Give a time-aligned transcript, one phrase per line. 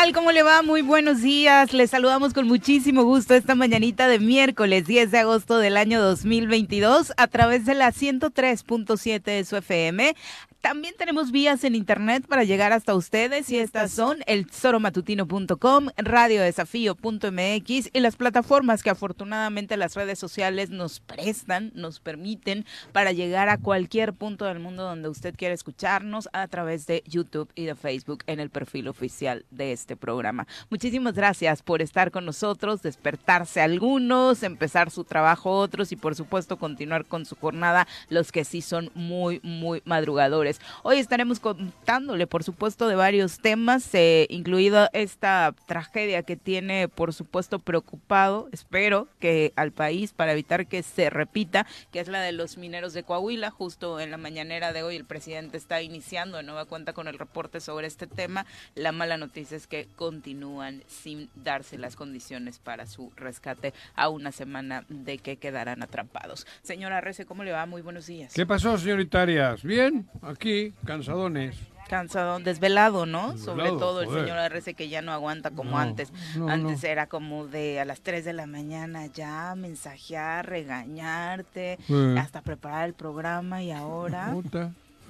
[0.00, 0.12] tal?
[0.12, 0.62] ¿Cómo le va?
[0.62, 1.72] Muy buenos días.
[1.72, 7.12] Les saludamos con muchísimo gusto esta mañanita de miércoles 10 de agosto del año 2022
[7.16, 10.14] a través de la 103.7 de su FM,
[10.60, 17.90] también tenemos vías en internet para llegar hasta ustedes y estas son el soromatutino.com, radiodesafío.mx
[17.92, 23.58] y las plataformas que afortunadamente las redes sociales nos prestan, nos permiten para llegar a
[23.58, 28.24] cualquier punto del mundo donde usted quiera escucharnos a través de YouTube y de Facebook
[28.26, 30.46] en el perfil oficial de este programa.
[30.68, 36.58] Muchísimas gracias por estar con nosotros, despertarse algunos, empezar su trabajo otros y por supuesto
[36.58, 42.44] continuar con su jornada los que sí son muy, muy madrugadores Hoy estaremos contándole, por
[42.44, 49.52] supuesto, de varios temas, eh, incluida esta tragedia que tiene, por supuesto, preocupado, espero, que
[49.56, 53.50] al país para evitar que se repita, que es la de los mineros de Coahuila.
[53.50, 57.18] Justo en la mañanera de hoy el presidente está iniciando de nueva cuenta con el
[57.18, 58.44] reporte sobre este tema.
[58.74, 64.32] La mala noticia es que continúan sin darse las condiciones para su rescate a una
[64.32, 66.46] semana de que quedarán atrapados.
[66.62, 67.66] Señora Rece, ¿cómo le va?
[67.66, 68.32] Muy buenos días.
[68.34, 69.62] ¿Qué pasó, señoritarias?
[69.62, 70.08] ¿Bien?
[70.22, 71.56] aquí, cansadones.
[71.88, 73.38] Cansado, desvelado, ¿no?
[73.38, 76.12] Sobre todo el señor RC que ya no aguanta como antes.
[76.46, 81.78] antes era como de a las 3 de la mañana ya mensajear, regañarte,
[82.18, 84.34] hasta preparar el programa y ahora...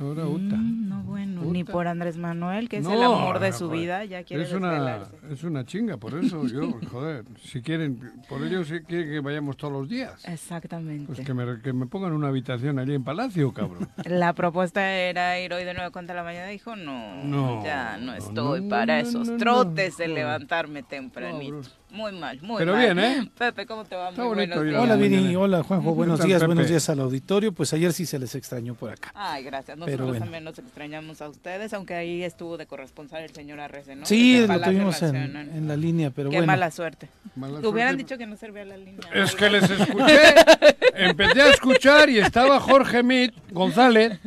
[0.01, 0.57] Ahora Uta.
[0.57, 4.23] Mm, no, bueno, ni por Andrés Manuel, que es el amor de su vida, ya
[4.23, 8.81] quiere es una Es una chinga, por eso yo, joder, si quieren, por ello si
[8.81, 10.25] quieren que vayamos todos los días.
[10.25, 11.07] Exactamente.
[11.07, 13.89] Pues que me, que me pongan una habitación allí en Palacio, cabrón.
[14.05, 18.69] La propuesta era ir hoy de nuevo contra la mañana, dijo, no, ya no estoy
[18.69, 21.63] para esos trotes de levantarme tempranito.
[21.91, 22.85] Muy mal, muy Pero mal.
[22.85, 23.31] bien, ¿eh?
[23.39, 24.11] Pepe, ¿cómo te va?
[24.11, 24.81] Muy buenos días.
[24.81, 25.35] Hola, Vini.
[25.37, 25.95] Hola, Juanjo.
[25.95, 26.45] Buenos días.
[26.45, 27.53] Buenos días al auditorio.
[27.53, 29.11] Pues ayer sí se les extrañó por acá.
[29.15, 29.79] Ay, gracias.
[29.79, 34.05] Nosotros también nos extrañamos a ustedes, aunque ahí estuvo de corresponsal el señor Arrece, ¿no?
[34.05, 36.53] Sí, lo tuvimos en, la línea, pero Qué bueno.
[36.53, 37.09] mala suerte.
[37.61, 38.99] Te hubieran dicho que no servía la línea.
[39.15, 40.35] Es que les escuché.
[40.95, 44.19] empecé a escuchar y estaba Jorge Mit González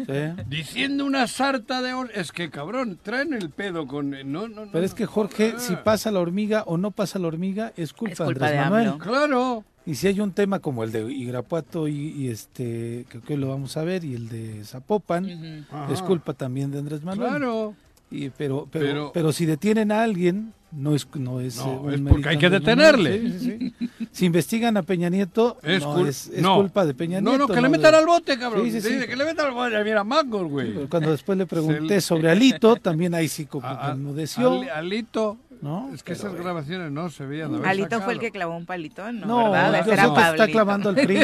[0.48, 1.92] diciendo una sarta de...
[2.16, 4.12] Es que, cabrón, traen el pedo con...
[4.32, 7.51] No, no, pero es que, Jorge, si pasa la hormiga o no pasa la hormiga,
[7.76, 8.98] es culpa de Manuel.
[8.98, 9.64] Claro.
[9.86, 13.78] Y si hay un tema como el de Igrapuato y, este, creo que lo vamos
[13.78, 17.30] a ver, y el de Zapopan, es culpa también de Andrés Manuel.
[17.30, 17.76] Claro.
[18.12, 22.38] Y, pero, pero, pero, si detienen a alguien, no es no es, eh, porque hay
[22.38, 23.72] que detenerle.
[24.12, 27.38] si investigan a Peña Nieto, es, no, es, culpa de Peña Nieto.
[27.38, 28.70] No, no, que le metan al bote, cabrón.
[28.70, 30.74] Sí, sí, que le metan al bote, mira, Mangor, güey.
[30.88, 35.38] Cuando después le pregunté sobre Alito, también ahí sí como que Alito
[35.94, 37.64] es que esas grabaciones no se veían.
[37.64, 39.26] Alito fue el que clavó un palito, ¿no?
[39.28, 39.88] No, ¿verdad?
[39.88, 41.20] Ese está clavando el PRI.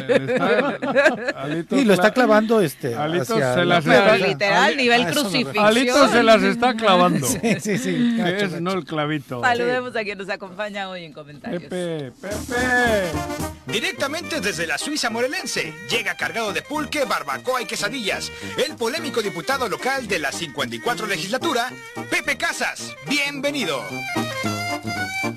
[1.82, 2.96] y lo está clavando este.
[2.96, 4.18] Alito se las está...
[4.18, 5.66] literal, nivel crucifixión.
[5.66, 7.26] Alito se las está clavando.
[7.28, 8.16] sí, sí, sí.
[8.18, 9.42] Que es no el clavito.
[9.42, 11.64] Saludemos a quien nos acompaña hoy en comentarios.
[11.64, 13.12] Pepe, Pepe.
[13.66, 18.32] Directamente desde la Suiza morelense, llega cargado de pulque, barbacoa y quesadillas,
[18.66, 21.72] el polémico diputado local de la 54 legislatura,
[22.10, 22.96] Pepe Casas.
[23.10, 23.82] Bienvenido.
[24.30, 25.37] Thank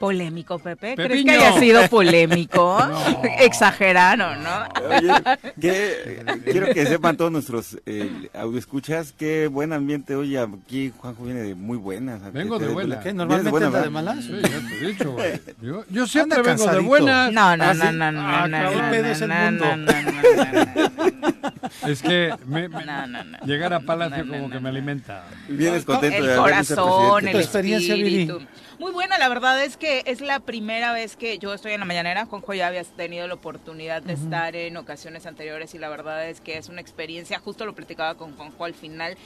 [0.00, 0.94] Polémico, Pepe.
[0.96, 2.78] ¿Crees que haya sido polémico?
[3.40, 4.66] Exageraron, ¿no?
[4.88, 10.16] Oye, quiero que sepan todos nuestros eh, escuchas qué buen ambiente.
[10.16, 12.32] Oye, aquí Juanjo viene de muy buenas.
[12.32, 13.04] Vengo de buenas.
[13.04, 13.12] ¿Qué?
[13.12, 14.24] ¿Normalmente de, buena, de malas?
[14.24, 15.16] Sí, ya te he dicho.
[15.60, 17.30] Yo, yo siempre vengo de buenas.
[17.30, 19.66] No, no, no, no, no, no, El pedo es el mundo.
[21.86, 22.34] Es que
[23.44, 25.26] llegar a Palacio como que me alimenta.
[25.46, 28.40] Vienes contento de El corazón, el espíritu.
[28.80, 31.84] Muy buena, la verdad es que es la primera vez que yo estoy en la
[31.84, 32.24] mañanera.
[32.24, 36.40] Juanjo ya había tenido la oportunidad de estar en ocasiones anteriores y la verdad es
[36.40, 39.18] que es una experiencia, justo lo platicaba con Juanjo al final,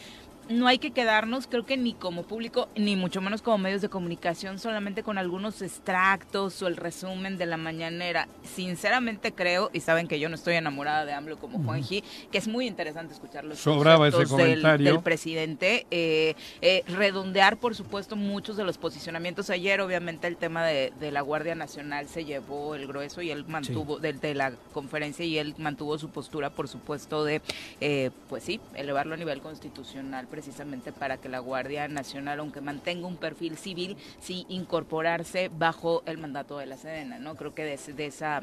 [0.48, 3.88] no hay que quedarnos, creo que ni como público, ni mucho menos como medios de
[3.88, 8.28] comunicación, solamente con algunos extractos o el resumen de la mañanera.
[8.42, 12.48] Sinceramente creo, y saben que yo no estoy enamorada de AMLO como Juanji, que es
[12.48, 14.92] muy interesante escuchar los Sobraba ese comentario.
[14.94, 19.50] Del, presidente, eh, eh, redondear, por supuesto, muchos de los posicionamientos.
[19.50, 23.98] Ayer, obviamente, el tema de, la Guardia Nacional se llevó el grueso y él mantuvo,
[23.98, 27.40] de, la conferencia, y él mantuvo su postura, por supuesto, de,
[27.80, 33.06] eh, pues sí, elevarlo a nivel constitucional precisamente para que la Guardia Nacional, aunque mantenga
[33.06, 37.36] un perfil civil, sí incorporarse bajo el mandato de la Sedena, ¿no?
[37.36, 38.42] Creo que de, esa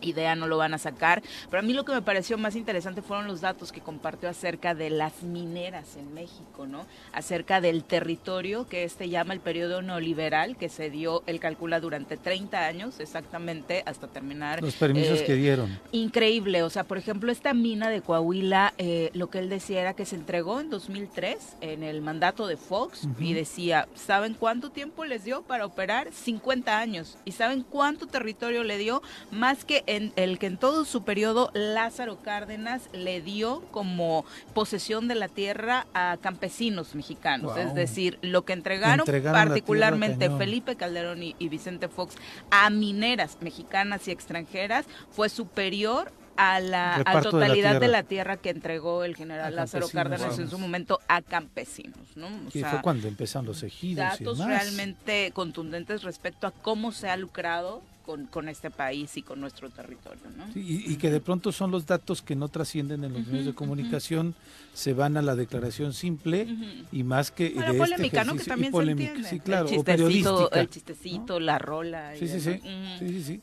[0.00, 1.22] idea no lo van a sacar.
[1.50, 4.74] Pero a mí lo que me pareció más interesante fueron los datos que compartió acerca
[4.74, 6.86] de las mineras en México, ¿no?
[7.12, 12.16] Acerca del territorio que este llama el periodo neoliberal, que se dio, él calcula durante
[12.16, 14.62] 30 años exactamente hasta terminar.
[14.62, 15.78] Los permisos eh, que dieron.
[15.92, 19.94] Increíble, o sea, por ejemplo, esta mina de Coahuila, eh, lo que él decía era
[19.94, 25.04] que se entregó en 2003 en el mandato de Fox y decía, ¿saben cuánto tiempo
[25.04, 26.12] les dio para operar?
[26.12, 27.18] 50 años.
[27.24, 29.02] ¿Y saben cuánto territorio le dio?
[29.30, 35.08] Más que en el que en todo su periodo Lázaro Cárdenas le dio como posesión
[35.08, 37.54] de la tierra a campesinos mexicanos.
[37.54, 37.62] Wow.
[37.62, 40.30] Es decir, lo que entregaron, entregaron la tierra particularmente.
[40.30, 42.16] Felipe Calderón y, y Vicente Fox
[42.50, 47.88] a mineras mexicanas y extranjeras fue superior a la a Reparto de la totalidad de
[47.88, 52.28] la tierra que entregó el general Lázaro Cárdenas en su momento a campesinos, ¿no?
[52.46, 57.08] O sea, fue cuando empezaron los ejidos y datos realmente contundentes respecto a cómo se
[57.08, 60.50] ha lucrado con, con este país y con nuestro territorio, ¿no?
[60.52, 63.46] Sí, y, y que de pronto son los datos que no trascienden en los medios
[63.46, 64.34] de comunicación,
[64.72, 66.46] se van a la declaración simple
[66.92, 68.38] y más que Bueno, de polémica, este ¿no?
[68.38, 69.28] Que también y polémica, se entiende.
[69.30, 72.14] sí, claro, el o chistecito, el chistecito, la rola.
[72.14, 72.60] y Sí, sí, sí.
[73.00, 73.40] sí, sí, sí.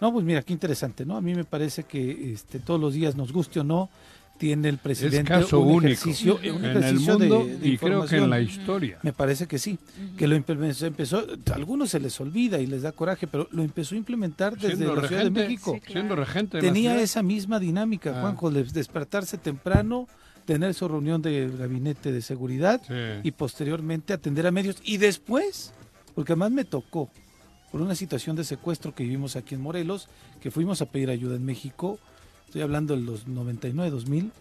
[0.00, 1.16] No, pues mira, qué interesante, ¿no?
[1.16, 3.90] A mí me parece que este, todos los días, nos guste o no,
[4.38, 8.16] tiene el presidente caso un único ejercicio, en el de- mundo de y creo que
[8.16, 8.98] en la historia.
[9.02, 9.78] Me parece que sí,
[10.16, 11.18] que lo empezó, empezó,
[11.50, 14.76] a algunos se les olvida y les da coraje, pero lo empezó a implementar desde
[14.76, 15.72] Siendo la Ciudad de regente, México.
[15.74, 15.92] Sí, claro.
[15.92, 18.20] siendo regente Tenía esa misma dinámica, Ah.
[18.22, 20.08] Juanjo, de despertarse temprano,
[20.46, 22.94] tener su reunión del gabinete de seguridad Sí.
[23.22, 24.76] y posteriormente atender a medios.
[24.84, 25.72] Y después,
[26.14, 27.10] porque además me tocó,
[27.70, 30.08] por una situación de secuestro que vivimos aquí en Morelos,
[30.40, 31.98] que fuimos a pedir ayuda en México,
[32.48, 34.32] estoy hablando de los 99, 2000,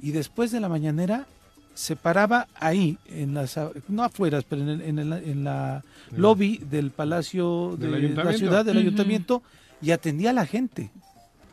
[0.00, 1.26] y después de la mañanera
[1.74, 5.82] se paraba ahí, en las, no afuera, pero en, el- en, el- en la
[6.16, 9.42] lobby del Palacio de la ciudad, del ayuntamiento,
[9.80, 10.90] y atendía a la gente.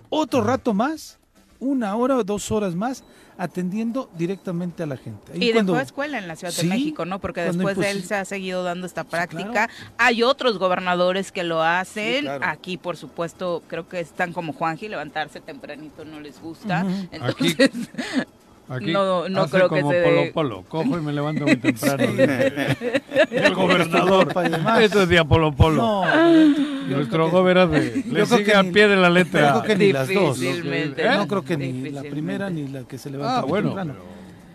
[0.09, 1.18] Otro rato más,
[1.59, 3.04] una hora o dos horas más,
[3.38, 5.31] atendiendo directamente a la gente.
[5.33, 7.19] Ahí Y cuando- dejó escuela en la Ciudad Sí, de México, ¿no?
[7.19, 9.51] Porque después de él se ha seguido dando esta práctica.
[9.68, 9.74] claro.
[9.98, 12.15] Hay otros gobernadores que lo hacen.
[12.15, 12.45] Sí, claro.
[12.45, 16.86] Aquí, por supuesto, creo que están como Juanji, levantarse tempranito no les gusta.
[17.12, 17.71] Entonces, Aquí
[18.69, 20.64] No, no hace creo que como se polo dé- polo.
[20.68, 22.04] Cojo y me levanto muy temprano.
[23.31, 24.34] El gobernador.
[24.50, 24.81] Demás.
[24.81, 25.75] Eso decía polo polo.
[25.81, 26.06] No,
[26.90, 29.14] yo Nuestro que- gobernador de, le creo sigue que al ni- pie de la yo
[29.14, 29.50] letra.
[29.52, 30.42] creo que ni las dos.
[30.42, 30.94] ¿Eh?
[31.16, 33.68] No creo que ni la primera ni la que se levanta Ah, muy bueno.
[33.69, 33.94] temprano.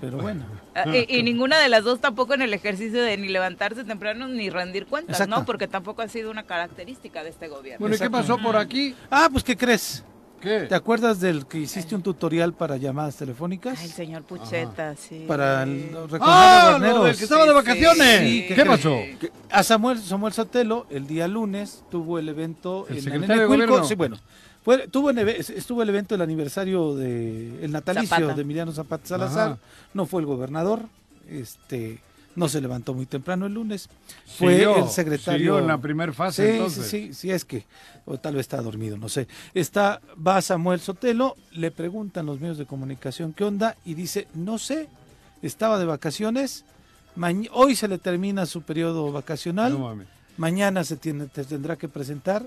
[0.00, 0.44] Pero bueno.
[0.75, 4.26] Ah, y, y ninguna de las dos tampoco en el ejercicio de ni levantarse temprano
[4.26, 5.37] ni rendir cuentas, Exacto.
[5.41, 5.44] ¿no?
[5.47, 7.79] Porque tampoco ha sido una característica de este gobierno.
[7.79, 8.94] Bueno, ¿y qué pasó por aquí?
[9.11, 10.03] Ah, pues ¿qué crees?
[10.43, 10.67] ¿Qué?
[10.69, 13.79] ¿Te acuerdas del que hiciste un tutorial para llamadas telefónicas?
[13.79, 15.25] Ay, el señor Pucheta, sí.
[15.29, 16.77] Para el, recoger ¡Ah!
[16.77, 18.21] a que estaba de vacaciones.
[18.21, 18.99] Sí, ¿Qué ¿qué pasó?
[19.50, 23.85] A Samuel, Samuel Sotelo, el día lunes, tuvo el evento ¿El en secretario de gobierno?
[23.85, 24.19] Sí, bueno.
[24.65, 28.35] Fue, tuvo en estuvo el evento del aniversario de el natalicio Zapata.
[28.35, 29.49] de Emiliano Zapata Salazar.
[29.53, 29.59] Ajá.
[29.94, 30.81] No fue el gobernador,
[31.29, 32.00] este
[32.34, 33.88] no se levantó muy temprano el lunes.
[34.38, 35.38] Fue Siguió- el secretario.
[35.38, 36.87] siguió en la primer fase, Sí, entonces.
[36.88, 37.64] sí, sí, sí, es que,
[38.06, 39.29] o tal vez está dormido, no sé.
[39.55, 44.58] Está, va Samuel Sotelo, le preguntan los medios de comunicación qué onda y dice, no
[44.58, 44.88] sé,
[45.43, 46.64] estaba de vacaciones,
[47.52, 50.08] hoy se le termina su periodo vacacional, No mames.
[50.38, 52.43] mañana se tiene, te tendrá que presentar.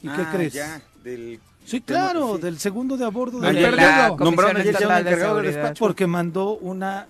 [0.00, 0.52] ¿Y qué Ah, crees?
[0.52, 2.42] ya, del- Sí, claro, sí.
[2.42, 3.88] del segundo de a bordo Del de de perdido.
[3.90, 5.62] la Nombraron Comisión ayer ya un Estatal de encargado del Seguridad.
[5.62, 5.78] despacho.
[5.84, 7.06] porque mandó una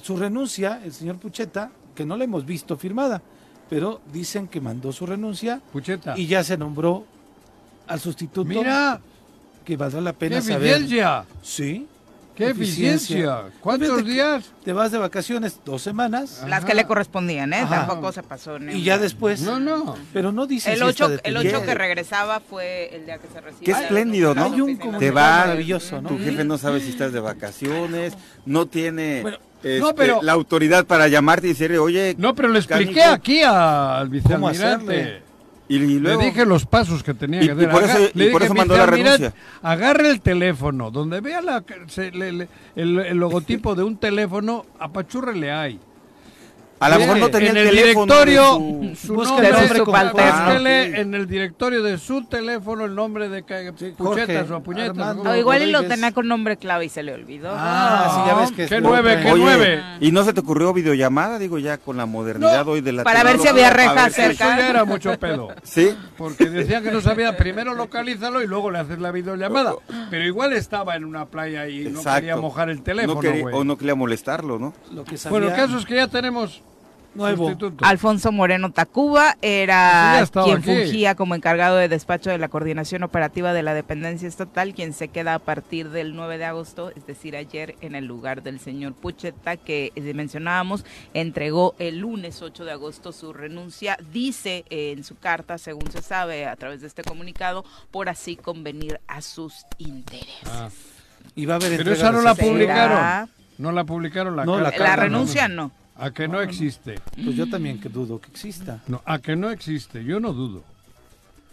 [0.00, 3.20] su renuncia el señor Pucheta, que no la hemos visto firmada,
[3.68, 6.14] pero dicen que mandó su renuncia Pucheta.
[6.16, 7.04] y ya se nombró
[7.86, 8.48] al sustituto.
[8.48, 9.00] Mira,
[9.64, 10.68] que valdrá la qué pena saber.
[10.68, 11.24] eficiencia.
[11.42, 11.86] Sí.
[12.34, 13.42] Qué eficiencia.
[13.60, 14.50] ¿Cuántos días?
[14.64, 17.58] Te vas de vacaciones dos semanas Las que le correspondían, ¿eh?
[17.58, 17.86] Ajá.
[17.86, 18.58] Tampoco se pasó.
[18.58, 19.42] ni y ya después.
[19.42, 19.96] No, no.
[20.14, 23.28] Pero no dice El si está 8, el ocho que regresaba fue el día que
[23.28, 23.66] se recibió.
[23.76, 24.44] Qué espléndido, ¿no?
[24.44, 26.08] Hay un Te va- maravilloso, ¿no?
[26.08, 28.14] Tu jefe no sabe si estás de vacaciones,
[28.46, 32.48] no tiene Bueno, este, no, pero- la autoridad para llamarte y decirle, oye, No, pero
[32.48, 35.22] le expliqué aquí al ¿Cómo vicealmirante.
[35.68, 36.20] y, y luego...
[36.20, 37.70] Le dije los pasos que tenía Y- que y hacer.
[37.70, 39.42] por eso- y le por dije, eso mandó la "Vicealmirante, renuncia".
[39.62, 44.66] Agarre el teléfono, donde vea la, se- le- le- el, el logotipo de un teléfono,
[44.78, 45.78] apachúrrele ahí.
[46.82, 50.52] A lo mejor no tenía en el, el teléfono directorio, de su- su búsquele Ah,
[50.92, 50.98] ok.
[50.98, 53.42] en el directorio de su teléfono el nombre de
[53.76, 55.16] Sí, puchetas Jorge, o puñetas.
[55.16, 57.50] O igual y lo tenía con nombre clave y se le olvidó.
[57.54, 59.82] Ah, sí, ya ves que es ¿Qué nueve, qué nueve?
[60.00, 61.38] ¿y no se te ocurrió videollamada?
[61.38, 64.04] Digo, ya con la modernidad hoy de la Para ver si había tecnología, reja a
[64.04, 64.58] ver si- Eso cerca.
[64.58, 65.48] ya era mucho pedo.
[65.62, 69.74] Sí, Porque decía que no sabía, primero localízalo y luego le haces la videollamada.
[70.10, 73.54] Pero igual estaba en una playa y no quería mojar el teléfono, no quería, güey.
[73.54, 74.74] o no quería molestarlo, ¿no?
[74.92, 76.62] Lo que sabía, Bueno, el caso es que ya tenemos
[77.14, 77.46] Nuevo.
[77.48, 77.84] sustituto.
[77.84, 80.64] Alfonso Moreno Tacuba Pues era estaba quien aquí.
[80.66, 85.08] fungía como encargado de despacho de la coordinación operativa de la dependencia estatal, quien se
[85.08, 88.94] queda a partir del 9 de agosto, es decir, ayer en el lugar del señor
[88.94, 95.04] Pucheta, que eh, mencionábamos, entregó el lunes 8 de agosto su renuncia, dice eh, en
[95.04, 99.66] su carta, según se sabe a través de este comunicado, por así convenir a sus
[99.78, 100.48] intereses.
[100.50, 100.70] Ah,
[101.34, 102.96] Y va a haber Pero esa no de la publicaron.
[102.96, 103.28] ¿Será?
[103.58, 105.70] No la publicaron la No, la renuncia no.
[105.96, 106.94] A que no existe.
[107.22, 108.80] Pues yo también que dudo que exista.
[108.88, 110.64] No, a que no existe, yo no dudo.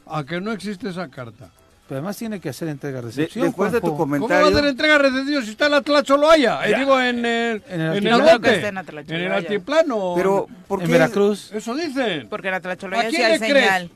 [0.08, 1.50] A que no existe esa carta.
[1.88, 3.98] Pero además tiene que hacer entrega De- después de tu Juanjo.
[3.98, 6.68] ¿Cómo va a comentario, hacer entrega de residuos si está en Atlacholaya?
[6.68, 8.18] Eh, digo, en el, En el en el altiplano.
[8.20, 9.16] No creo que monte, esté en.
[9.20, 10.14] En el altiplano.
[10.16, 10.92] pero ¿por En qué?
[10.94, 11.52] Veracruz.
[11.52, 12.28] Eso dicen.
[12.30, 13.66] Porque la ¿A Tlacholaya quién sí hay le crees?
[13.66, 13.92] señal.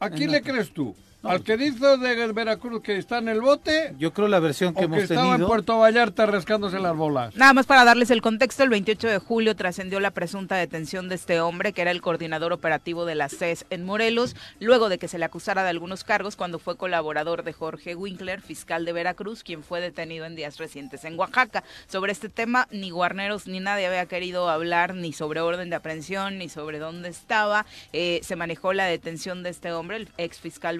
[0.00, 0.94] ¿A quién le crees tú?
[1.22, 3.94] ¿Al que dice de Veracruz que está en el bote?
[3.98, 5.44] Yo creo la versión que ¿O hemos que estaba en.
[5.44, 7.36] Puerto Vallarta rascándose las bolas?
[7.36, 11.16] Nada más para darles el contexto, el 28 de julio trascendió la presunta detención de
[11.16, 15.08] este hombre, que era el coordinador operativo de la CES en Morelos, luego de que
[15.08, 19.42] se le acusara de algunos cargos cuando fue colaborador de Jorge Winkler, fiscal de Veracruz,
[19.42, 21.64] quien fue detenido en días recientes en Oaxaca.
[21.86, 26.38] Sobre este tema, ni Guarneros ni nadie había querido hablar ni sobre orden de aprehensión,
[26.38, 27.66] ni sobre dónde estaba.
[27.92, 30.78] Eh, se manejó la detención de este hombre, el ex fiscal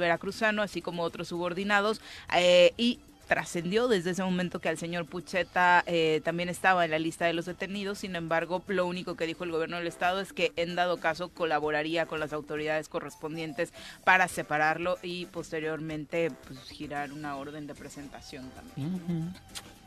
[0.63, 2.01] así como otros subordinados,
[2.35, 6.99] eh, y trascendió desde ese momento que al señor Pucheta eh, también estaba en la
[6.99, 10.33] lista de los detenidos, sin embargo, lo único que dijo el gobierno del estado es
[10.33, 13.73] que en dado caso colaboraría con las autoridades correspondientes
[14.03, 19.33] para separarlo y posteriormente pues, girar una orden de presentación también.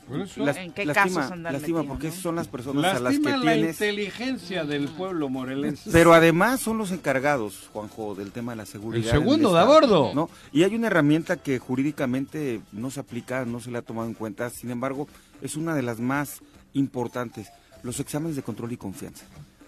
[0.10, 2.10] Las- ¿En qué lastima, casos andan lastima metidos, porque no?
[2.14, 3.70] esas son las personas a las lastima que la tienes.
[3.82, 5.90] inteligencia del pueblo morelense.
[5.92, 9.06] Pero además son los encargados, Juanjo, del tema de la seguridad.
[9.06, 10.12] El segundo de a bordo.
[10.14, 10.30] ¿no?
[10.52, 14.14] Y hay una herramienta que jurídicamente no se aplica, no se le ha tomado en
[14.14, 15.08] cuenta, sin embargo,
[15.42, 16.42] es una de las más
[16.74, 17.50] importantes,
[17.84, 19.26] los exámenes de control y confianza.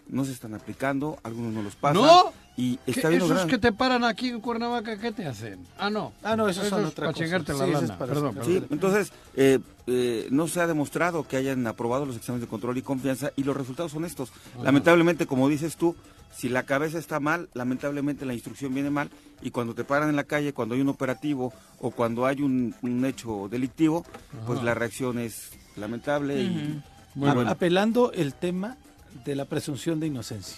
[0.08, 2.01] No se están aplicando, algunos no los pasan.
[2.04, 2.32] ¿No?
[2.58, 5.60] Y ¿Qué- está viendo esos gran- que te paran aquí en Cuernavaca, ¿qué te hacen?
[5.78, 6.14] Ah, no.
[6.24, 7.24] Ah, no, esos son es otra para cosa.
[7.26, 7.98] chingarte la Sí, eso es lana.
[8.00, 8.70] para Perdón, sacar- Sí, perdón.
[8.72, 12.82] entonces eh, eh, no se ha demostrado que hayan aprobado los exámenes de control y
[12.82, 14.32] confianza y los resultados son estos.
[14.64, 15.96] Lamentablemente, como dices tú,
[16.34, 19.10] si la cabeza está mal, lamentablemente la instrucción viene mal
[19.42, 22.74] y cuando te paran en la calle, cuando hay un operativo o cuando hay un,
[22.82, 24.06] un hecho delictivo,
[24.48, 26.82] pues la reacción es lamentable y
[27.16, 27.50] Muy bueno.
[27.52, 28.78] Apelando el tema
[29.26, 30.58] de la presunción de inocencia.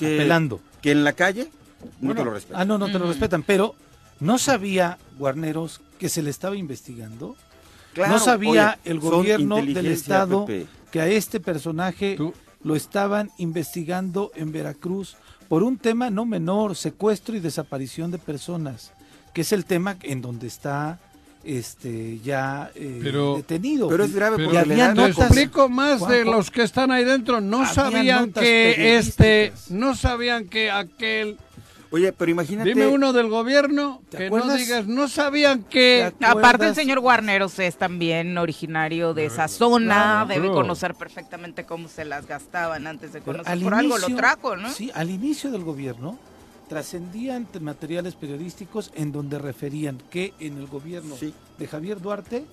[0.00, 0.60] Que, Apelando.
[0.82, 1.50] que en la calle
[2.00, 2.60] no Bueno, te lo respetan.
[2.60, 3.74] Ah, no, no te lo respetan, pero
[4.18, 7.36] ¿no sabía Guarneros que se le estaba investigando?
[7.94, 10.66] Claro, ¿No sabía oye, el gobierno del estado Pepe.
[10.90, 15.16] que a este personaje Tú- lo estaban investigando en Veracruz
[15.48, 18.92] por un tema no menor, secuestro y desaparición de personas,
[19.34, 20.98] que es el tema en donde está
[21.44, 23.88] este ya eh, Pero- detenido.
[23.88, 26.62] Pero es grave Pero porque le había dan te notas- explico más de los que
[26.62, 27.40] están ahí dentro.
[27.40, 31.36] No sabían notas que este, no sabían que aquel.
[31.92, 32.68] Oye, pero imagínate.
[32.68, 36.12] Dime uno del gobierno ¿Te que no digas, no sabían que.
[36.20, 40.28] ¿Te Aparte, el señor Guarneros es también originario de esa zona, claro.
[40.28, 43.50] debe conocer perfectamente cómo se las gastaban antes de conocer.
[43.50, 44.70] al Por algo lo trajo, ¿no?
[44.70, 46.16] Sí, al inicio del gobierno
[46.70, 51.34] trascendían te- materiales periodísticos en donde referían que en el gobierno Sí.
[51.58, 52.44] de Javier Duarte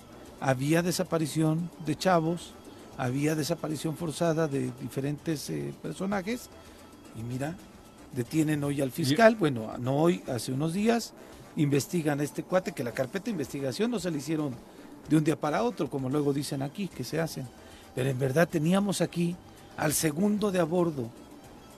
[0.42, 2.54] había desaparición de chavos,
[2.98, 6.50] había desaparición forzada de diferentes eh, personajes
[7.16, 7.56] y mira,
[8.16, 11.14] detienen hoy al fiscal, bueno, no hoy, hace unos días,
[11.56, 14.56] investigan a este cuate que la carpeta de investigación no se le hicieron
[15.08, 17.48] de un día para otro, como luego dicen aquí, que se hacen.
[17.94, 19.36] Pero en verdad teníamos aquí
[19.78, 21.08] al segundo de a bordo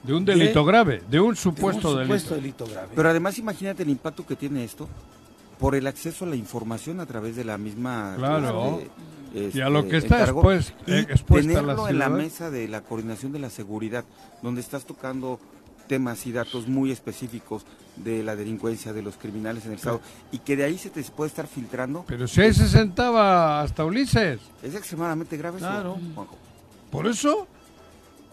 [0.04, 2.66] De un delito de- grave, de un de supuesto, un supuesto delito.
[2.66, 2.88] delito grave.
[2.96, 4.88] Pero además imagínate el impacto que tiene esto
[5.60, 8.80] por el acceso a la información a través de la misma Claro.
[9.34, 12.10] este, Y a lo este, que está encargo, y eh, expuesta la tenerlo en la
[12.10, 14.06] mesa de la coordinación de la seguridad
[14.42, 15.40] donde estás tocando
[15.88, 17.66] temas y datos muy específicos
[17.98, 20.00] de la delincuencia de los criminales en el estado
[20.32, 23.84] y que de ahí se te puede estar filtrando Pero si ahí se sentaba hasta
[23.84, 24.40] Ulises.
[24.64, 25.98] es extremadamente grave eso, Claro.
[26.16, 26.38] Juanjo.
[26.92, 27.48] Por eso.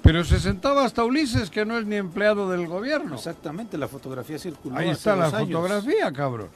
[0.06, 3.16] Pero se sentaba hasta Ulises, que no es ni empleado del gobierno.
[3.16, 4.76] Exactamente, la fotografía circuló.
[4.76, 5.40] Ahí hace está la años.
[5.50, 6.48] fotografía, cabrón.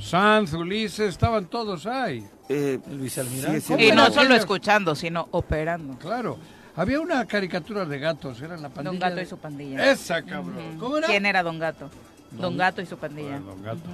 [0.00, 2.24] Sanz, Ulises, estaban todos ahí.
[2.48, 3.60] Eh, El vicealmirante.
[3.60, 5.98] sigue siendo- Y no solo escuchando, sino operando.
[5.98, 6.38] Claro.
[6.76, 8.84] Había una caricatura de gatos, era la pandilla.
[8.92, 9.90] Don Gato de- y su pandilla.
[9.90, 10.78] Esa, cabrón.
[10.78, 11.08] ¿Cómo era?
[11.08, 11.90] ¿Quién era Don Gato?
[12.30, 13.30] Don Gato y su pandilla.
[13.40, 13.88] Bueno, Don Gato.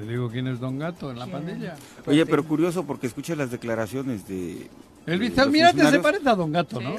[0.00, 1.36] Te digo quién es Don Gato en la ¿Quién?
[1.36, 1.74] pandilla.
[2.06, 4.70] Oye, pero curioso porque escucha las declaraciones de
[5.06, 6.96] El vicealmirante se parece a Don Gato, ¿no?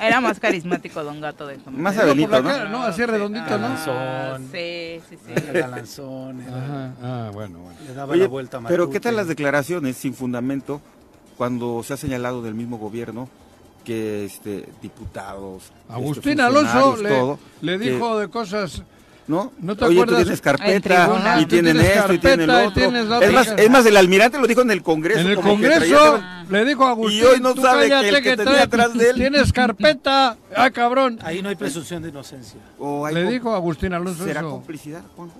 [0.00, 1.70] Era más carismático Don Gato de eso.
[1.70, 2.48] Más Abelito, ¿no?
[2.48, 2.82] cara, ¿no?
[2.82, 3.66] Así redondito, ¿no?
[3.70, 5.32] Ah, Sí, sí, sí.
[5.48, 6.92] El galanzón, Ajá.
[7.02, 7.78] Ah, bueno, bueno.
[7.86, 8.90] le daba Oye, la vuelta a pero.
[8.90, 10.80] ¿qué tal las declaraciones sin fundamento
[11.36, 13.28] cuando se ha señalado del mismo gobierno
[13.84, 18.82] que este, diputados, este, Agustín Alonso le, todo, le que- dijo de cosas
[19.28, 19.52] ¿no?
[19.60, 22.58] ¿No te Oye, tú tienes En carpeta y Tú tienen tienes esto y tienen lo
[22.58, 22.70] otro.
[22.72, 25.20] tienes es, más, es más, el almirante lo dijo en el Congreso.
[25.20, 25.78] En el como Congreso
[26.18, 28.62] traía- le dijo a Agustín, Y hoy no "Tú sabe que el que tenía trae-
[28.62, 29.16] atrás de él".
[29.16, 30.36] Tienes carpeta.
[30.56, 31.18] Ah, cabrón.
[31.22, 32.58] Ahí no hay presunción de inocencia.
[32.78, 34.50] o hay Le dijo a Agustín Alonso ¿Será eso.
[34.50, 35.38] complicidad, Juanjo?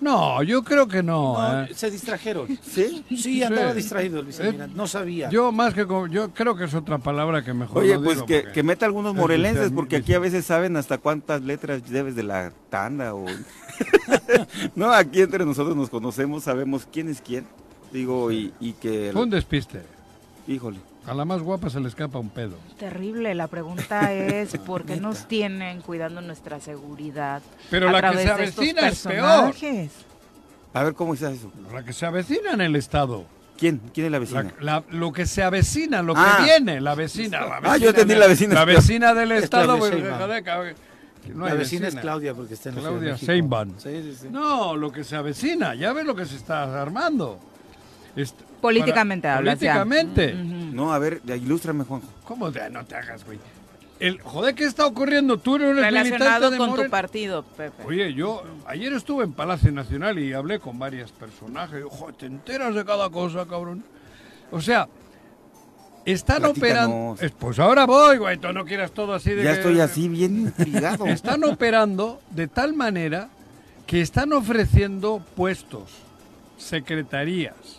[0.00, 1.34] No, yo creo que no.
[1.36, 1.70] No, ¿eh?
[1.74, 2.46] se distrajeron.
[2.62, 3.04] ¿Sí?
[3.16, 3.76] Sí, andaba Sí.
[3.78, 4.76] distraído el vicealmirante.
[4.76, 5.28] No sabía.
[5.30, 8.24] Yo más que como- yo creo que es otra palabra que mejor Oye, no pues
[8.26, 12.14] digo, que, meta algunos es morelenses, porque aquí a veces saben hasta cuántas letras debes
[12.14, 13.24] de la tanda o...
[14.76, 17.46] no, aquí entre nosotros nos conocemos, sabemos quién es quién.
[17.92, 19.10] Digo, y, y que...
[19.12, 19.82] Fue un despiste.
[20.46, 20.78] Híjole.
[21.08, 22.56] A la más guapa se le escapa un pedo.
[22.78, 27.42] Terrible, la pregunta es ¿por qué nos tienen cuidando nuestra seguridad?
[27.70, 29.44] Pero a la que través se de estos avecina es peor.
[29.52, 29.90] personajes?
[30.74, 31.50] A ver, ¿cómo está eso?
[31.72, 33.24] La que se avecina en el Estado.
[33.56, 33.80] ¿Quién?
[33.92, 34.54] ¿Quién es la La- vecina?
[34.60, 36.36] la- lo que se avecina, lo Ah.
[36.38, 37.40] que viene, la vecina.
[37.40, 38.54] La vecina Ah, yo entendí de- la vecina.
[38.54, 39.78] La vecina del Es Estado.
[39.78, 41.94] Pues, que no la vecina es.
[41.96, 43.32] Claudia porque está en la de Claudia México.
[43.32, 43.74] Sheinbaum.
[43.78, 44.28] Sí, sí, sí.
[44.30, 47.38] No, lo que se avecina, ya ves lo que se está armando.
[48.14, 49.36] Est- Políticamente ya.
[49.36, 50.34] Políticamente.
[50.34, 52.08] No, a ver, ilústrame, Juanjo.
[52.24, 53.38] ¿Cómo te, no te hagas, güey?
[54.00, 55.38] El, joder, ¿qué está ocurriendo?
[55.38, 56.90] Tú eres militante Relacionado de con tu Morena.
[56.90, 57.82] partido, Pepe.
[57.84, 61.82] Oye, yo ayer estuve en Palacio Nacional y hablé con varios personajes.
[61.84, 63.82] Ojo, te enteras de cada cosa, cabrón.
[64.52, 64.88] O sea,
[66.04, 66.58] están Platícanos.
[66.58, 67.16] operando.
[67.20, 68.38] Es- Pues ahora voy, güey.
[68.38, 71.04] Tú no quieras todo así de Ya que- estoy así bien intrigado.
[71.08, 73.28] Están operando de tal manera
[73.86, 75.90] que están ofreciendo puestos,
[76.56, 77.77] secretarías,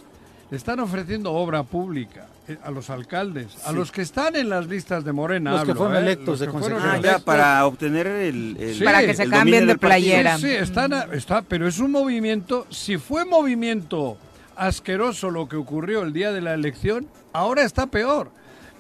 [0.52, 5.04] están ofreciendo obra pública eh, a los alcaldes, a los que están en las listas
[5.06, 5.52] de Morena.
[5.52, 6.00] Los que fueron ¿eh?
[6.00, 6.48] electos de.
[6.48, 8.58] Ah, ya, para obtener el...
[8.60, 8.84] el- Sí.
[8.84, 10.38] Para que se cambien de playera.
[10.38, 14.18] Sí, sí, están a- está, pero es un movimiento, si fue movimiento
[14.56, 18.32] asqueroso lo que ocurrió el día de la elección, ahora está peor.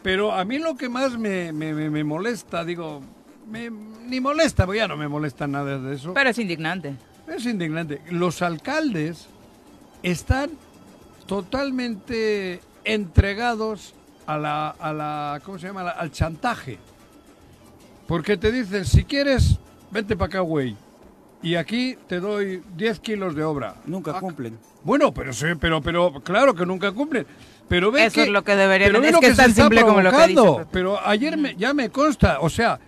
[0.01, 3.01] Pero a mí lo que más me, me- me- me molesta, digo,
[3.49, 6.13] me- ni molesta, porque ya no me molesta nada de eso.
[6.13, 6.95] Pero es indignante.
[7.27, 8.01] Es indignante.
[8.09, 9.27] Los alcaldes
[10.01, 10.49] están
[11.29, 13.93] totalmente entregados
[14.25, 15.88] a la, a la ¿cómo se llama?
[15.89, 16.79] Al chantaje.
[18.07, 19.59] Porque te dicen, si quieres,
[19.91, 20.75] vente para acá, güey.
[21.43, 23.75] Y aquí te doy 10 kilos de obra.
[23.86, 24.57] Nunca cumplen.
[24.83, 27.25] Bueno, pero sí, pero, pero claro que nunca cumplen.
[27.67, 29.62] Pero ve Eso que, es lo que deberían- pero es lo que es tan está
[29.62, 30.65] simple como lo que dice.
[30.71, 32.79] Pero ayer me, ya me consta, o sea,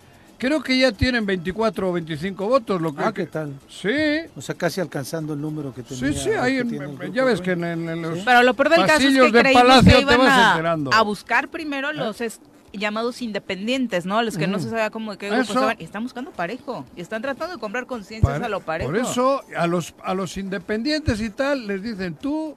[0.42, 2.80] creo que ya tienen 24 o 25 votos.
[2.80, 3.52] Lo que, Ah, ¿qué tal?
[3.68, 3.88] Sí,
[4.34, 6.12] O sea, casi alcanzando el número que tenía.
[6.12, 8.70] Sí, sí, ahí en- grupo ya ves que en, en- en los Pero lo peor
[8.70, 10.92] del caso es que de creímos Palacio que te iban vas a, enterando.
[10.92, 12.40] a buscar primero los es-
[12.72, 14.20] llamados independientes, ¿no?
[14.22, 15.52] Los que no se sabía cómo de qué grupos Eso.
[15.54, 15.76] estaban.
[15.78, 16.84] Y están buscando parejo.
[16.96, 18.90] Y están tratando de comprar conciencias a lo parejo.
[18.90, 22.56] Por eso a los a los independientes y tal les dicen, tú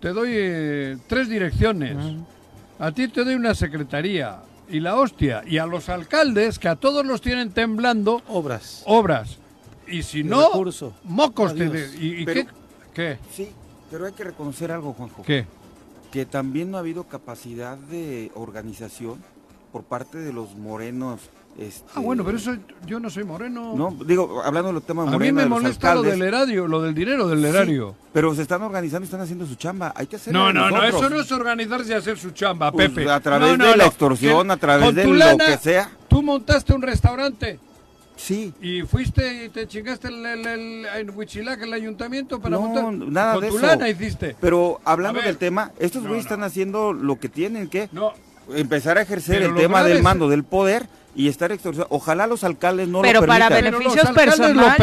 [0.00, 1.96] te doy eh, tres direcciones,
[2.78, 4.38] a ti te doy una secretaría
[4.70, 8.82] y la hostia, y a los alcaldes que a todos los tienen temblando Obras.
[8.86, 9.38] obras.
[9.86, 10.92] Y si no, recurso.
[11.04, 11.64] mocos te
[11.98, 12.46] ¿Y, y Pero-
[12.94, 13.18] qué?
[13.34, 13.48] Sí,
[13.90, 15.22] pero hay que reconocer algo, Juanjo.
[15.22, 15.46] ¿Qué?
[15.46, 15.60] ¿Qué?
[16.20, 19.22] Que también no ha habido capacidad de organización
[19.72, 21.20] por parte de los morenos.
[21.60, 23.74] Este, Ah, bueno, pero eso yo no soy moreno.
[23.76, 26.66] No, digo, hablando de los temas a mí morenos, me molesta lo alcaldes, del erario,
[26.66, 27.94] lo del dinero del sí, erario.
[28.14, 29.92] pero se están organizando y están haciendo su chamba.
[29.94, 32.88] Hay que hacerlo No, no, no, eso no es organizarse y hacer su chamba, Pues,
[32.88, 33.10] Pepe.
[33.10, 35.90] a través No, no, de la extorsión, Que a través de lo que sea.
[36.08, 37.58] Tú montaste un restaurante
[38.16, 38.54] Sí.
[38.62, 43.08] y fuiste y te chingaste el, el, el- en Huichilac, el ayuntamiento, para No, montar.
[43.10, 43.66] nada con de tu eso.
[43.66, 44.34] lana hiciste.
[44.40, 45.26] Pero hablando ver.
[45.26, 46.28] del tema, estos güeyes no.
[46.30, 48.12] están haciendo lo que tienen que No,
[48.54, 51.94] empezar a ejercer Pero el lo tema del es- mando del poder y estar extorsionando.
[51.94, 53.64] Ojalá los alcaldes no Pero lo para permitan.
[53.64, 54.76] Pero los beneficios alcaldes lo personales.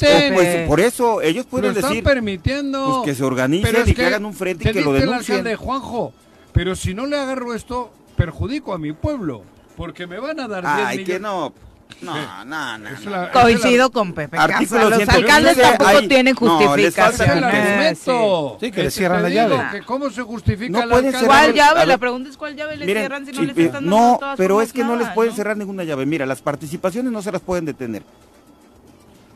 [0.00, 0.34] permiten.
[0.34, 0.66] Pues Pepe.
[0.66, 3.02] por eso ellos lo pueden están decir permitiendo.
[3.02, 5.04] pues, que se organicen Pero es y que hagan un frente y que lo dice
[5.04, 5.38] el denuncien.
[5.38, 6.12] alcalde Juanjo,
[6.52, 9.42] pero si no le agarro esto, perjudico a mi pueblo,
[9.76, 11.52] porque me van a dar 10 Ay, que no.
[12.00, 12.90] No, no, no.
[13.10, 14.90] La- Coincido con Pepe Artículo Casa.
[14.90, 17.44] Los 115, alcaldes tampoco hay- tienen no, les justificación.
[17.44, 18.56] argumento.
[18.60, 19.58] Sí, que le Ese cierran la llave.
[19.72, 21.86] que ¿Cómo se justifica No pueden cerrar ¿Cuál llave?
[21.86, 24.16] La pregunta es cuál llave le Miren, cierran si no les eh, están dando no,
[24.20, 25.36] todas pero es que no les pueden ¿no?
[25.36, 26.04] cerrar ninguna llave.
[26.04, 28.02] Mira, las participaciones no se las pueden detener.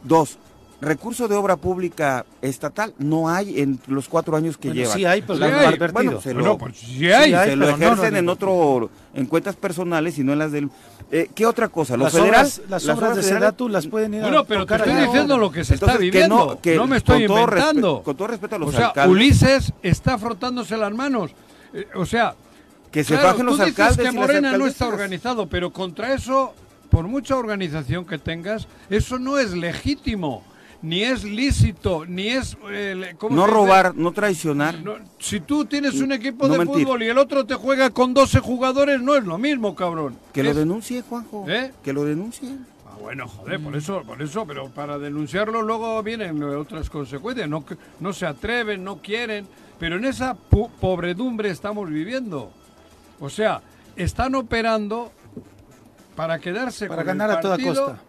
[0.02, 0.38] Dos,
[0.80, 4.96] recurso de obra pública estatal no hay en los cuatro años que Bueno, llevan.
[4.98, 5.78] sí hay, pero Sí hay.
[5.92, 7.30] Bueno, se lo, Bueno, pues sí hay.
[7.30, 7.50] Sí hay.
[7.50, 8.32] se lo pero no, ejercen no, en no.
[8.32, 10.70] otro, en cuentas personales y no en las del.
[11.10, 11.96] Eh, ¿Qué otra cosa?
[11.96, 12.30] Lo Las federal.
[12.34, 15.38] obras, las obras de federales- Sedatu las pueden ir Bueno, a pero te estoy diciendo
[15.38, 16.36] lo que se está Entonces, que viviendo.
[16.46, 18.02] no, que me estoy con todo respe- inventando.
[18.02, 19.10] con todo respeto a los o sea, alcaldes.
[19.12, 21.30] Ulises está frotándose las manos.
[21.74, 22.34] Eh, o sea,
[22.92, 25.70] Que se claro, fajen los tú dices alcaldes que las Morena no está organizado, pero
[25.72, 26.54] contra eso,
[26.90, 30.42] por mucha organización que tengas, eso no es legítimo.
[30.82, 32.56] Ni es lícito, ni es...
[32.70, 33.54] eh, ¿cómo No se dice?
[33.60, 34.80] robar, no traicionar.
[34.80, 36.84] No, si tú tienes un equipo No de mentir.
[36.86, 40.16] fútbol y el otro te juega con 12 jugadores, no es lo mismo, cabrón.
[40.32, 41.44] Que lo denuncie, Juanjo.
[41.48, 41.72] ¿Eh?
[41.82, 42.50] Que lo denuncie.
[42.86, 47.48] Ah, bueno, joder, por eso, por eso, pero para denunciarlo luego vienen otras consecuencias.
[47.48, 49.46] No, que- no se atreven, no quieren,
[49.80, 52.50] pero en esa pu- pobredumbre estamos viviendo.
[53.20, 53.60] O sea,
[53.96, 55.10] están operando
[56.14, 58.02] para quedarse Para con el ganar a toda partido, costa.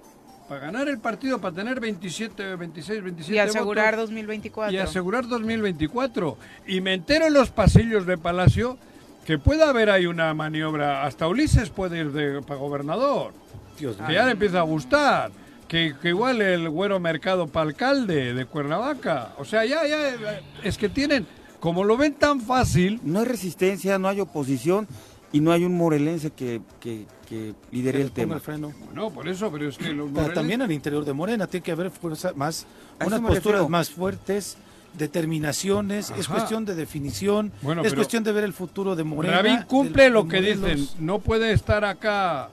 [0.49, 4.73] Para ganar el partido, para tener 27, 26, 27 Y asegurar votos 2024.
[4.73, 6.37] y asegurar 2024.
[6.65, 8.79] Y me entero en los pasillos de Palacio
[9.25, 11.05] que puede haber ahí una maniobra.
[11.05, 13.31] Hasta Ulises puede ir de, para gobernador.
[13.77, 15.29] Dios Que ya le empieza a gustar.
[15.67, 19.33] Que, que igual el güero mercado para alcalde de Cuernavaca.
[19.37, 20.17] O sea, ya, ya,
[20.63, 21.27] es que tienen,
[21.59, 24.87] como lo ven tan fácil, No hay resistencia, no hay oposición
[25.31, 28.35] y no hay un morelense que, que, que lidere Que el tema.
[28.35, 28.73] el freno.
[28.93, 31.91] no, por eso, pero es que los también al interior de Morena tiene que haber
[31.91, 32.65] fuerza más,
[33.05, 33.69] unas posturas refiero.
[33.69, 34.57] más fuertes,
[34.97, 39.37] determinaciones, es cuestión de definición, Bueno, es cuestión de ver el futuro de Morena.
[39.37, 40.87] Rabín cumple del- lo que dicen.
[40.99, 42.49] No puede estar acá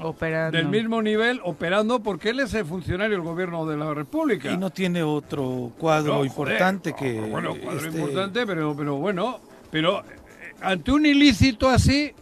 [0.00, 0.56] Operando.
[0.58, 4.50] del mismo nivel operando porque él es el funcionario del gobierno de la República.
[4.50, 7.20] Y no tiene otro cuadro No, importante joder, que...
[7.20, 9.38] no, Bueno, cuadro este, importante, pero, pero bueno,
[9.70, 10.04] pero eh,
[10.60, 12.12] ante un ilícito así,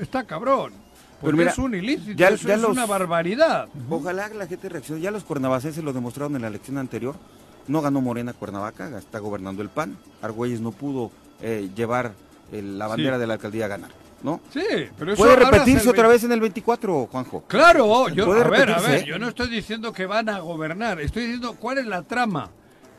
[0.00, 0.72] está cabrón.
[1.20, 3.68] Porque mira, es un ilícito, ya- eso ya es los- una barbaridad.
[3.90, 5.00] Ojalá que la gente reaccione.
[5.00, 7.16] Ya los cuernavacenses lo demostraron en la elección anterior.
[7.66, 9.96] No ganó Morena Cuernavaca, está gobernando el PAN.
[10.22, 12.14] Argüelles no pudo eh, llevar
[12.52, 13.20] el- la bandera Sí.
[13.20, 13.90] de la alcaldía a ganar.
[14.20, 14.40] ¿no?
[14.52, 14.60] Sí,
[14.98, 17.44] pero eso Puede repetirse se- otra vez en el 24, Juanjo.
[17.46, 19.04] Claro, yo, a ver, a ver, ¿eh?
[19.06, 22.50] yo no estoy diciendo que van a gobernar, estoy diciendo cuál es la trama,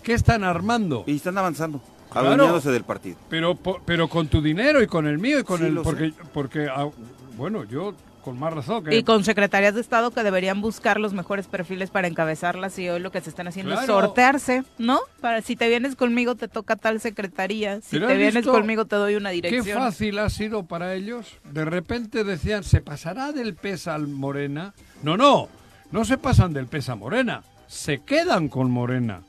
[0.02, 1.04] qué están armando.
[1.08, 2.62] Y están avanzando, Claro.
[2.62, 3.18] del partido.
[3.30, 5.82] Pero, pero con tu dinero y con el mío y con Sí, el...
[5.82, 6.88] Porque, porque ah,
[7.36, 8.96] bueno, yo con más razón que...
[8.96, 13.00] Y con secretarías de Estado que deberían buscar los mejores perfiles para encabezarlas y hoy
[13.00, 15.00] lo que se están haciendo es sortearse, ¿no?
[15.22, 19.16] Para si te vienes conmigo te toca tal secretaría, si te vienes conmigo te doy
[19.16, 19.78] una Qué dirección.
[19.80, 21.28] fácil ha sido para ellos.
[21.52, 24.74] De repente decían, ¿se pasará del PES al Morena?
[25.04, 25.50] No, no,
[25.92, 27.44] no se pasan del PES a Morena.
[27.68, 29.22] Se quedan con Morena.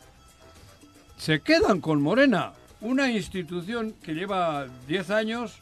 [1.16, 2.52] Se quedan con Morena.
[2.80, 5.58] Una institución que lleva 10 años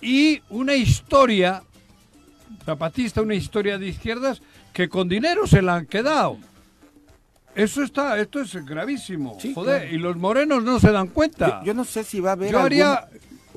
[0.00, 1.62] y una historia
[2.66, 4.42] zapatista, una historia de izquierdas
[4.74, 6.36] que con dinero se la han quedado.
[7.54, 9.38] Eso está, esto es gravísimo.
[9.40, 9.94] Sí, Joder, claro.
[9.94, 11.60] y los morenos no se dan cuenta.
[11.60, 13.08] Yo, yo no sé si va a haber Yo haría,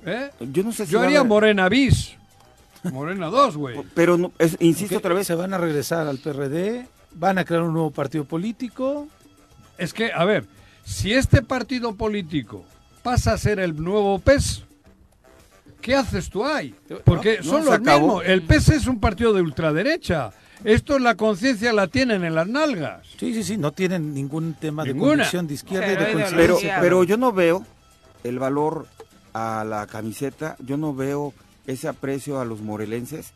[0.05, 0.29] ¿eh?
[0.39, 2.15] Yo no sé si Yo va a haría haber- Morena bis.
[2.93, 3.75] Morena 2, güey.
[3.95, 7.63] Pero, no- es- insisto otra vez, Se van a regresar al PRD, van a crear
[7.63, 9.07] un nuevo partido político.
[9.77, 10.45] Es que, a ver,
[10.85, 12.63] si este partido político
[13.03, 14.63] pasa a ser el nuevo PES,
[15.89, 16.75] ¿qué haces tú ahí?
[17.03, 18.05] Porque No, son se los acabó.
[18.19, 18.23] mismos.
[18.27, 20.31] El PES es un partido de ultraderecha.
[20.63, 23.07] Esto la conciencia la tienen en las nalgas.
[23.17, 26.75] Sí, sí, sí, no tienen ningún tema de convicción de izquierda y de ideología.
[26.75, 27.65] pero, pero yo no veo
[28.23, 28.85] el valor
[29.33, 31.33] a la camiseta, yo no veo
[31.65, 33.31] ese aprecio a los morelenses.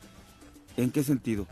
[0.77, 1.47] ¿En qué sentido?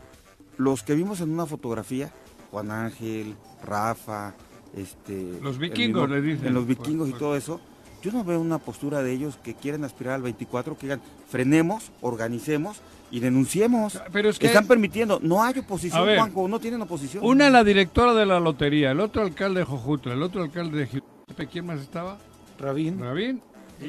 [0.58, 2.12] Los que vimos en una fotografía,
[2.50, 3.34] Juan Ángel,
[3.64, 4.34] Rafa,
[4.76, 6.48] este, Los vikingos, le dicen.
[6.48, 7.60] en los vikingos Pues, y todo eso,
[8.02, 11.90] yo no veo una postura de ellos que quieren aspirar al 24, que digan, frenemos,
[12.00, 14.02] organicemos y denunciemos.
[14.12, 17.24] Pero es que Están permitiendo, no hay oposición, ver, Juanjo, no tienen oposición.
[17.24, 20.86] una la directora de la lotería, el otro alcalde de Jojutla, el otro alcalde de
[20.86, 22.18] Jipe, ¿quién más estaba?
[22.58, 23.40] Rabín, Rabín
[23.80, 23.84] y,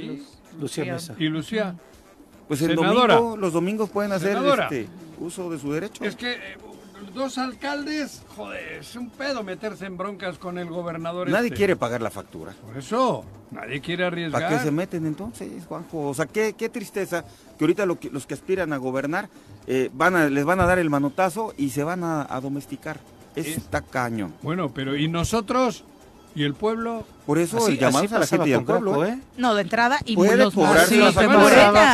[0.59, 0.93] Lucía Lucía.
[0.93, 1.15] Mesa.
[1.17, 1.75] y Lucía.
[2.47, 3.15] Pues el Senadora.
[3.15, 4.87] domingo, los domingos pueden hacer este,
[5.19, 6.03] uso de su derecho.
[6.03, 6.57] Es que eh,
[7.11, 11.29] dos alcaldes, joder, es un pedo meterse en broncas con el gobernador.
[11.29, 11.57] Nadie este.
[11.57, 12.53] quiere pagar la factura.
[12.65, 14.41] Por eso, nadie quiere arriesgar.
[14.43, 16.07] ¿Para qué se meten entonces, Juanjo?
[16.09, 17.25] O sea, qué, qué tristeza
[17.57, 19.29] que ahorita lo que- los que aspiran a gobernar
[19.67, 22.99] eh, van a, les van a dar el manotazo y se van a, a domesticar.
[23.35, 24.31] Eso está caño.
[24.43, 25.83] Bueno, pero ¿y nosotros?
[26.35, 27.05] ¿Y el pueblo?
[27.27, 28.91] Por eso Así- el llamado a la gente y al pueblo.
[28.99, 29.19] Graco, ¿eh?
[29.37, 30.95] No, de entrada y Puede los cobrarse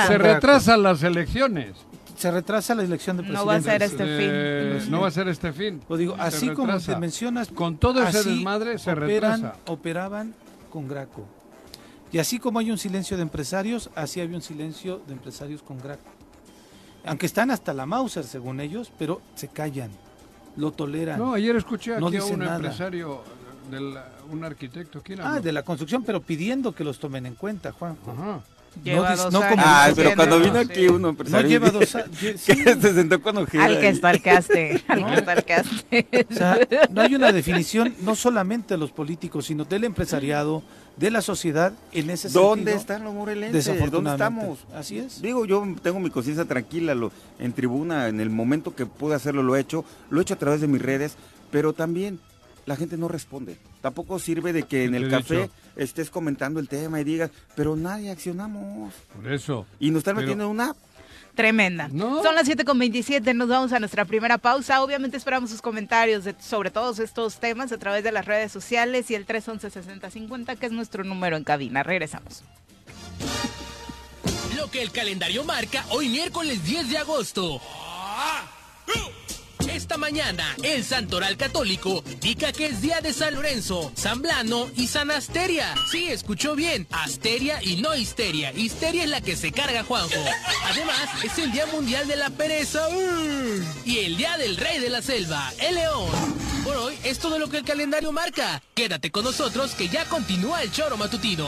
[0.08, 1.76] se retrasan las elecciones.
[2.19, 3.88] Se retrasa la elección de No va a presidente.
[3.88, 4.03] ser este
[4.75, 4.91] Eh, fin.
[4.91, 5.82] no va a ser este fin.
[5.88, 9.55] Lo digo, Se así como te mencionas, Con todo ese desmadre se operan, retrasa.
[9.67, 10.34] operaban
[10.69, 11.25] con Graco.
[12.12, 15.77] Y así como hay un silencio de empresarios, así había un silencio de empresarios con
[15.79, 16.03] Graco.
[17.05, 19.89] Aunque están hasta la Mauser, según ellos, pero se callan,
[20.58, 21.17] lo toleran.
[21.19, 22.55] No, ayer escuché aquí No a un nada.
[22.58, 23.23] empresario,
[23.71, 23.95] del,
[24.29, 25.01] un arquitecto.
[25.01, 25.41] ¿Quién ah, habló?
[25.41, 28.12] de la construcción, pero pidiendo que los tomen en cuenta, Juanjo.
[28.12, 28.41] Ajá.
[28.84, 30.69] Lleva dos no años como Ah, dice pero cuando no, vino sí.
[30.71, 32.10] aquí uno No empresario lleva dos años.
[32.19, 32.36] que
[32.82, 33.95] se sentó con ojera Al que ahí.
[33.95, 36.27] stalkeaste, al que stalkeaste.
[36.29, 36.60] O sea,
[36.91, 40.63] no hay una definición no solamente de los políticos, sino del empresariado,
[40.97, 42.41] de la sociedad, en ese sentido.
[42.49, 43.65] ¿Dónde están los morelenses?
[43.65, 44.53] ¿Dónde Desafortunadamente.
[44.53, 44.79] estamos?
[44.79, 45.21] Así es.
[45.21, 49.43] Digo, yo tengo mi conciencia tranquila lo, en tribuna, en el momento que pude hacerlo
[49.43, 51.15] lo he hecho, lo he hecho a través de mis redes,
[51.51, 52.19] pero también
[52.65, 53.58] la gente no responde.
[53.82, 55.54] Tampoco sirve de que en el café dicho?
[55.76, 58.94] estés comentando el tema y digas, pero nadie accionamos.
[59.15, 59.65] Por eso.
[59.80, 60.76] Y nos están Pero- metiendo en una
[61.36, 61.88] Tremenda.
[61.89, 62.22] No.
[62.22, 64.84] Son las 7.27, nos vamos a nuestra primera pausa.
[64.84, 69.10] Obviamente esperamos sus comentarios de- sobre todos estos temas a través de las redes sociales
[69.10, 71.82] y el 311-6050, que es nuestro número en cabina.
[71.84, 72.44] Regresamos.
[74.58, 77.62] Lo que el calendario marca hoy miércoles 10 de agosto.
[79.73, 84.88] Esta mañana, el Santoral Católico indica que es día de San Lorenzo, San Blano y
[84.88, 85.75] San Asteria.
[85.91, 88.51] Sí, escuchó bien, Asteria y no Histeria.
[88.51, 90.19] Histeria es la que se carga Juanjo.
[90.65, 92.88] Además, es el Día Mundial de la Pereza
[93.86, 96.10] y el Día del Rey de la Selva, el León.
[96.63, 98.62] Por hoy es todo lo que el calendario marca.
[98.73, 101.47] Quédate con nosotros que ya continúa el choro matutino.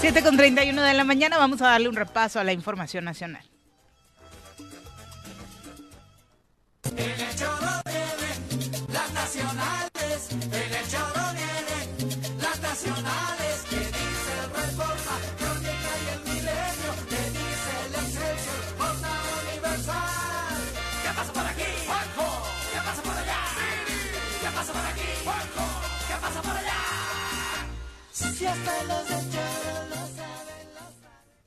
[0.00, 3.44] 7 con 31 de la mañana, vamos a darle un repaso a la información nacional.
[28.40, 29.99] Si hasta los echaron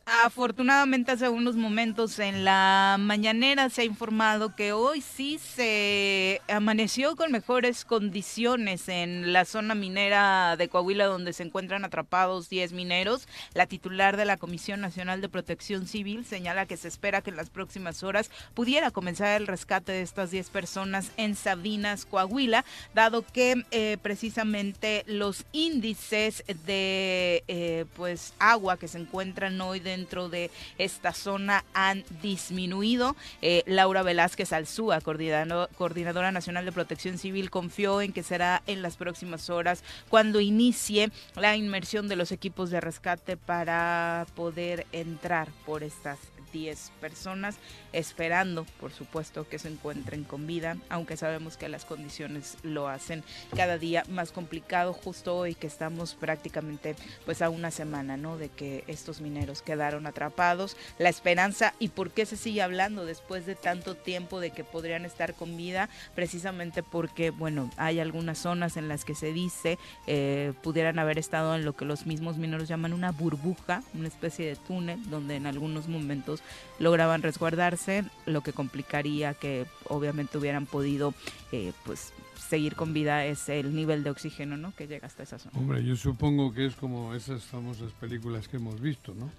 [0.05, 7.15] Afortunadamente hace unos momentos en la mañanera se ha informado que hoy sí se amaneció
[7.15, 13.29] con mejores condiciones en la zona minera de Coahuila donde se encuentran atrapados 10 mineros.
[13.53, 17.37] La titular de la Comisión Nacional de Protección Civil señala que se espera que en
[17.37, 23.25] las próximas horas pudiera comenzar el rescate de estas 10 personas en Sabinas, Coahuila, dado
[23.25, 30.49] que eh, precisamente los índices de eh, pues agua que se encuentran hoy dentro de
[30.77, 33.15] esta zona han disminuido.
[33.41, 38.81] Eh, Laura Velázquez Alzúa, coordinador- coordinadora nacional de protección civil, confió en que será en
[38.81, 45.49] las próximas horas cuando inicie la inmersión de los equipos de rescate para poder entrar
[45.65, 46.17] por estas
[46.53, 47.57] 10 personas,
[47.91, 53.23] esperando, por supuesto, que se encuentren con vida, aunque sabemos que las condiciones lo hacen
[53.55, 58.37] cada día más complicado, justo hoy que estamos prácticamente pues a una semana, ¿no?
[58.37, 60.77] De que estos mineros quedaron atrapados.
[60.99, 65.05] La esperanza y por qué se sigue hablando después de tanto tiempo de que podrían
[65.05, 70.53] estar con vida, precisamente porque, bueno, hay algunas zonas en las que se dice eh,
[70.61, 74.55] pudieran haber estado en lo que los mismos mineros llaman una burbuja, una especie de
[74.55, 76.42] túnel, donde en algunos momentos
[76.79, 81.13] lograban resguardarse, lo que complicaría que obviamente hubieran podido,
[81.51, 82.11] eh, pues,
[82.49, 84.73] seguir con vida es el nivel de oxígeno, ¿no?
[84.75, 85.57] Que llega hasta esa zona.
[85.57, 89.29] Hombre, yo supongo que es como esas famosas películas que hemos visto, ¿no?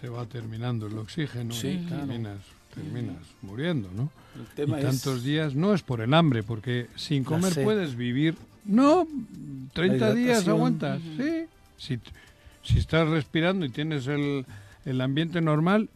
[0.00, 2.06] Se va terminando el oxígeno Sí, y claro.
[2.06, 2.38] terminas,
[2.74, 4.10] terminas muriendo, ¿no?
[4.34, 7.94] El tema y es tantos días no es por el hambre, porque sin comer puedes
[7.96, 8.34] vivir.
[8.64, 9.06] No,
[9.74, 11.22] 30 La días aguantas, Ujú.
[11.22, 11.44] sí.
[11.76, 12.00] Si,
[12.62, 14.46] si estás respirando y tienes el,
[14.84, 15.90] el ambiente normal,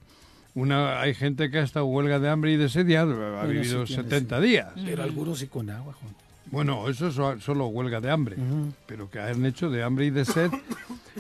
[0.57, 3.85] una hay gente que ha estado huelga de hambre y de sed ha, sí vivido
[3.85, 4.47] tiene, 70 sí.
[4.47, 4.73] días.
[4.85, 6.15] Pero algunos sí con agua, Juan.
[6.51, 8.37] Bueno, eso es so- solo huelga de hambre,
[8.87, 10.51] pero que han hecho de hambre y de sed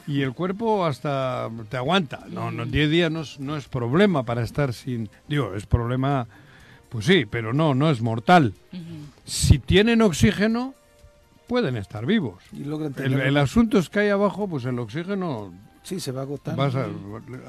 [0.07, 2.25] y el cuerpo hasta te aguanta.
[2.31, 5.09] No, no, 10 días no es, no es problema para estar sin...
[5.29, 6.27] Digo, es problema,
[6.89, 8.55] pues sí, pero no, no es mortal.
[9.25, 10.75] Si tienen oxígeno,
[11.49, 12.43] pueden estar vivos.
[12.53, 15.53] Y logran El, el asunto es que ahí abajo, pues el oxígeno,
[15.87, 16.61] Sí, se va agotando.
[16.61, 16.87] vas a,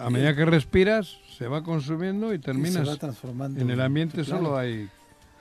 [0.05, 2.87] a medida que respiras, se va consumiendo y y se terminas...
[2.87, 3.59] va transformando.
[3.59, 4.43] En el ambiente claro.
[4.43, 4.87] solo hay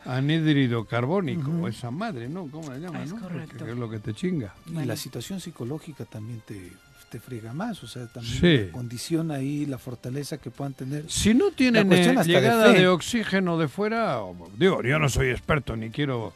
[0.04, 1.64] anhídrido carbónico, Ujú.
[1.64, 2.46] o esa madre, ¿no?
[2.50, 3.20] ¿Cómo la llaman, Es no?
[3.20, 3.66] Correcto.
[3.66, 4.54] es lo que te chinga.
[4.66, 4.88] Y Bueno.
[4.88, 6.72] la situación psicológica también te,
[7.10, 8.70] te friega más, o sea, también Sí.
[8.72, 11.04] condiciona ahí la fortaleza que puedan tener.
[11.10, 12.86] Si no tienen eh, de llegada de, fe.
[12.88, 14.20] oxígeno de fuera,
[14.56, 16.32] digo, yo no soy experto ni quiero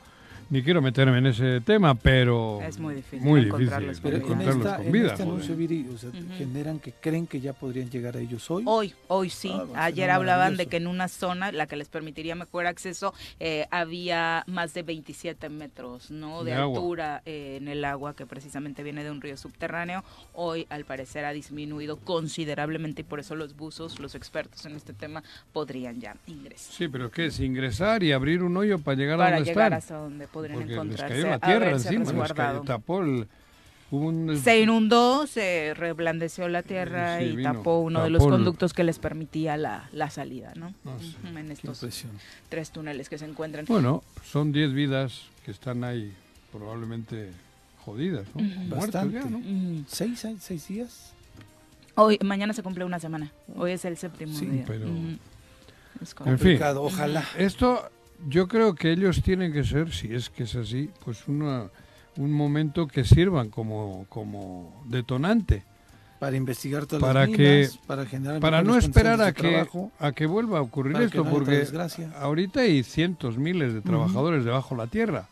[0.50, 4.22] ni quiero meterme en ese tema, pero Es muy difícil muy encontrarlos difícil Pero en,
[4.22, 5.06] encontrarlos esta, con en vida.
[5.12, 5.56] este anuncio.
[5.56, 6.18] Viri, o sea, Ujú.
[6.36, 8.64] generan que creen que ya podrían llegar a ellos hoy.
[8.66, 9.52] Hoy, hoy sí.
[9.74, 13.66] Ah, Ayer hablaban de que en una zona, la que les permitiría mejor acceso, eh,
[13.70, 16.42] había más de 27 metros ¿no?
[16.44, 20.02] de, De altura eh, en el agua que precisamente viene de un río subterráneo.
[20.34, 24.92] Hoy, al parecer, ha disminuido considerablemente y por eso los buzos, los expertos en este
[24.92, 26.72] tema, podrían ya ingresar.
[26.74, 27.38] Sí, pero ¿qué es?
[27.40, 29.78] Ingresar y abrir un hoyo para llegar a Para donde llegar están.
[29.78, 31.14] hasta donde podrían Porque les encontrarse.
[31.14, 33.28] cayó la tierra encima, les cayó, tapó el...
[33.90, 38.30] un- Se inundó, se reblandeció la tierra Sí, y vino, tapó uno de los tapó
[38.34, 40.74] el- conductos que les permitía la, la salida, ¿no?
[40.84, 42.12] No sé, Ujú, en estos impresión.
[42.48, 43.64] tres túneles que se encuentran.
[43.66, 46.12] Bueno, son 10 vidas que están ahí
[46.52, 47.30] probablemente
[47.84, 48.42] jodidas, ¿no?
[48.42, 48.68] Muertas
[49.08, 49.14] Bastante.
[49.14, 49.38] ya, ¿no?
[49.38, 49.84] Ujú.
[49.88, 51.12] ¿Seis, seis, días?
[51.96, 53.32] Hoy, mañana se cumple una semana.
[53.56, 54.64] Hoy es el séptimo Sí, día.
[54.66, 55.16] pero- Ujú.
[56.00, 56.24] Es En fin.
[56.24, 57.24] Complicado, ojalá.
[57.36, 57.90] Esto
[58.28, 61.68] yo creo que ellos tienen que ser, si es que es así, pues una,
[62.16, 65.64] un momento que sirvan como, como detonante.
[66.18, 69.48] Para investigar todas Para las que- minas, para generar para no esperar a de que,
[69.50, 71.66] trabajo, a que vuelva a ocurrir esto, no porque
[72.18, 75.28] ahorita hay cientos, miles de trabajadores debajo la tierra,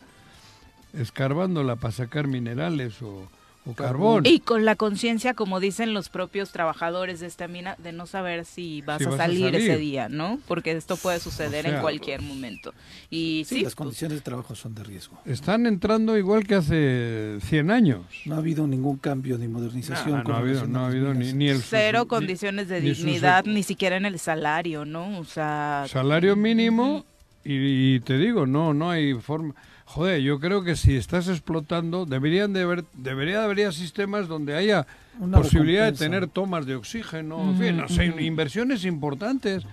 [0.93, 3.27] escarbándola para sacar minerales o,
[3.65, 4.25] o carbón.
[4.25, 8.45] Y con la conciencia, como dicen los propios trabajadores de esta mina, de no saber
[8.45, 9.61] si vas, Si a, vas a salir salir.
[9.61, 10.39] ese día, ¿no?
[10.47, 12.73] Porque esto puede suceder O sea, en cualquier momento.
[13.09, 15.19] Y Sí, sí, las pues, condiciones de trabajo son de riesgo.
[15.25, 18.05] Están entrando igual que hace 100 años.
[18.25, 20.11] No ha habido ningún cambio ni modernización.
[20.11, 22.81] No, no con ha habido, no ha habido ni, ni el cero ni- condiciones de
[22.81, 25.19] ni dignidad, ni siquiera en el salario, ¿no?
[25.19, 27.05] O sea, salario mínimo
[27.43, 29.53] y, y te digo, no, no hay forma.
[29.91, 34.55] Joder, yo creo que si estás explotando, deberían de haber, debería de haber sistemas donde
[34.55, 34.85] haya
[35.19, 39.63] Una posibilidad de tener tomas de oxígeno, en fin, no sé, inversiones importantes.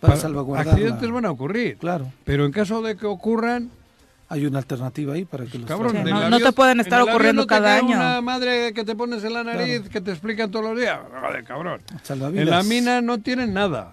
[0.00, 0.72] Para salvaguardarla.
[0.72, 3.68] Accidentes van a ocurrir, Claro, pero en caso de que ocurran,
[4.30, 6.80] hay una alternativa ahí para que los cabrón, Sí, no- avión- no te pueden en
[6.80, 7.96] estar ocurriendo no te cada año.
[7.96, 9.90] Una madre que te pones en la nariz Claro.
[9.92, 11.82] que te explican todos los días, joder, cabrón.
[12.02, 12.44] salvavidas.
[12.44, 13.92] En la mina no tienen nada,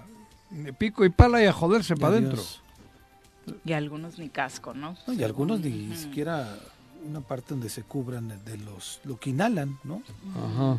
[0.78, 2.42] pico y pala y a joderse para adentro.
[3.66, 4.98] Y algunos ni casco, ¿no?
[5.08, 6.48] No, y algunos ni siquiera
[7.08, 10.02] una parte donde se cubran de los lo que inhalan, ¿no?
[10.36, 10.78] Ajá.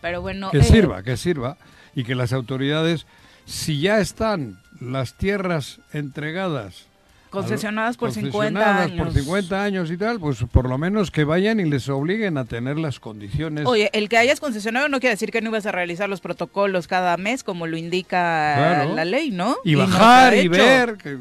[0.00, 1.56] Pero bueno, que eh, sirva, que sirva
[1.94, 3.06] y que las autoridades,
[3.44, 6.86] si ya están las tierras entregadas,
[7.30, 9.04] concesionadas por 50 concesionadas años.
[9.06, 12.46] por 50 años y tal, pues por lo menos que vayan y les obliguen a
[12.46, 13.66] tener las condiciones.
[13.66, 16.88] Oye, el que hayas concesionado no quiere decir que no ibas a realizar los protocolos
[16.88, 18.94] cada mes como lo indica Claro.
[18.94, 19.56] la ley, ¿no?
[19.62, 21.16] y se bajar y ver que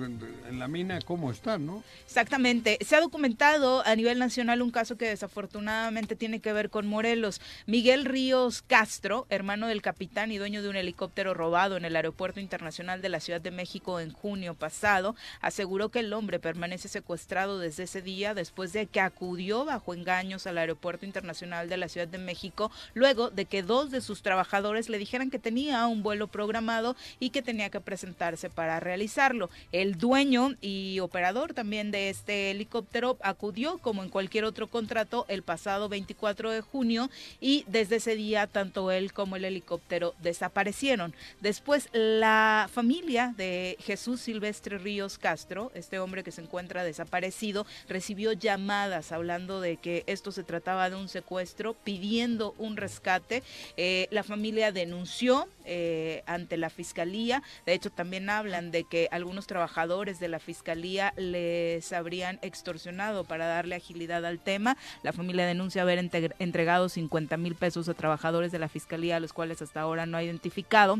[0.47, 1.83] en la mina cómo están, ¿no?
[2.05, 2.77] Exactamente.
[2.81, 7.41] Se ha documentado a nivel nacional un caso que desafortunadamente tiene que ver con Morelos.
[7.65, 12.39] Miguel Ríos Castro, hermano del capitán y dueño de un helicóptero robado en el Aeropuerto
[12.39, 17.59] Internacional de la Ciudad de México en junio pasado, aseguró que el hombre permanece secuestrado
[17.59, 22.07] desde ese día después de que acudió bajo engaños al Aeropuerto Internacional de la Ciudad
[22.07, 26.27] de México luego de que dos de sus trabajadores le dijeran que tenía un vuelo
[26.27, 29.49] programado y que tenía que presentarse para realizarlo.
[29.71, 35.41] El dueño y operador también de este helicóptero acudió como en cualquier otro contrato el
[35.41, 41.15] pasado 24 de junio y desde ese día tanto él como el helicóptero desaparecieron.
[41.41, 48.33] Después la familia de Jesús Silvestre Ríos Castro, este hombre que se encuentra desaparecido, recibió
[48.33, 53.43] llamadas hablando de que esto se trataba de un secuestro, pidiendo un rescate.
[53.75, 57.43] Eh, la familia denunció eh, ante la fiscalía.
[57.65, 63.47] De hecho, también hablan de que algunos trabajadores de la fiscalía les habrían extorsionado para
[63.47, 64.77] darle agilidad al tema.
[65.03, 69.19] La familia denuncia haber entre- entregado 50 mil pesos a trabajadores de la fiscalía, a
[69.19, 70.99] los cuales hasta ahora no ha identificado.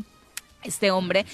[0.64, 1.24] Este hombre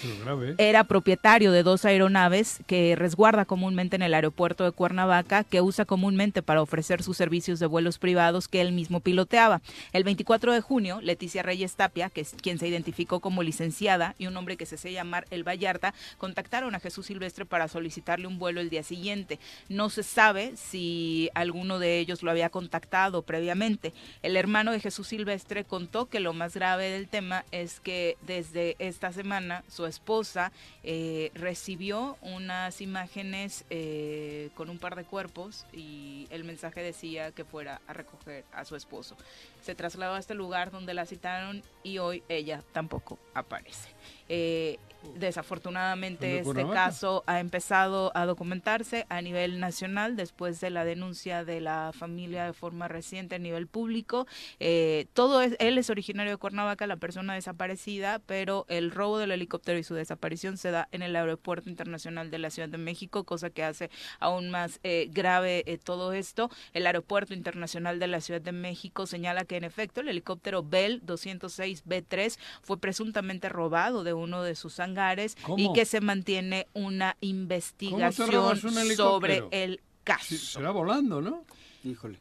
[0.59, 5.87] era propietario de dos aeronaves que resguarda comúnmente en el aeropuerto de Cuernavaca, que usa
[5.87, 9.63] comúnmente para ofrecer sus servicios de vuelos privados que él mismo piloteaba.
[9.95, 14.27] El 24 de junio, Leticia Reyes Tapia, que es quien se identificó como licenciada, y
[14.27, 18.39] un hombre que se hace llamar El Vallarta, contactaron a Jesús Silvestre para solicitarle un
[18.39, 19.39] vuelo el día siguiente.
[19.71, 23.95] No se sabe si alguno de ellos lo había contactado previamente.
[24.23, 28.77] El hermano de Jesús Silvestre contó que lo más grave del tema es que desde
[28.79, 36.27] esta semana su esposa eh, recibió unas imágenes eh, con un par de cuerpos y
[36.31, 39.17] el mensaje decía que fuera a recoger a su esposo.
[39.63, 43.89] Se trasladó a este lugar donde la citaron y hoy ella tampoco aparece.
[44.29, 44.79] Eh,
[45.15, 51.45] desafortunadamente ¿De este caso ha empezado a documentarse a nivel nacional después de la denuncia
[51.45, 54.27] de la familia de forma reciente a nivel público.
[54.61, 59.33] Eh, todo es, él es originario de Cuernavaca, la persona desaparecida, pero el robo del
[59.33, 63.25] helicóptero y su desaparición se da en el Aeropuerto Internacional de la Ciudad de México,
[63.25, 63.91] cosa que hace
[64.21, 66.51] aún más eh, grave eh, todo esto.
[66.73, 71.03] El Aeropuerto Internacional de la Ciudad de México señala que en efecto el helicóptero Bell
[71.05, 75.73] 206B3 fue presuntamente robado de uno de sus hangares y ¿Cómo?
[75.73, 78.31] que se mantiene una investigación
[78.63, 80.25] un sobre el caso.
[80.27, 81.45] Sí, será volando, ¿no?
[81.85, 82.19] Híjole.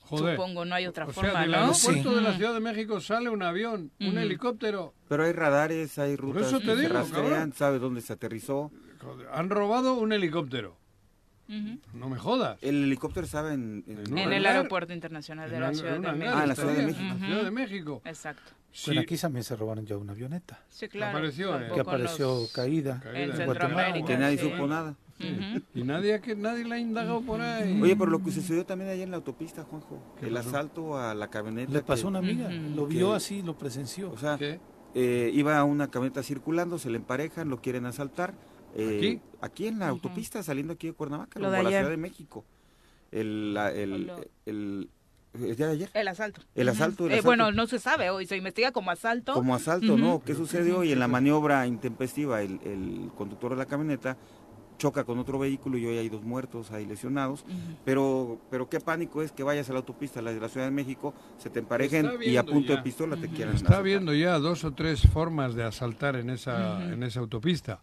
[0.00, 0.36] Joder.
[0.36, 1.56] Supongo, no hay otra o forma, sea, del ¿no?
[1.58, 2.14] aeropuerto Sí.
[2.14, 4.94] de la Ciudad de México sale un avión, un helicóptero.
[5.08, 7.52] Pero hay radares, hay rutas eso te que se digo, rastrean, cabrón.
[7.54, 8.70] sabe dónde se aterrizó.
[9.02, 10.76] Joder, han robado un helicóptero.
[11.48, 11.78] Ujú.
[11.94, 12.58] No me jodas.
[12.62, 13.82] El helicóptero estaba en...
[13.86, 14.46] en- En En el.
[14.46, 16.30] Aeropuerto Internacional de En la Ciudad de México.
[16.36, 17.00] Ah, en la Ciudad de México.
[17.02, 18.02] en la Ciudad de México.
[18.04, 18.52] Exacto.
[18.76, 21.16] Sí, Bueno, aquí también se robaron ya una avioneta Sí, claro.
[21.16, 21.70] apareció, eh.
[21.72, 24.06] que apareció nos- caída, Caída en en Centroamérica.
[24.06, 24.50] que nadie sí.
[24.50, 24.94] supo nada.
[25.74, 27.80] Y nadie, que nadie la ha indagado por ahí.
[27.80, 30.48] Oye, pero lo que sucedió también allá en la autopista, Juanjo, ¿Qué el pasó?
[30.50, 31.72] asalto a la camioneta.
[31.72, 32.76] le pasó que- una amiga, Ujú.
[32.76, 34.10] lo vio Que- así, lo presenció.
[34.12, 34.60] O sea, ¿Qué?
[34.94, 38.34] eh, iba una camioneta circulando, se le emparejan, lo quieren asaltar.
[38.78, 39.20] eh, ¿Aquí?
[39.40, 41.80] Aquí en la autopista, saliendo aquí de Cuernavaca, Lo de a la ayer.
[41.80, 42.44] Ciudad de México.
[43.10, 44.90] El, la- el, Lo- el,
[45.44, 45.90] el día de ayer.
[45.94, 46.40] El asalto.
[46.54, 49.32] El asalto, el Eh, bueno, no se sabe hoy, se investiga como asalto.
[49.34, 49.96] Como asalto.
[49.96, 50.22] ¿no?
[50.24, 50.84] ¿Qué sucedió?
[50.84, 54.16] Y en la maniobra intempestiva, el, el conductor de la camioneta
[54.78, 57.46] choca con otro vehículo y hoy hay dos muertos, hay lesionados.
[57.84, 60.70] Pero, pero qué pánico es que vayas a la autopista, la de la Ciudad de
[60.72, 62.76] México, se te emparejen y a punto ya.
[62.76, 63.34] de pistola te Ujú.
[63.36, 63.84] quieran Está asaltar.
[63.84, 67.80] viendo ya dos o tres formas de asaltar en esa, en esa autopista.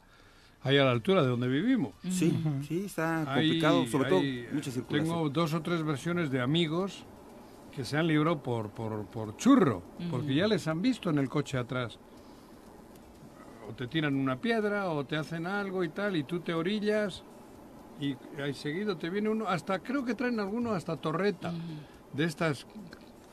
[0.62, 1.94] Ahí a la altura de donde vivimos.
[2.10, 2.34] Sí,
[2.68, 5.10] sí, está complicado, Hay- sobre hay- todo mucha circulación.
[5.16, 7.06] Tengo dos o tres versiones de amigos
[7.76, 11.30] que se han librado por, por, por churro, porque ya les han visto en el
[11.30, 12.00] coche atrás.
[13.70, 17.24] O te tiran una piedra o te hacen algo y tal, y tú te orillas
[18.00, 21.54] y ahí seguido te viene uno, hasta creo que traen alguno hasta torreta,
[22.12, 22.66] de estas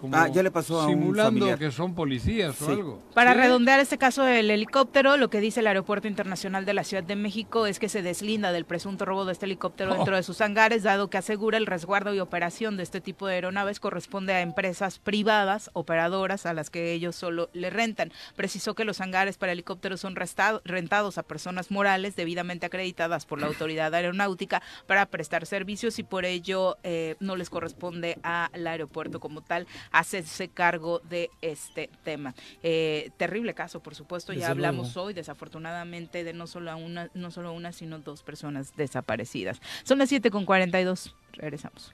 [0.01, 1.59] como Ah, ya le pasó a un simulando familiar.
[1.59, 2.73] que son policías o Sí.
[2.73, 3.03] algo.
[3.15, 3.39] Para ¿Sí?
[3.41, 7.17] redondear este caso del helicóptero, lo que dice el Aeropuerto Internacional de la Ciudad de
[7.17, 9.95] México es que se deslinda del presunto robo de este helicóptero Oh.
[9.97, 13.35] dentro de sus hangares, dado que asegura el resguardo y operación de este tipo de
[13.35, 18.13] aeronaves corresponde a empresas privadas, operadoras, a las que ellos solo le rentan.
[18.37, 23.41] Precisó que los hangares para helicópteros son restado- rentados a personas morales debidamente acreditadas por
[23.41, 29.21] la autoridad aeronáutica para prestar servicios y por ello eh, no les corresponde al aeropuerto
[29.21, 32.35] como tal hacerse cargo de este tema.
[32.63, 37.53] Eh, terrible caso, por supuesto, ya hablamos hoy desafortunadamente de no solo una, no solo
[37.53, 39.61] una, sino dos personas desaparecidas.
[39.83, 41.15] Son las 7 con 42.
[41.33, 41.93] Regresamos.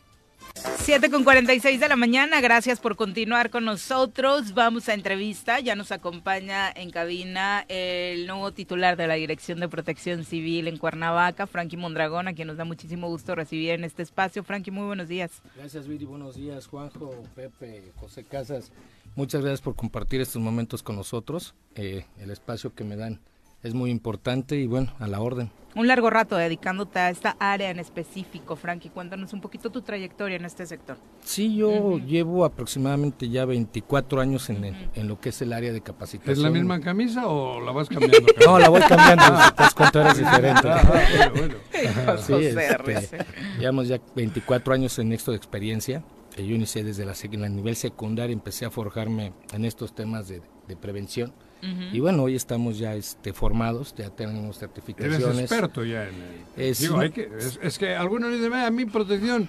[0.54, 4.54] 7 con 46 de la mañana, gracias por continuar con nosotros.
[4.54, 9.68] Vamos a entrevista, ya nos acompaña en cabina el nuevo titular de la Dirección de
[9.68, 14.02] Protección Civil en Cuernavaca, Frankie Mondragón, a quien nos da muchísimo gusto recibir en este
[14.02, 14.44] espacio.
[14.44, 15.42] Frankie, muy buenos días.
[15.56, 16.04] Gracias, Viri.
[16.04, 18.70] Buenos días, Juanjo, Pepe, José Casas.
[19.16, 21.54] Muchas gracias por compartir estos momentos con nosotros.
[21.74, 23.20] Eh, el espacio que me dan
[23.66, 25.50] es muy importante y bueno, a la orden.
[25.74, 28.88] Un largo rato dedicándote a esta área en específico, Frankie.
[28.88, 30.96] Cuéntanos un poquito tu trayectoria en este sector.
[31.22, 31.98] Sí, yo Ujú.
[32.00, 36.32] llevo aproximadamente ya 24 años en, el- en lo que es el área de capacitación.
[36.32, 38.26] ¿Es la misma camisa o la vas cambiando?
[38.46, 40.66] No, la voy cambiando, si te das cuenta eres diferente.
[40.70, 42.16] Ah, bueno, bueno.
[42.26, 43.18] Sí, este,
[43.58, 46.02] llevamos ya 24 años en esto de experiencia.
[46.38, 50.40] Yo inicié desde la, en el nivel secundario, empecé a forjarme en estos temas de,
[50.68, 51.32] de prevención.
[51.92, 55.40] Y bueno, hoy estamos ya este, formados, ya tenemos Eres certificaciones.
[55.40, 56.14] experto ya en
[56.58, 56.74] el...
[56.74, 59.48] Sí, Digo, hay que, es, es que algunos dicen, "Ah, a mí protección,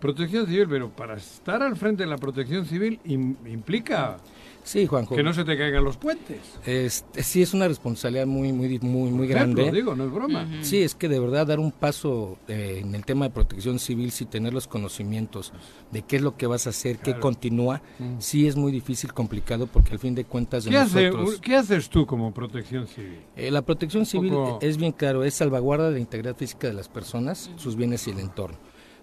[0.00, 4.18] protección civil, pero para estar al frente de la protección civil im- implica
[4.66, 5.14] Sí, Juanjo.
[5.14, 6.38] que no se te caigan los puentes.
[6.66, 9.70] Este, sí, es una responsabilidad muy, muy, muy, muy Ejemplo, grande.
[9.70, 10.48] digo, no es broma.
[10.62, 14.10] Sí, es que de verdad dar un paso eh, en el tema de protección civil
[14.10, 15.52] sin tener los conocimientos
[15.92, 17.80] de qué es lo que vas a hacer, qué continúa,
[18.18, 21.40] sí es muy difícil, complicado, porque al fin de cuentas de ¿Qué, hace- nosotros...
[21.40, 23.20] ¿Qué haces tú como protección civil?
[23.36, 26.72] Eh, la protección civil poco- es bien claro, es salvaguarda de la integridad física de
[26.74, 28.58] las personas, sus bienes y el entorno.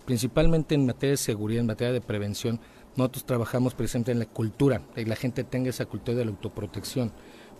[0.05, 2.59] Principalmente en materia de seguridad, en materia de prevención,
[2.95, 7.11] nosotros trabajamos precisamente en la cultura, que la gente tenga esa cultura de la autoprotección.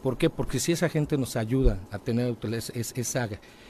[0.02, 0.30] ¿Por qué?
[0.30, 3.30] Porque si esa gente nos ayuda a tener es- es- esa,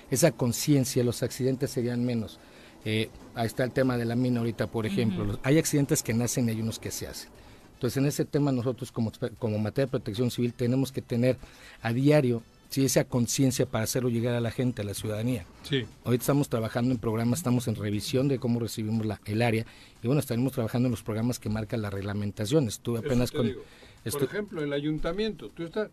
[0.10, 2.40] esa conciencia, los accidentes serían menos.
[2.86, 5.24] Eh, ahí está el tema de la mina ahorita, por ejemplo.
[5.26, 7.30] Los- Hay accidentes que nacen y hay unos que se hacen.
[7.76, 11.38] Entonces, en ese tema nosotros como, como materia de protección civil tenemos que tener
[11.82, 12.42] a diario
[12.74, 15.46] sí, esa conciencia para hacerlo llegar a la gente, a la ciudadanía.
[15.64, 15.86] Sí.
[16.04, 19.66] Ahorita estamos trabajando en programas, estamos en revisión de cómo recibimos la, el área
[20.02, 22.68] y bueno, estaremos trabajando en los programas que marcan la reglamentación.
[22.68, 23.46] Estuve apenas con...
[23.46, 23.62] digo.
[24.04, 25.50] estu- Por ejemplo, el ayuntamiento.
[25.50, 25.90] Tú estás...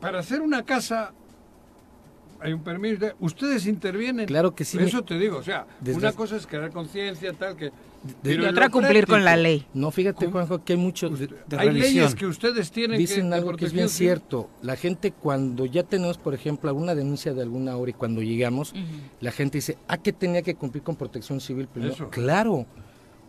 [0.00, 1.12] Para hacer una casa
[2.40, 2.98] hay un permiso.
[3.04, 4.26] de- Ustedes intervienen.
[4.26, 5.38] Claro que sí, me- Eso te digo.
[5.38, 7.70] O sea, Desde una cosa es crear conciencia, tal que...
[8.22, 9.66] de- otra cumplir con la ley.
[9.74, 10.26] No, fíjate.
[10.26, 11.10] Juanjo, que hay mucho...
[11.10, 12.98] de- de Hay leyes que ustedes tienen.
[12.98, 14.48] Dicen algo que es bien cierto.
[14.62, 18.74] La gente cuando ya tenemos, por ejemplo, alguna denuncia de alguna hora y cuando llegamos,
[19.20, 21.92] la gente dice, ah, que tenía que cumplir con protección civil primero.
[21.94, 22.08] Eso.
[22.10, 22.66] Claro.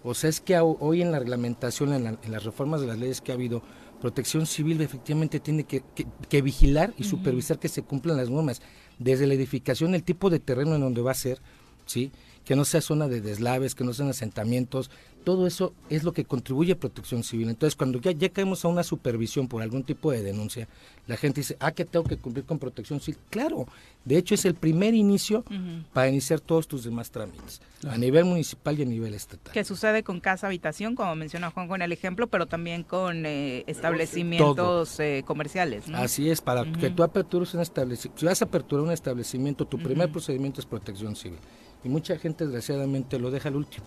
[0.03, 2.87] O sea, es que ho- hoy en la reglamentación, en, la- en las reformas de
[2.87, 3.61] las leyes que ha habido,
[3.99, 8.61] protección civil efectivamente tiene que, que- que vigilar y supervisar que se cumplan las normas.
[8.97, 11.39] Desde la edificación, el tipo de terreno en donde va a ser,
[11.85, 12.11] ¿sí?
[12.51, 14.91] Que no sea zona de deslaves, que no sean asentamientos,
[15.23, 17.47] todo eso es lo que contribuye a protección civil.
[17.47, 20.67] Entonces, cuando ya, ya caemos a una supervisión por algún tipo de denuncia,
[21.07, 23.21] la gente dice, ah, que tengo que cumplir con protección civil.
[23.29, 23.67] Claro,
[24.03, 25.45] de hecho es el primer inicio
[25.93, 29.53] para iniciar todos tus demás trámites, a nivel municipal y a nivel estatal.
[29.53, 33.63] que sucede con casa habitación, como menciona Juan con el ejemplo, pero también con eh,
[33.65, 35.87] establecimientos eh, comerciales.
[35.87, 35.99] ¿no?
[35.99, 39.77] Así es, para que tú apertures un establecimiento, si vas a aperturar un establecimiento, tu
[39.77, 41.39] primer procedimiento es protección civil.
[41.83, 43.85] Y mucha gente desgraciadamente lo deja al último.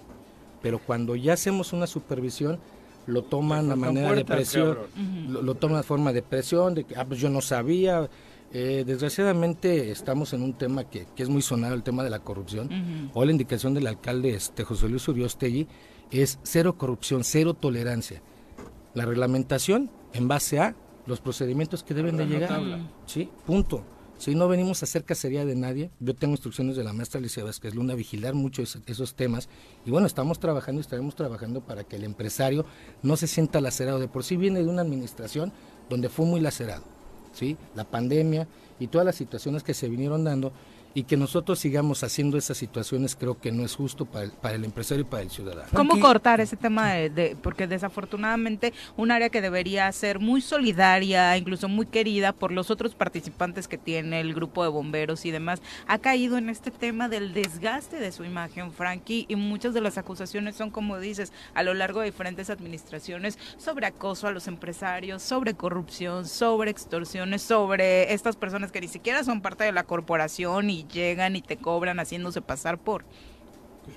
[0.63, 2.59] Pero cuando ya hacemos una supervisión,
[3.07, 4.79] lo toman a manera de presión,
[5.29, 8.09] lo, lo toman de forma de presión, de que ah, pues yo no sabía.
[8.53, 12.21] Eh, desgraciadamente estamos en un tema que, que es muy sonado, el tema de la
[12.21, 13.11] corrupción.
[13.13, 15.67] Hoy la indicación del alcalde este, José Luis Uriostegui
[16.11, 18.23] es cero corrupción, cero tolerancia.
[18.95, 20.77] La reglamentación en base a
[21.07, 22.61] los procedimientos que deben de llegar.
[23.07, 23.85] Sí, punto.
[24.25, 27.45] Si no venimos a hacer cacería de nadie, yo tengo instrucciones de la maestra Alicia
[27.45, 29.51] Vázquez Luna vigilar mucho ese- esos temas
[29.85, 32.65] y bueno, estamos trabajando y estaremos trabajando para que el empresario
[33.03, 33.99] no se sienta lacerado.
[33.99, 35.53] De por sí viene de una administración
[35.91, 36.85] donde fue muy lacerado,
[37.35, 37.59] ¿sí?
[37.75, 38.49] La pandemia
[38.81, 40.55] y todas las situaciones que se vinieron dando
[40.95, 44.55] y que nosotros sigamos haciendo esas situaciones creo que no es justo para el, para
[44.55, 45.69] el empresario y para el ciudadano.
[45.75, 51.37] ¿Cómo cortar ese tema de, de- porque desafortunadamente un área que debería ser muy solidaria,
[51.37, 55.61] incluso muy querida por los otros participantes que tiene el grupo de bomberos y demás,
[55.87, 59.99] ha caído en este tema del desgaste de su imagen, Frankie, y muchas de las
[59.99, 65.23] acusaciones son como dices, a lo largo de diferentes administraciones sobre acoso a los empresarios,
[65.23, 70.71] sobre corrupción, sobre extorsiones, sobre estas personas que ni siquiera son parte de la corporación
[70.71, 73.05] y llegan y te cobran haciéndose pasar por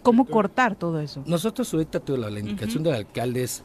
[0.04, 1.24] ¿Cómo cortar todo eso?
[1.26, 3.64] Nosotros ahorita la, la indicación del alcalde es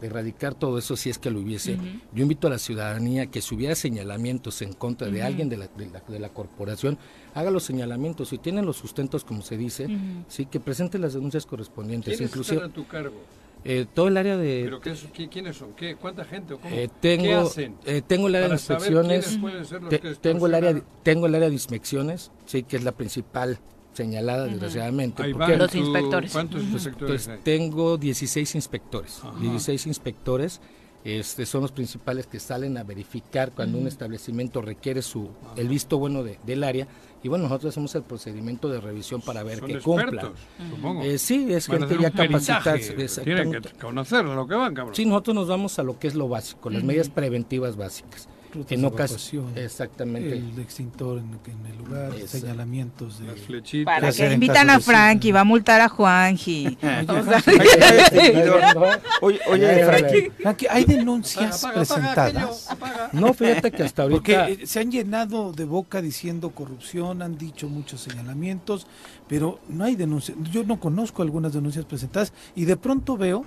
[0.00, 1.76] erradicar todo eso si es que lo hubiese.
[2.12, 5.68] Yo invito a la ciudadanía que si hubiera señalamientos en contra de alguien de la,
[5.68, 6.98] de, la, de la corporación,
[7.34, 8.28] haga los señalamientos.
[8.28, 9.88] Si tienen los sustentos, como se dice,
[10.28, 12.16] sí que presente las denuncias correspondientes.
[12.16, 13.16] ¿Quiénes Inclusive a tu cargo?
[13.64, 14.62] Eh, todo el área de...
[14.64, 15.72] ¿Pero qué, es- qué- quiénes son?
[15.74, 16.54] ¿Qué, ¿Cuánta gente?
[16.54, 16.74] ¿O cómo?
[16.74, 17.76] eh, ¿Qué tengo, hacen?
[17.84, 19.24] eh, tengo el área de inspecciones.
[19.26, 22.62] quiénes pueden ser los te- que tengo el área tengo el área de inspecciones, sí,
[22.62, 23.58] que es la principal
[23.92, 25.22] señalada, desgraciadamente.
[25.22, 26.32] Ahí porque- van Los inspectores.
[26.32, 27.42] ¿Cuántos inspectores Pues hay?
[27.42, 29.20] tengo 16 inspectores.
[29.24, 29.38] Ajá.
[29.40, 30.60] 16 inspectores.
[31.04, 35.96] Este, son los principales que salen a verificar cuando un establecimiento requiere su el visto
[35.98, 36.86] bueno de- del área.
[37.22, 40.04] Y bueno, nosotros hacemos el procedimiento de revisión para ver que cumpla.
[40.04, 40.38] expertos,
[40.70, 41.02] supongo.
[41.02, 42.78] Eh, sí, es Van gente ya capacitada.
[43.24, 44.94] Tienen que conocer lo que van, cabrón.
[44.94, 48.28] Sí, nosotros nos vamos a lo que es lo básico, las medidas preventivas básicas.
[48.58, 50.32] Rutas En ocasiones, exactamente.
[50.36, 53.26] El extintor en, en el lugar, señalamientos de...
[53.28, 53.84] Las flechitas.
[53.94, 56.76] Para que invitan a Frankie, va a multar a Juanji.
[57.08, 57.42] O sea,
[59.20, 62.70] Oye, oye, Frankie, Frankie, ¿hay denuncias Apaga, presentadas?
[62.70, 63.10] apaga.
[63.12, 64.62] No, fíjate que hasta Porque ahorita...
[64.62, 68.86] eh, se han llenado de boca diciendo corrupción, han dicho muchos señalamientos,
[69.28, 70.36] pero no hay denuncias.
[70.50, 73.44] Yo no conozco algunas denuncias presentadas y de pronto veo,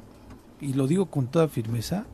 [0.59, 2.05] y lo digo con toda firmeza,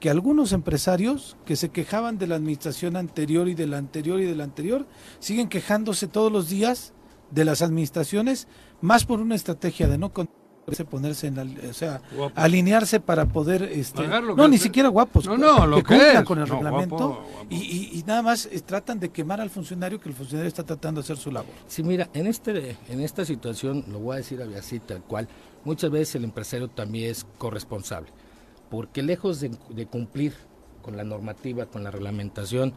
[0.00, 4.24] que algunos empresarios que se quejaban de la administración anterior y de la anterior y
[4.24, 4.86] de la anterior,
[5.18, 6.92] siguen quejándose todos los días
[7.30, 8.48] de las administraciones,
[8.80, 10.10] más por una estrategia de no
[10.88, 12.32] ponerse en la, o sea, Guapo.
[12.40, 16.22] alinearse para poder este que no ni siquiera guapos No, no, lo que cumplan es.
[16.22, 17.46] con el No, reglamento guapo, guapo.
[17.50, 20.62] Y, y- y nada más eh, tratan de quemar al funcionario que el funcionario está
[20.64, 21.50] tratando de hacer su labor.
[21.66, 25.28] Sí, mira, en este en esta situación, lo voy a decir así tal cual,
[25.64, 28.08] muchas veces el empresario también es corresponsable,
[28.70, 30.32] porque lejos de, de cumplir
[30.82, 32.72] con la normativa, con la reglamentación,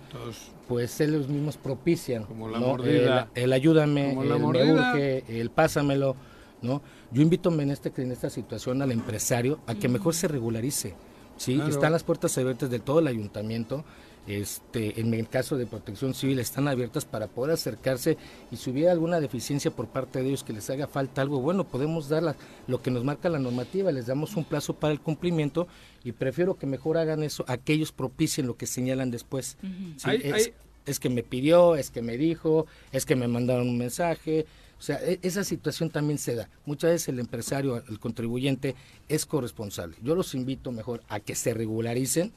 [0.67, 2.67] pues ellos mismos propician, Como la ¿no?
[2.67, 3.29] mordida.
[3.35, 6.15] el, el ayúdame, el me urge, el pásamelo,
[6.61, 6.81] ¿no?
[7.11, 10.95] Yo invito en, este, en esta situación al empresario a que mejor se regularice,
[11.37, 11.55] ¿sí?
[11.55, 11.69] Claro.
[11.69, 13.85] Están las puertas abiertas de todo el ayuntamiento,
[14.27, 18.17] este, en el caso de protección civil están abiertas para poder acercarse
[18.51, 21.65] y si hubiera alguna deficiencia por parte de ellos que les haga falta algo, bueno,
[21.65, 22.35] podemos dar la-
[22.67, 25.67] lo que nos marca la normativa, les damos un plazo para el cumplimiento
[26.03, 29.57] y prefiero que mejor hagan eso, a que ellos propicien lo que señalan después.
[29.61, 30.53] Sí, Hay- es, hay-
[30.85, 34.45] es que me pidió, es que me dijo, es que me mandaron un mensaje.
[34.79, 36.49] O sea, e- esa situación también se da.
[36.65, 38.75] Muchas veces el empresario, el contribuyente,
[39.07, 39.95] es corresponsable.
[40.03, 42.33] Yo los invito mejor a que se regularicen,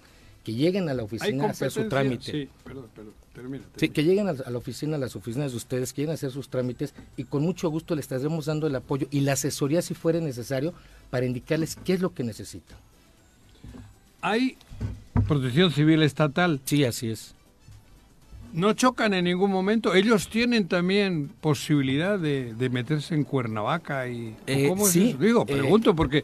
[0.46, 2.30] que lleguen a la oficina a hacer su trámite.
[2.30, 3.14] Sí, perdón, perdón.
[3.34, 3.64] Termina.
[3.74, 6.14] Sí, que lleguen a, a la oficina, a las oficinas de ustedes, que lleguen a
[6.14, 9.82] hacer sus trámites y con mucho gusto les estaremos dando el apoyo y la asesoría
[9.82, 10.72] si fuera necesario
[11.10, 12.78] para indicarles qué es lo que necesitan.
[14.20, 14.56] Hay
[15.26, 16.60] protección civil estatal.
[16.64, 17.34] Sí, así es.
[18.52, 19.96] No chocan en ningún momento.
[19.96, 25.08] Ellos tienen también posibilidad de, de meterse en Cuernavaca y ¿o Eh, ¿cómo es sí,
[25.08, 25.18] eso?
[25.18, 26.22] Digo, eh, pregunto porque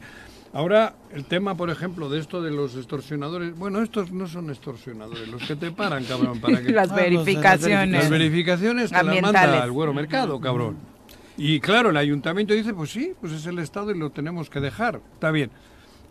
[0.53, 3.57] ahora el tema, por ejemplo, de esto de los extorsionadores.
[3.57, 6.97] Bueno, estos no son extorsionadores, los que te paran, cabrón, para que las Ah, las
[6.97, 8.01] verificaciones.
[8.03, 9.63] las verificaciones te las manda Ambientales.
[9.63, 10.77] al güero mercado, cabrón.
[11.37, 14.61] Y claro, el ayuntamiento dice, pues sí, pues es el Estado y lo tenemos que
[14.61, 15.01] dejar.
[15.15, 15.51] Está bien.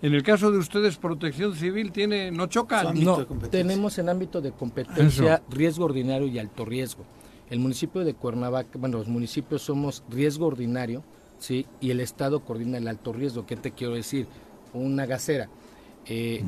[0.01, 2.87] En el caso de ustedes, Protección Civil tiene no chocan.
[2.87, 5.43] Ámbito No, tenemos en ámbito de competencia Eso.
[5.51, 7.05] riesgo ordinario y alto riesgo.
[7.51, 11.03] El municipio de Cuernavaca, bueno, los municipios somos riesgo ordinario,
[11.41, 11.65] ¿sí?
[11.81, 13.45] Y el Estado coordina el alto riesgo.
[13.45, 14.27] ¿Qué te quiero decir?
[14.73, 15.49] Una gasera.
[16.07, 16.43] Eh,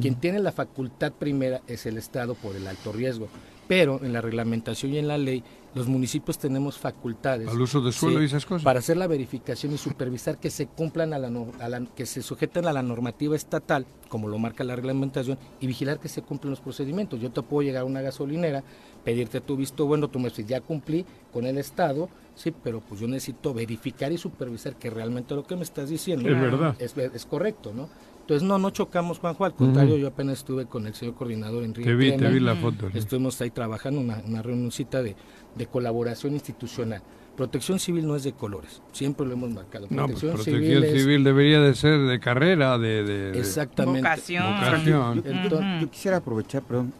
[0.00, 3.28] Quien tiene la facultad primera es el Estado por el alto riesgo.
[3.68, 5.42] pero en la reglamentación y en la ley
[5.74, 9.06] los municipios tenemos facultades al uso de suelo sí, y esas cosas para hacer la
[9.06, 11.28] verificación y supervisar que se cumplan a la,
[11.60, 15.66] a la- que se sujeten a la normativa estatal como lo marca la reglamentación y
[15.66, 18.64] vigilar que se cumplen los procedimientos yo te puedo llegar a una gasolinera
[19.04, 23.00] pedirte tu visto bueno tú me dices ya cumplí con el estado sí pero pues
[23.00, 26.96] yo necesito verificar y supervisar que realmente lo que me estás diciendo es verdad es,
[26.96, 27.88] es correcto no
[28.20, 31.88] entonces no no chocamos Juanjo al contrario yo apenas estuve con el señor coordinador Enrique
[31.88, 32.88] te vi te vi la foto.
[32.94, 35.16] Estuvimos ahí trabajando una, una reunioncita de,
[35.56, 37.02] de colaboración institucional.
[37.36, 39.86] Protección civil no es de colores, siempre lo hemos marcado.
[39.90, 44.00] no pues Protección protección es- civil debería de ser de carrera de, de- de- exactamente.
[44.08, 44.44] Vocación.
[44.44, 46.92] vocación yo- yo quisiera aprovechar, perdón.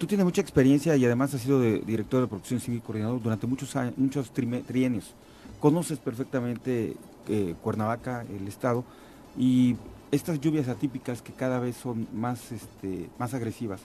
[0.00, 3.46] Tú tienes mucha experiencia y además has sido de- director de Protección Civil coordinador durante
[3.46, 5.12] muchos años, muchos trienios.
[5.60, 6.96] Conoces perfectamente
[7.28, 8.82] eh, Cuernavaca, el estado,
[9.36, 9.76] y
[10.10, 13.82] estas lluvias atípicas que cada vez son más, este, más agresivas.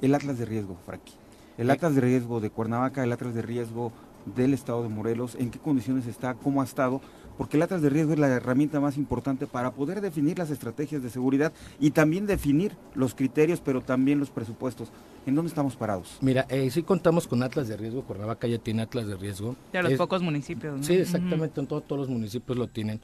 [0.00, 1.14] El atlas de riesgo, Frankie.
[1.56, 3.90] El atlas de riesgo de Cuernavaca, el atlas de riesgo
[4.36, 7.00] del estado de Morelos, en qué condiciones está, cómo ha estado,
[7.36, 11.02] porque el atlas de riesgo es la herramienta más importante para poder definir las estrategias
[11.02, 14.92] de seguridad y también definir los criterios, pero también los presupuestos.
[15.26, 16.16] ¿En dónde estamos parados?
[16.22, 19.56] Mira, eh, sí contamos con atlas de riesgo, Cuernavaca ya tiene atlas de riesgo.
[19.72, 20.78] De los Es- pocos municipios.
[20.78, 20.82] ¿no?
[20.82, 23.00] Sí, exactamente, en todo- todos los municipios lo tienen.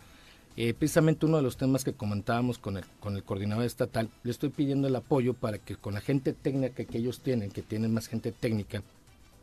[0.57, 4.31] Eh, precisamente uno de los temas que comentábamos con el, con el coordinador estatal, le
[4.31, 7.93] estoy pidiendo el apoyo para que con la gente técnica que ellos tienen, que tienen
[7.93, 8.83] más gente técnica,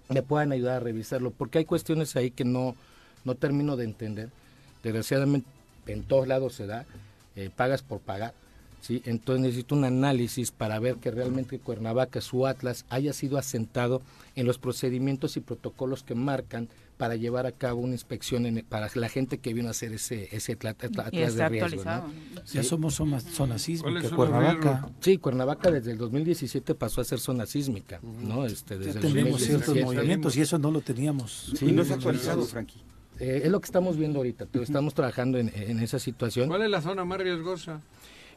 [0.09, 2.75] me puedan ayudar a revisarlo, porque hay cuestiones ahí que no,
[3.25, 4.29] no termino de entender.
[4.83, 5.47] Desgraciadamente,
[5.85, 6.85] en todos lados se da,
[7.35, 8.33] eh, pagas por pagar.
[8.81, 9.01] ¿Sí?
[9.05, 14.01] Entonces necesito un análisis para ver que realmente Cuernavaca, su Atlas, haya sido asentado
[14.35, 16.67] en los procedimientos y protocolos que marcan
[16.97, 20.29] para llevar a cabo una inspección en- para la gente que vino a hacer ese,
[20.35, 21.83] ese atlas está de riesgo.
[21.83, 22.43] ¿no?
[22.53, 24.89] Ya somos zona, zona ¿Cuáles sísmica, Cuernavaca.
[24.99, 28.45] Sí, Cuernavaca desde el 2017 pasó a ser zona sísmica, ¿no?
[28.45, 29.63] Este, desde Ya el tenemos 2017.
[29.65, 31.53] ciertos movimientos y eso no lo teníamos.
[31.57, 32.43] Sí, y no se ha actualizado.
[32.45, 32.81] Frankie.
[33.19, 36.49] Eh, es lo que estamos viendo ahorita, estamos trabajando en, en esa situación.
[36.49, 37.81] ¿cuál es la zona más riesgosa?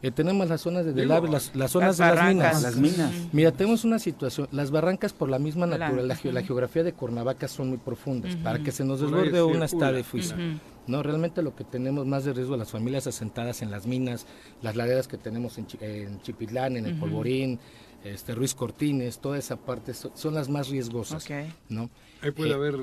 [0.05, 2.57] Eh, tenemos las zonas de Delave, las, las zonas las de las barrancas.
[2.57, 2.63] minas.
[2.63, 3.11] Las minas.
[3.33, 7.71] Mira, tenemos una situación, las barrancas por la misma naturaleza, la, geografía de Cuernavaca son
[7.71, 9.87] muy profundas, para que se nos desborde una circula.
[9.87, 10.35] está de fuisa.
[10.35, 10.59] Ujú.
[10.89, 14.27] No, realmente lo que tenemos más de riesgo las familias asentadas en las minas,
[14.61, 17.59] las laderas que tenemos en, Chi- en Chipitlán, en el Polvorín,
[18.05, 21.31] este Ruiz Cortines, toda esa parte so- son las más riesgosas, Ok.
[21.71, 21.89] ¿no?
[22.21, 22.75] ahí puede Eh, haber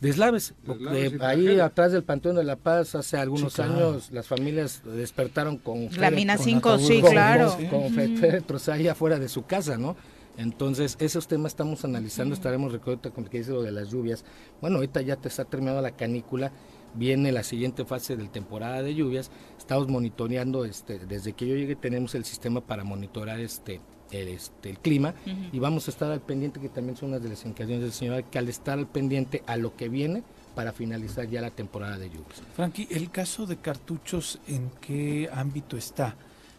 [0.00, 0.54] Deslaves,
[1.20, 5.90] ahí atrás del Panteón de la Paz, hace algunos años, las familias despertaron con...
[5.98, 7.56] La mina con 5, ataúd, sí, con- claro.
[7.70, 9.96] con féretros ahí afuera de su casa, ¿no?
[10.38, 14.24] Entonces, esos temas estamos analizando, estaremos recordando con lo que dice lo de las lluvias.
[14.62, 16.50] Bueno, ahorita ya te está terminando la canícula,
[16.94, 21.76] viene la siguiente fase del temporada de lluvias, estamos monitoreando, este, desde que yo llegué
[21.76, 25.14] tenemos el sistema para monitorear este, el, este, el clima
[25.52, 28.24] y vamos a estar al pendiente, que también son unas de las indicaciones del señor,
[28.24, 30.22] que al estar al pendiente a lo que viene
[30.54, 32.42] para finalizar ya la temporada de lluvias.
[32.54, 36.16] Frankie, el caso de cartuchos, ¿en qué ámbito está?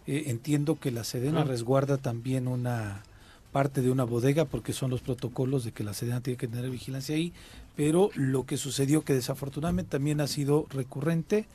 [0.08, 1.44] Eh, entiendo que la Sedena Ah.
[1.44, 3.04] resguarda también una
[3.52, 6.70] parte de una bodega porque son los protocolos de que la Sedena tiene que tener
[6.70, 7.34] vigilancia ahí,
[7.76, 11.46] pero lo que sucedió que desafortunadamente también ha sido recurrente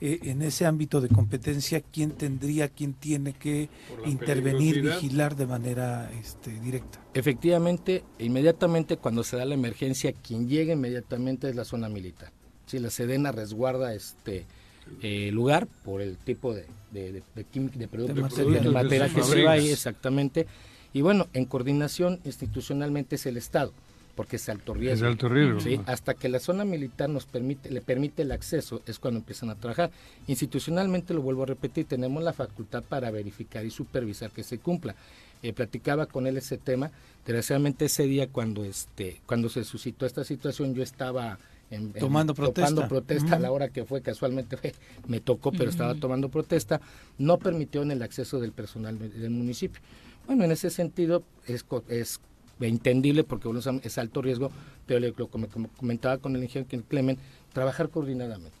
[0.00, 3.68] eh, en ese ámbito de competencia, ¿quién tendría, quién tiene que
[4.04, 7.00] intervenir, vigilar de manera este, directa?
[7.14, 12.30] Efectivamente, inmediatamente cuando se da la emergencia, quien llega inmediatamente es la zona militar.
[12.66, 14.44] Si la Sedena resguarda este
[15.02, 18.64] eh, lugar por el tipo de, de, de, de química- de producto- De de material.
[18.64, 20.46] de material que se va ahí exactamente.
[20.92, 23.72] Y bueno, en coordinación institucionalmente es el Estado,
[24.16, 25.06] porque es alto es riesgo.
[25.06, 28.98] alto riesgo Sí, hasta que la zona militar nos permite, le permite el acceso, es
[28.98, 29.90] cuando empiezan a trabajar.
[30.26, 34.94] Institucionalmente, lo vuelvo a repetir, tenemos la facultad para verificar y supervisar que se cumpla.
[35.42, 36.90] Eh, platicaba con él ese tema.
[37.24, 41.38] Desgraciadamente ese día cuando este, cuando se suscitó esta situación, yo estaba
[41.70, 42.70] en- en- Tomando protesta.
[42.70, 44.72] tomando protesta a la hora que fue, casualmente fue,
[45.08, 46.80] me tocó, pero estaba tomando protesta,
[47.18, 49.80] no permitieron el acceso del personal de- del municipio.
[50.26, 52.20] Bueno, en ese sentido es, co- es
[52.60, 54.50] entendible porque bueno, es- es alto riesgo,
[54.86, 57.18] pero le- lo como como comentaba con el ingeniero Clemen,
[57.52, 58.56] trabajar coordinadamente.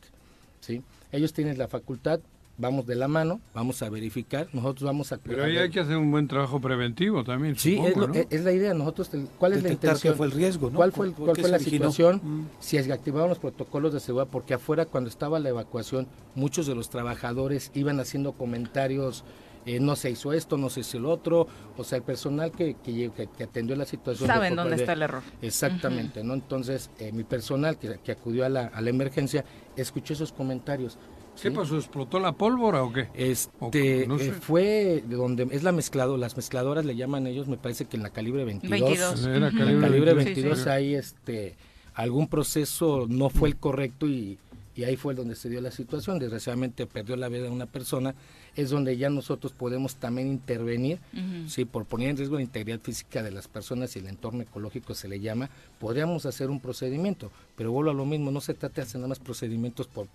[0.60, 0.82] ¿sí?
[1.12, 2.20] Ellos tienen la facultad,
[2.58, 5.18] vamos de la mano, vamos a verificar, nosotros vamos a...
[5.18, 8.14] pero ahí hay que hacer un buen trabajo preventivo también Sí, supongo, es, lo- ¿no?
[8.14, 8.74] es- es la idea.
[8.74, 10.14] Nosotros, ¿cuál es la Detectar intención?
[10.14, 10.76] qué fue el riesgo, ¿no?
[10.76, 11.90] ¿Cuál fue, el- ¿Por- por cuál fue la originó?
[11.92, 12.20] situación?
[12.22, 12.46] Mm.
[12.60, 16.66] Si es que activaban los protocolos de seguridad, porque afuera cuando estaba la evacuación, muchos
[16.66, 19.22] de los trabajadores iban haciendo comentarios,
[19.66, 21.46] eh, no se hizo esto, no se hizo el otro,
[21.76, 24.26] o sea, el personal que, que, que- que atendió la situación.
[24.28, 25.22] Saben de- dónde de- está el error.
[25.42, 26.34] Exactamente, ¿no?
[26.34, 29.44] Entonces, eh, mi personal que, que acudió a la, a la emergencia
[29.76, 30.96] escuchó esos comentarios.
[31.42, 31.76] ¿Qué pasó?
[31.76, 33.08] ¿Explotó la pólvora o qué?
[33.12, 34.28] Este no sé.
[34.28, 37.98] eh, fue de donde es la mezclado, las mezcladoras le llaman ellos, me parece que
[37.98, 38.80] en la calibre 22.
[38.80, 39.26] 22.
[39.26, 39.46] Era Ujú.
[39.48, 40.68] En calibre la calibre 22, 22 sí.
[40.70, 41.56] ahí este
[41.94, 44.38] algún proceso no fue el correcto y,
[44.74, 46.18] y ahí fue donde se dio la situación.
[46.18, 48.14] Desgraciadamente perdió la vida una persona.
[48.56, 51.48] Es donde ya nosotros podemos también intervenir, Ujú.
[51.48, 54.94] sí, por poner en riesgo la integridad física de las personas y el entorno ecológico
[54.94, 58.76] se le llama, podríamos hacer un procedimiento, pero vuelvo a lo mismo, no se trata
[58.76, 60.08] de hacer nada más procedimientos por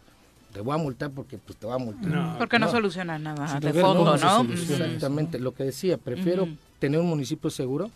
[0.52, 2.38] te voy a multar porque pues te voy a multar.
[2.38, 4.44] Porque no, soluciona nada de fondo, ¿no?
[4.90, 6.46] Exactamente, lo que decía, prefiero
[6.80, 7.90] tener un municipio seguro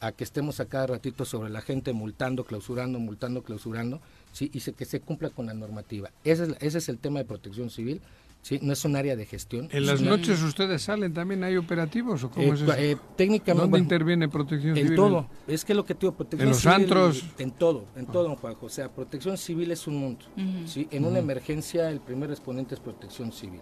[0.00, 4.00] a que estemos a cada ratito sobre la gente multando, clausurando, multando, clausurando,
[4.32, 6.10] sí, y se, que se cumpla con la normativa.
[6.24, 8.00] Ese es, la- ese es el tema de protección civil,
[8.42, 9.68] sí, no es un área de gestión.
[9.72, 11.42] ¿En las noches ustedes salen también?
[11.44, 12.74] ¿Hay operativos o cómo Eh, es eso?
[12.76, 14.96] eh, técnicamente ¿Dónde bueno, interviene protección en civil?
[14.96, 17.24] todo, es que lo que te digo, protección ¿En los civil, antros?
[17.38, 20.66] en todo, en todo, don Juanjo, o sea, protección civil es un mundo, Ujú.
[20.66, 23.60] sí, en una emergencia el primer respondiente es protección civil,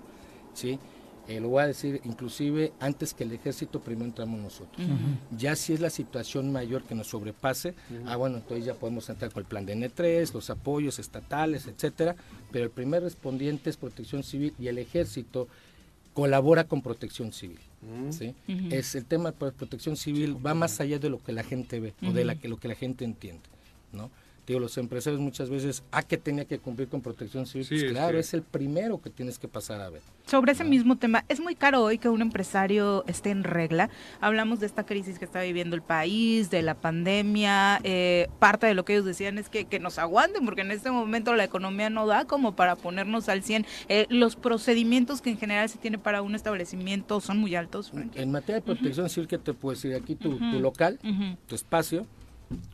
[0.54, 0.78] sí,
[1.30, 4.84] Eh, lo voy a decir, inclusive antes que el ejército, primero entramos nosotros.
[5.38, 7.74] Ya si es la situación mayor que nos sobrepase,
[8.06, 12.16] ah bueno, entonces ya podemos entrar con el plan de N3, los apoyos estatales, etcétera,
[12.50, 15.46] pero el primer respondiente es protección civil y el ejército
[16.14, 17.60] colabora con protección civil.
[18.10, 18.34] ¿sí?
[18.72, 21.94] Es el tema de protección civil va más allá de lo que la gente ve
[22.02, 23.48] o de la que lo que la gente entiende,
[23.92, 24.10] ¿no?
[24.50, 27.84] Digo, los empresarios muchas veces, ah, que tenía que cumplir con protección civil, Sí, pues
[27.84, 30.00] es claro, que- es el primero que tienes que pasar a ver.
[30.26, 33.90] Sobre ese mismo tema, es muy caro hoy que un empresario esté en regla.
[34.20, 37.78] Hablamos de esta crisis que está viviendo el país, de la pandemia.
[37.84, 40.90] eh, parte de lo que ellos decían es que, que nos aguanten, porque en este
[40.90, 43.64] momento la economía no da como para ponernos al 100.
[43.88, 47.92] Eh, los procedimientos que en general se tiene para un establecimiento son muy altos.
[48.16, 49.94] En materia de protección civil, ¿qué te puedo decir?
[49.94, 50.98] Aquí tu, tu local,
[51.46, 52.04] tu espacio,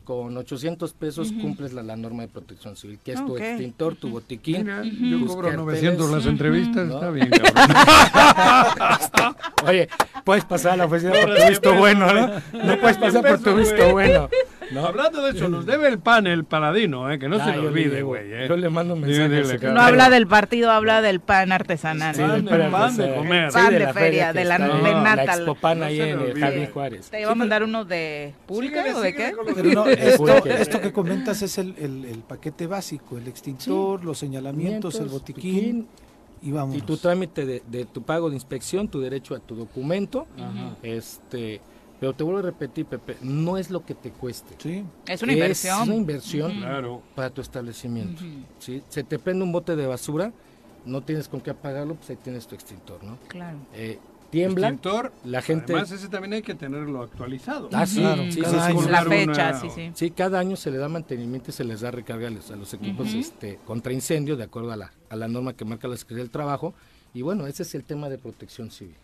[0.03, 4.09] con 800 pesos cumples la, la norma de protección civil, que es tu extintor, tu
[4.09, 4.63] botiquín.
[4.63, 5.83] Mira, yo cobro carteles.
[5.83, 6.95] 900 las entrevistas, ¿no?
[6.95, 9.35] está bien, cabrón.
[9.67, 9.89] Oye,
[10.23, 12.27] puedes pasar a la oficina por tu visto bueno, ¿no?
[12.63, 14.29] No puedes pasar por tu visto bueno.
[14.71, 14.85] ¿No?
[14.85, 17.19] Hablando de eso, nos debe el pan el paladino, ¿eh?
[17.19, 18.31] que no se le olvide, güey.
[18.33, 18.45] ¿eh?
[18.49, 19.75] yo le mando un Dile, mensaje dile, secretario.
[19.75, 22.15] No habla del partido, habla del pan artesanal.
[22.15, 23.51] Sí, Pan, pan de comer.
[23.51, 25.25] Pan de la feria, de la- de en nata.
[25.25, 26.39] La expopan No ahí en el.
[26.39, 27.09] Jardín Juárez.
[27.09, 29.33] Te iba a mandar uno de pulque o de qué?
[29.55, 34.17] Pero no, de- esto, que comentas es el, el- el paquete básico, el extintor, los
[34.17, 35.87] señalamientos, el botiquín
[36.41, 36.75] y vamos.
[36.77, 40.27] y tu trámite de, de tu pago de inspección, tu derecho a tu documento,
[40.83, 41.61] este,
[41.99, 44.55] pero te vuelvo a repetir, Pepe, no es lo que te cueste.
[44.59, 45.81] Sí, Es una inversión.
[45.81, 47.01] Es una inversión Claro.
[47.15, 48.21] para tu establecimiento.
[48.59, 48.83] ¿sí?
[48.89, 50.31] Se te prende un bote de basura,
[50.85, 53.17] no tienes con qué apagarlo, pues ahí tienes tu extintor, ¿no?
[53.27, 53.57] Claro.
[53.73, 55.73] Eh, tiembla, Extintor, la gente...
[55.73, 57.69] Además, ese también hay que tenerlo actualizado.
[57.73, 58.89] Ah, sí, Claro, sí, sí, cada sí, año.
[58.89, 59.91] La fecha, una- sí, sí.
[59.93, 62.55] Sí, cada año se le da mantenimiento y se les da recarga a los, a
[62.55, 65.95] los equipos este, contra incendio, de acuerdo a la, a la norma que marca la
[65.97, 66.73] Secretaría del Trabajo.
[67.13, 68.95] Y bueno, ese es el tema de protección civil.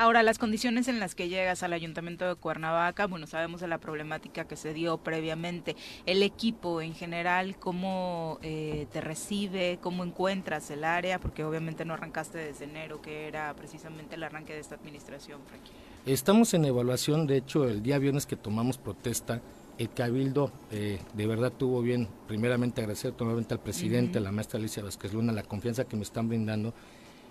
[0.00, 3.78] Ahora, las condiciones en las que llegas al Ayuntamiento de Cuernavaca, bueno, sabemos de la
[3.78, 5.74] problemática que se dio previamente.
[6.06, 9.80] El equipo en general, ¿cómo eh, te recibe?
[9.82, 11.18] ¿Cómo encuentras el área?
[11.18, 15.72] Porque obviamente no arrancaste desde enero, que era precisamente el arranque de esta administración, Frankie.
[16.06, 19.42] Estamos en evaluación, de hecho, el día viernes que tomamos protesta,
[19.78, 24.60] el Cabildo eh, de verdad tuvo bien, primeramente agradecer nuevamente al presidente, a la maestra
[24.60, 26.72] Alicia Vázquez Luna, la confianza que me están brindando.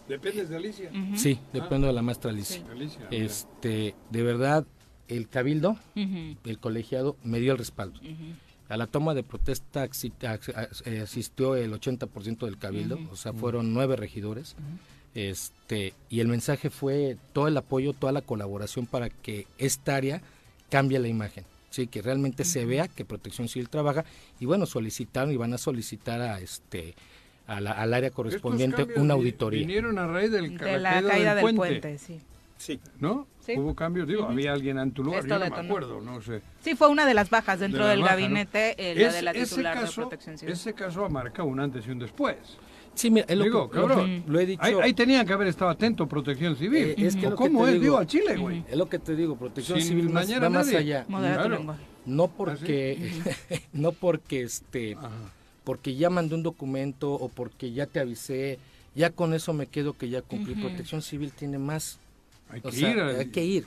[0.08, 0.92] Dependes de Alicia.
[1.16, 2.64] Sí, dependo de la maestra Alicia.
[2.72, 3.08] Alicia.
[3.12, 4.66] Este, de verdad,
[5.08, 8.00] el Cabildo, el colegiado, me dio el respaldo.
[8.70, 13.96] A la toma de protesta eh, asistió el 80% del cabildo, o sea, fueron nueve
[13.96, 14.56] regidores.
[15.16, 20.22] Este, y el mensaje fue todo el apoyo, toda la colaboración para que esta área
[20.70, 21.46] cambie la imagen.
[21.70, 24.06] Sí, que realmente se vea que Protección Civil trabaja
[24.40, 26.96] y bueno, solicitaron y van a solicitar a este
[27.48, 29.60] a la- al área correspondiente una auditoría.
[29.62, 32.20] Vinieron a raíz del, De la caída del puente, sí.
[32.58, 32.80] Sí.
[33.00, 33.28] ¿No?
[33.46, 33.54] Sí.
[33.56, 35.70] Hubo cambios, digo, había alguien en tu lugar, Esto yo no me detonó.
[35.70, 36.42] acuerdo, no sé.
[36.62, 38.22] Sí, fue una de las bajas dentro De la del baja, ¿no?
[38.22, 40.54] gabinete, eh, la Es- de la ese titular de Protección Civil.
[40.54, 42.36] Ese caso ha marcado un antes y un después.
[42.96, 44.64] Sí, mira, es lo, Digo, que, lo cabrón, lo he dicho.
[44.64, 46.88] Ahí, ahí tenían que haber estado atento Protección Civil.
[46.88, 47.74] Eh, es que ¿O lo que ¿Cómo es?
[47.74, 48.64] digo- Digo, a Chile, güey.
[48.68, 50.78] Es lo que te digo, Protección Sin Civil más- va más nadie.
[50.78, 51.06] allá.
[51.06, 51.76] Claro.
[52.08, 52.98] No porque,
[53.74, 55.10] no porque este, Ajá.
[55.68, 58.58] Porque ya mandé un documento o porque ya te avisé,
[58.96, 60.54] ya con eso me quedo que ya cumplí.
[60.54, 60.62] Ujú.
[60.62, 61.98] Protección Civil tiene más,
[62.48, 63.00] Hay o que sea, ir.
[63.02, 63.66] hay que ir,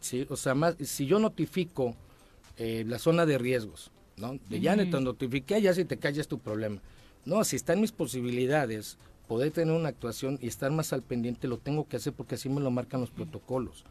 [0.00, 1.94] sí, o sea, más, si yo notifico
[2.56, 4.36] eh, la zona de riesgos, ¿no?
[4.50, 6.80] De ya te notifiqué, ya si te callas es tu problema.
[7.24, 11.46] No, si está en mis posibilidades poder tener una actuación y estar más al pendiente,
[11.46, 13.84] lo tengo que hacer porque así me lo marcan los protocolos.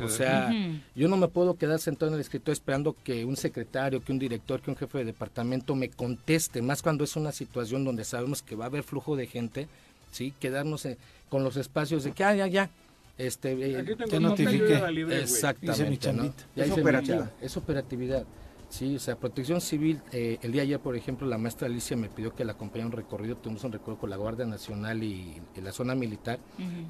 [0.00, 0.52] O sea,
[0.94, 4.18] yo no me puedo quedar sentado en el escritorio esperando que un secretario, que un
[4.18, 8.42] director, que un jefe de departamento me conteste, más cuando es una situación donde sabemos
[8.42, 9.68] que va a haber flujo de gente,
[10.12, 10.34] ¿sí?
[10.38, 10.98] Quedarnos eh,
[11.28, 12.70] con los espacios de que, ah, ya, ya,
[13.18, 14.80] este, eh, te notifique.
[14.92, 15.20] libre.
[15.22, 15.82] Exactamente.
[15.82, 16.00] Hice mi ¿no?
[16.00, 16.44] chambita.
[16.54, 16.70] Ya Es
[17.40, 18.24] Es operatividad.
[18.68, 21.96] Sí, o sea, protección civil, eh, el día de ayer, por ejemplo, la maestra Alicia
[21.96, 25.40] me pidió que la acompañara un recorrido, tuvimos un recorrido con la Guardia Nacional y,
[25.56, 26.40] y la zona militar,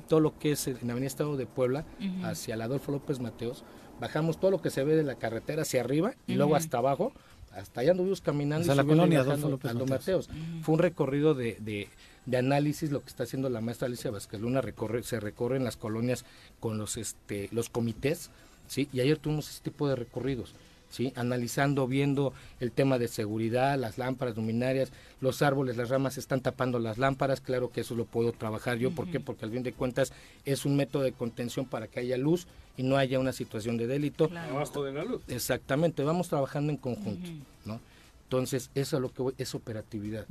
[0.09, 1.85] todo lo que es en la Avenida Estado de Puebla,
[2.24, 3.62] hacia el Adolfo López Mateos,
[4.01, 7.12] bajamos todo lo que se ve de la carretera hacia arriba y luego hasta abajo,
[7.53, 10.29] hasta allá anduvimos caminando Hasta y la colonia Adolfo López Mateos.
[10.29, 10.62] Mateos.
[10.62, 11.89] Fue un recorrido de, de-
[12.24, 15.77] de análisis, lo que está haciendo la maestra Alicia Vázquez Luna, recorre, se recorren las
[15.77, 16.24] colonias
[16.59, 18.31] con los, este, los comités,
[18.66, 18.89] ¿sí?
[18.93, 20.53] Y ayer tuvimos ese tipo de recorridos,
[20.91, 21.12] ¿sí?
[21.16, 26.78] Analizando, viendo el tema de seguridad, las lámparas luminarias, los árboles, las ramas están tapando
[26.78, 29.20] las lámparas, claro que eso lo puedo trabajar yo, ¿por qué?
[29.20, 30.12] Porque al fin de cuentas
[30.45, 33.87] es un método de contención para que haya luz y no haya una situación de
[33.87, 34.30] delito.
[34.34, 35.22] Abajo de la luz.
[35.28, 37.30] Exactamente, vamos trabajando en conjunto,
[37.64, 37.80] ¿no?
[38.24, 40.26] Entonces, eso es lo que voy, es operatividad.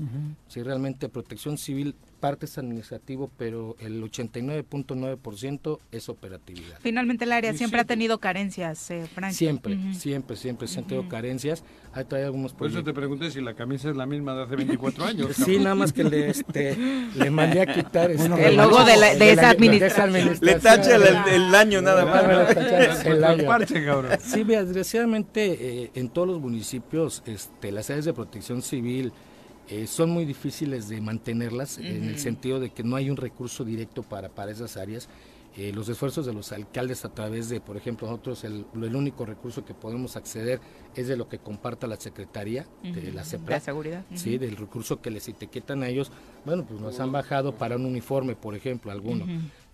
[0.50, 6.78] Si realmente protección civil parte es administrativo, pero el 89.9% es operatividad.
[6.82, 9.32] Finalmente el área siempre ha tenido carencias, eh, Frank.
[9.34, 11.64] Siempre, siempre, siempre se han tenido carencias.
[11.94, 14.56] Ha traído algunos Por eso te pregunté si la camisa es la misma de hace
[14.58, 15.36] 24 años.
[15.36, 16.76] Sí, nada más que le, este,
[17.16, 20.12] le mandé a quitar este, El logo de la- de esa administración.
[20.42, 21.04] Le tacha el,
[21.34, 23.06] el año nada más.
[23.06, 23.46] el año.
[23.46, 24.12] Parche, cabrón.
[24.20, 29.14] Sí, desgraciadamente eh, en todos los municipios este, las áreas de protección civil
[29.70, 33.64] eh, son muy difíciles de mantenerlas en el sentido de que no hay un recurso
[33.64, 35.10] directo para, para esas áreas.
[35.58, 39.26] Eh, los esfuerzos de los alcaldes a través de, por ejemplo, nosotros el, el único
[39.26, 40.60] recurso que podemos acceder
[40.96, 43.62] es de lo que comparta la Secretaría de la CEPRA.
[43.62, 44.06] seguridad.
[44.16, 46.12] Sí, del recurso que les etiquetan a ellos,
[46.44, 49.26] bueno, pues nos han bajado para un uniforme, por ejemplo, alguno.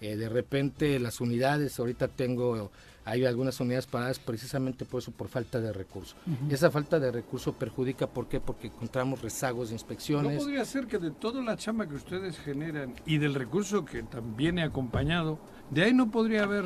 [0.02, 2.72] Eh, de repente las unidades, ahorita tengo,
[3.04, 6.16] hay algunas unidades paradas precisamente por eso, por falta de recursos.
[6.50, 8.40] Esa falta de recurso perjudica, ¿por qué?
[8.40, 10.38] Porque encontramos rezagos de ¿No inspecciones.
[10.44, 14.38] podría ser que de toda la chamba que ustedes generan y del recurso que también
[14.38, 15.40] viene acompañado,
[15.72, 16.66] de ahí no podría haber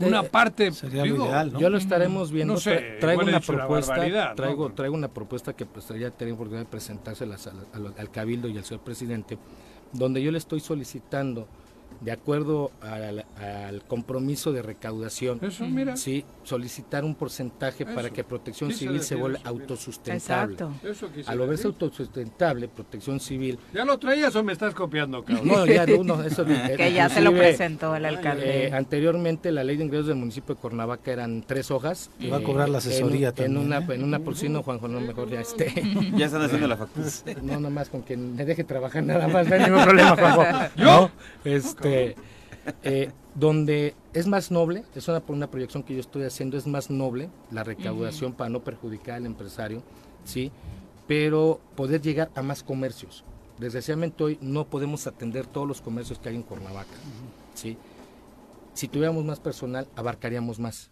[0.00, 1.60] una parte, Sería digo, lo ideal, ¿no?
[1.60, 2.54] Yo lo estaremos viendo.
[2.54, 4.34] No sé, Tra- traigo he una propuesta, ¿no?
[4.34, 8.48] traigo, traigo una propuesta que pues ya tenía oportunidad de presentárselas al, al- al cabildo
[8.48, 9.38] y al señor presidente,
[9.92, 11.48] donde yo le estoy solicitando,
[12.00, 15.96] de acuerdo al, al compromiso de recaudación, Eso, mira.
[15.96, 20.54] sí, solicitar un porcentaje para que Protección Quise Civil se vuelva autosustentable.
[20.54, 20.72] Exacto.
[20.88, 21.82] Eso quise Al volverse decir.
[21.82, 25.46] autosustentable, Protección Civil, ¿Ya lo traías o me estás copiando, cabrón?
[25.46, 26.44] no, ya no, no, eso
[26.76, 28.68] Que ya se lo presentó el alcalde.
[28.68, 32.10] eh, anteriormente la ley de ingresos del municipio de Cuernavaca eran tres hojas.
[32.18, 33.84] Y va a cobrar la asesoría en, también, En una, ¿eh?
[33.94, 35.72] en una porcino, Juanjo, no mejor ya esté.
[36.16, 37.06] Ya están haciendo la factura.
[37.42, 40.44] No, nada más con que me deje trabajar nada más, no hay ningún problema, Juanjo.
[40.76, 41.10] ¿Yo?
[41.44, 41.89] Este,
[42.82, 46.90] eh, donde es más noble, es una, una proyección que yo estoy haciendo, es más
[46.90, 49.82] noble la recaudación para no perjudicar al empresario,
[50.24, 50.50] ¿sí?
[51.06, 53.24] Pero poder llegar a más comercios.
[53.58, 56.96] Desgraciadamente hoy no podemos atender todos los comercios que hay en Cuernavaca,
[57.54, 57.76] ¿sí?
[58.72, 60.90] Si tuviéramos más personal, abarcaríamos más.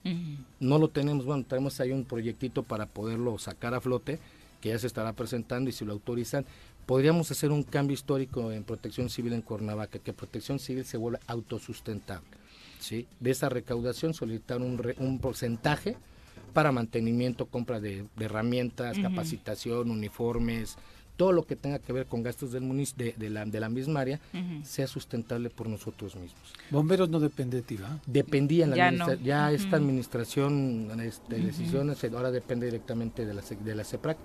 [0.61, 4.18] No lo tenemos, bueno, tenemos ahí un proyectito para poderlo sacar a flote,
[4.61, 6.44] que ya se estará presentando y si lo autorizan,
[6.89, 11.20] podríamos hacer un cambio histórico en protección civil en Cuernavaca, que protección civil se vuelva
[11.26, 12.26] autosustentable.
[12.80, 13.07] ¿sí?
[13.20, 15.97] De esa recaudación solicitar un, re- un porcentaje
[16.55, 20.78] para mantenimiento, compra de, de herramientas, capacitación, uniformes,
[21.18, 23.68] todo lo que tenga que ver con gastos del munic- de, de la, de la
[23.68, 24.20] misma área,
[24.62, 26.54] sea sustentable por nosotros mismos.
[26.70, 27.76] Bomberos no depende de ti.
[28.06, 29.12] Dependía en la Ya no.
[29.14, 34.16] ya esta administración este, de decisiones eh, ahora depende directamente de la de la CEPRAC.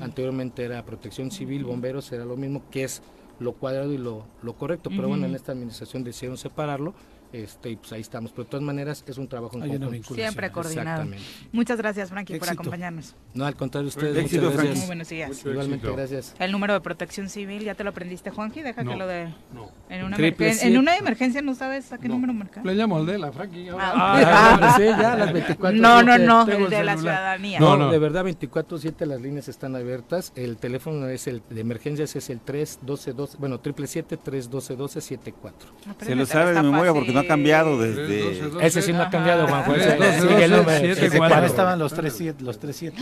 [0.00, 3.02] Anteriormente era Protección Civil, Bomberos, era lo mismo que es
[3.40, 6.94] lo cuadrado y lo, lo correcto, pero bueno, en esta administración decidieron separarlo.
[7.32, 10.14] Este, y pues ahí estamos, pero de todas maneras es un trabajo en Hay conjunto.
[10.14, 11.06] Siempre coordinado.
[11.52, 12.60] Muchas gracias, Frankie, por Éxito.
[12.60, 13.14] acompañarnos.
[13.34, 14.68] No, al contrario, ustedes, Éxito, muchas Frankie.
[14.68, 14.86] Muy gracias.
[14.86, 15.28] buenos días.
[15.30, 15.96] Mucho Igualmente, éxito.
[15.96, 16.34] gracias.
[16.38, 18.60] El número de protección civil, ¿ya te lo aprendiste, Juanji?
[18.62, 18.96] Deja que No.
[18.96, 19.26] lo de...
[19.54, 19.70] No.
[19.88, 20.68] En una, Triple emergen- siete.
[20.74, 22.14] en una emergencia no sabes a qué No.
[22.14, 22.66] número marcar.
[22.66, 23.68] Le llamo al de la Frankie.
[23.70, 23.92] ahora.
[23.94, 25.80] Ah, Ah, sí, ya, las 24.
[25.80, 27.58] No, no, no, el el de la ciudadanía.
[27.60, 27.90] No, No, no.
[27.92, 30.32] de verdad 24/7 las líneas están abiertas.
[30.36, 35.68] El teléfono es el de emergencias es el 312 12, bueno, 777 312 1274.
[36.00, 38.66] Se lo sabe de memoria porque no ha cambiado desde...
[38.66, 41.44] Ese sí no ha cambiado, cuatro.
[41.46, 42.98] estaban los tres siete, los tres siete.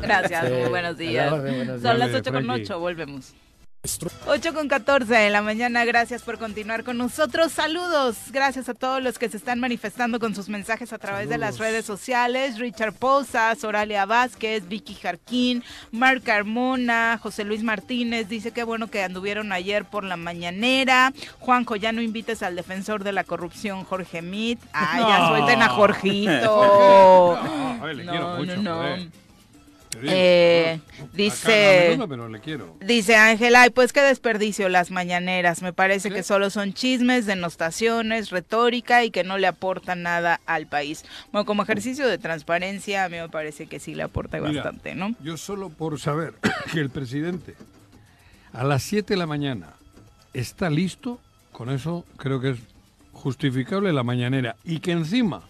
[0.00, 0.68] Gracias, Sí.
[0.68, 1.30] buenos días.
[1.30, 1.98] Buenos Son días.
[1.98, 2.62] las 8 con Frankie.
[2.64, 3.32] 8, volvemos.
[3.82, 7.50] 8 con 14 de la mañana, gracias por continuar con nosotros.
[7.50, 11.38] Saludos, gracias a todos los que se están manifestando con sus mensajes a través de
[11.38, 12.58] las redes sociales.
[12.58, 19.02] Richard Posas, Oralia Vázquez, Vicky Jarquín, Marc Carmona, José Luis Martínez, dice que bueno que
[19.02, 21.14] anduvieron ayer por la mañanera.
[21.38, 24.60] Juanjo, ya no invites al defensor de la corrupción, Jorge Mit.
[24.74, 27.40] Ah, ya suelten a Jorgito.
[27.80, 28.82] No, ay, le quiero mucho, no,
[30.02, 30.80] Eh,
[31.12, 32.76] dice- cada menudo, pero le quiero.
[32.80, 35.62] Dice Ángela, ay, pues qué desperdicio las mañaneras.
[35.62, 40.66] Me parece que solo son chismes, denostaciones, retórica y que no le aportan nada al
[40.66, 41.04] país.
[41.32, 44.94] Bueno, como ejercicio de transparencia, a mí me parece que sí le aporta Mira, bastante,
[44.94, 45.14] ¿no?
[45.22, 46.34] Yo solo por saber
[46.72, 47.54] que el presidente
[48.52, 49.74] a las 7 de la mañana
[50.32, 51.20] está listo,
[51.52, 52.58] con eso creo que es
[53.12, 54.56] justificable la mañanera.
[54.64, 55.42] Y que encima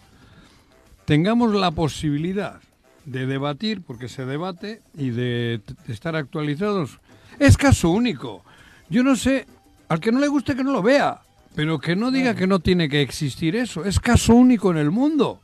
[1.05, 2.59] tengamos la posibilidad
[3.05, 6.99] de debatir, porque se debate, y de, de estar actualizados,
[7.39, 8.43] es caso único.
[8.89, 9.45] Yo no sé,
[9.89, 11.21] al que no le guste que no lo vea,
[11.55, 13.83] pero que no diga que no tiene que existir eso.
[13.85, 15.39] Es caso único en el mundo.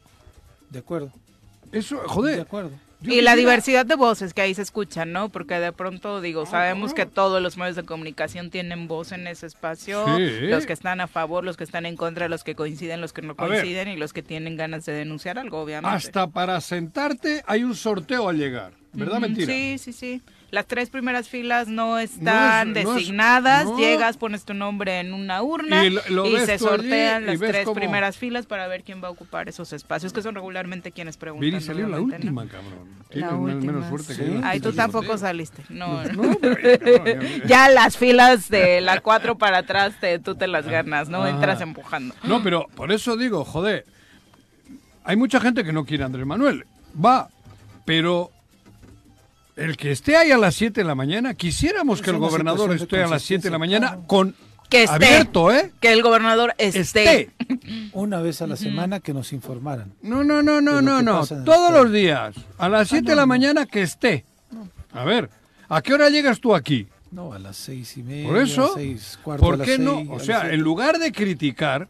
[0.70, 1.12] De acuerdo.
[1.72, 2.42] Eso, De joder.
[2.42, 2.72] acuerdo.
[3.02, 5.30] Yo Y la diversidad de voces que ahí se escuchan, ¿no?
[5.30, 9.28] Porque de pronto, digo, Ah, sabemos que todos los medios de comunicación tienen voz en
[9.28, 10.48] ese espacio, Sí.
[10.48, 13.22] los que están a favor, los que están en contra, los que coinciden, los que
[13.22, 15.96] no coinciden y los que tienen ganas de denunciar algo, obviamente.
[15.96, 18.72] Hasta para sentarte hay un sorteo al llegar.
[18.94, 19.46] ¿Verdad, mentira?
[19.54, 20.22] Sí, sí, sí.
[20.50, 23.66] Las tres primeras filas no están no es- designadas.
[23.66, 23.78] no.
[23.78, 27.40] Llegas, pones tu nombre en una urna Y lo- lo se allí sortean y las
[27.40, 30.94] tres cómo- primeras filas para ver quién va a ocupar esos espacios, que son regularmente
[30.94, 31.50] quienes preguntan.
[31.52, 32.88] Viri salió la última, cabrón.
[33.12, 33.90] La menos última.
[33.90, 34.22] suerte Sí.
[34.22, 34.40] que yo.
[34.44, 35.64] Ay, tú tampoco saliste.
[35.70, 36.02] No,
[37.46, 41.20] ya las filas de la cuatro para atrás te, tú te las ganas, ¿no?
[41.24, 41.30] Ajá.
[41.30, 42.16] Entras empujando.
[42.24, 43.86] No, pero por eso digo, joder,
[45.04, 46.66] hay mucha gente que no quiere a Andrés Manuel.
[47.04, 47.30] Va,
[47.86, 48.32] pero
[49.58, 52.74] el que esté ahí a las 7 de la mañana, quisiéramos Es que el gobernador
[52.74, 54.04] esté a las 7 de la mañana claro.
[54.08, 54.36] con
[54.70, 54.96] Que esté.
[54.96, 55.72] abierto, ¿eh?
[55.82, 56.80] Que el gobernador esté.
[56.80, 57.32] Esté.
[57.94, 59.94] Una vez a la semana que nos informaran.
[60.02, 61.26] No, no, no, no, no, no.
[61.26, 64.24] Todos los días, a las 7 de la mañana que esté.
[64.94, 65.30] A ver,
[65.70, 66.88] ¿a qué hora llegas tú aquí?
[67.12, 68.28] No, a las seis y media.
[68.28, 69.98] Por eso, seis, cuarto ¿por qué no?
[69.98, 71.88] seis, O sea, en lugar de criticar,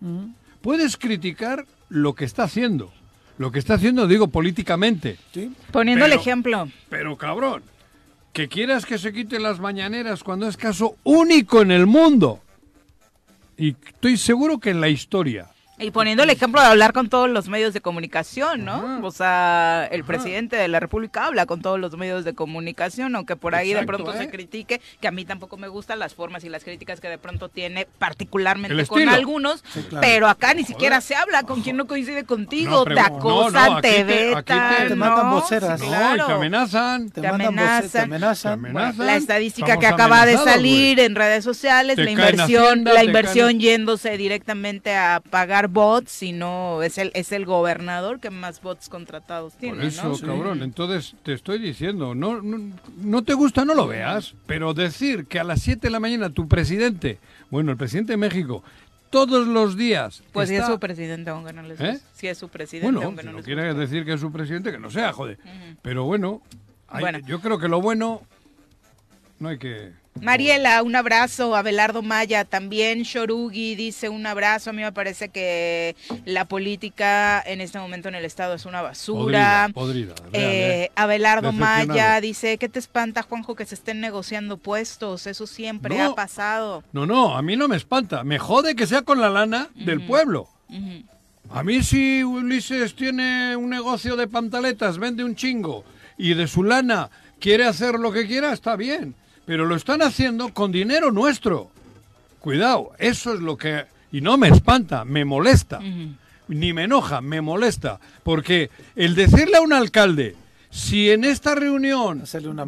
[0.62, 2.92] puedes criticar lo que está haciendo.
[3.38, 5.18] Lo que está haciendo, digo, políticamente.
[5.34, 5.52] Sí.
[5.72, 6.68] Poniendo el ejemplo.
[6.90, 7.64] Pero cabrón,
[8.34, 12.40] que quieras que se quiten las mañaneras cuando es caso único en el mundo.
[13.58, 15.50] Y estoy seguro que en la historia.
[15.80, 18.74] Y poniendo el ejemplo de hablar con todos los medios de comunicación, ¿no?
[18.74, 19.00] Ajá.
[19.04, 23.36] O sea, el presidente de la República habla con todos los medios de comunicación, aunque
[23.36, 24.18] por ahí de pronto ¿eh?
[24.18, 27.20] se critique, que a mí tampoco me gustan las formas y las críticas que de
[27.20, 30.02] pronto tiene, particularmente con algunos, Sí, claro.
[30.02, 33.74] pero acá ni siquiera se habla con quien no coincide contigo, No, te acosan, no,
[33.76, 34.44] no, te vetan,
[34.80, 35.36] te- Te mandan ¿no?
[35.36, 35.80] voceras.
[35.80, 36.24] Sí, No, claro.
[36.24, 37.10] y te amenazan.
[37.12, 38.04] Te, amenazan.
[38.06, 38.56] amenazan.
[38.56, 39.06] Te Bueno, amenazan.
[39.06, 43.04] La estadística Estamos que acaba de salir en redes sociales, Te la inversión, Hacienda, la
[43.04, 48.62] inversión caen- yéndose directamente a pagar bots, sino es el es el gobernador que más
[48.62, 50.18] bots contratados tiene, Por eso, ¿no?
[50.36, 50.64] cabrón.
[50.64, 54.34] Entonces, te estoy diciendo, no, no, no te gusta, no lo veas.
[54.46, 58.18] Pero decir que a las 7 de la mañana tu presidente, bueno, el presidente de
[58.18, 58.64] México,
[59.10, 60.22] todos los días.
[60.34, 62.00] Pues si es está- su presidente, aunque no les ¿Eh?
[62.14, 64.32] Si es su presidente, Bueno, aunque si no no les quiere decir que es su
[64.32, 65.38] presidente, que no sea, joder.
[65.82, 66.42] Pero bueno,
[66.90, 67.20] hay- Bueno.
[67.20, 68.22] yo creo que lo bueno
[69.40, 69.94] no hay que...
[70.22, 71.56] Mariela, un abrazo.
[71.56, 73.04] Abelardo Maya también.
[73.04, 74.70] Shorugi dice un abrazo.
[74.70, 75.96] A mí me parece que
[76.26, 79.70] la política en este momento en el Estado es una basura.
[79.74, 80.16] Podrida, podrida.
[80.34, 80.92] Eh.
[81.54, 85.28] Maya dice, ¿qué te espanta, Juanjo, que se estén negociando puestos?
[85.28, 86.12] Eso siempre No.
[86.12, 86.84] ha pasado.
[86.92, 88.24] No, no, a mí no me espanta.
[88.24, 90.48] Me jode que sea con la lana del pueblo.
[91.50, 95.86] A mí si Ulises tiene un negocio de pantaletas, vende un chingo
[96.18, 97.10] y de su lana
[97.40, 99.16] quiere hacer lo que quiera, está bien.
[99.48, 101.72] Pero lo están haciendo con dinero nuestro.
[102.40, 103.86] Cuidado, eso es lo que...
[104.12, 105.80] Y no me espanta, me molesta.
[106.50, 108.00] Ni me enoja, me molesta.
[108.24, 110.36] Porque el decirle a un alcalde,
[110.70, 112.26] si en esta reunión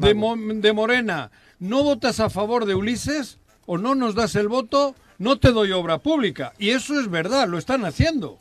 [0.07, 0.13] de.
[0.15, 4.95] Mo- de Morena no votas a favor de Ulises o no nos das el voto,
[5.17, 6.53] no te doy obra pública.
[6.59, 8.37] Y eso es verdad, lo están haciendo.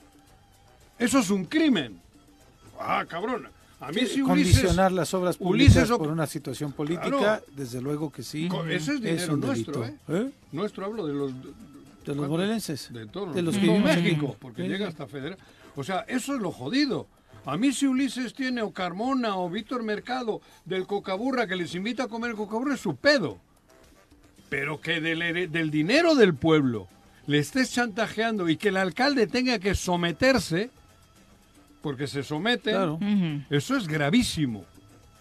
[0.98, 2.00] Eso es un crimen.
[2.80, 3.48] Ah, cabrón.
[3.80, 4.24] A mí si Ulises...
[4.26, 7.44] Condicionar las obras Ulises públicas o- por una situación política, Claro.
[7.54, 8.48] desde luego que sí.
[8.68, 9.84] Ese es dinero un nuestro.
[9.84, 9.94] ¿eh?
[10.08, 10.30] ¿Eh?
[10.52, 11.32] Nuestro hablo de los...
[12.04, 12.92] De los morelenses.
[12.92, 13.96] De todos De los de que todo vivimos.
[14.02, 14.68] México, porque Sí.
[14.68, 15.38] llega hasta federal.
[15.76, 17.06] O sea, eso es lo jodido.
[17.46, 22.04] A mí si Ulises tiene o Carmona o Víctor Mercado del Cocaburra que les invita
[22.04, 23.38] a comer Cocaburra es su pedo.
[24.48, 26.88] Pero que del, del dinero del pueblo
[27.26, 30.70] le estés chantajeando y que el alcalde tenga que someterse,
[31.88, 32.94] porque se somete, Claro.
[32.96, 33.42] Ujú.
[33.48, 34.62] eso es gravísimo.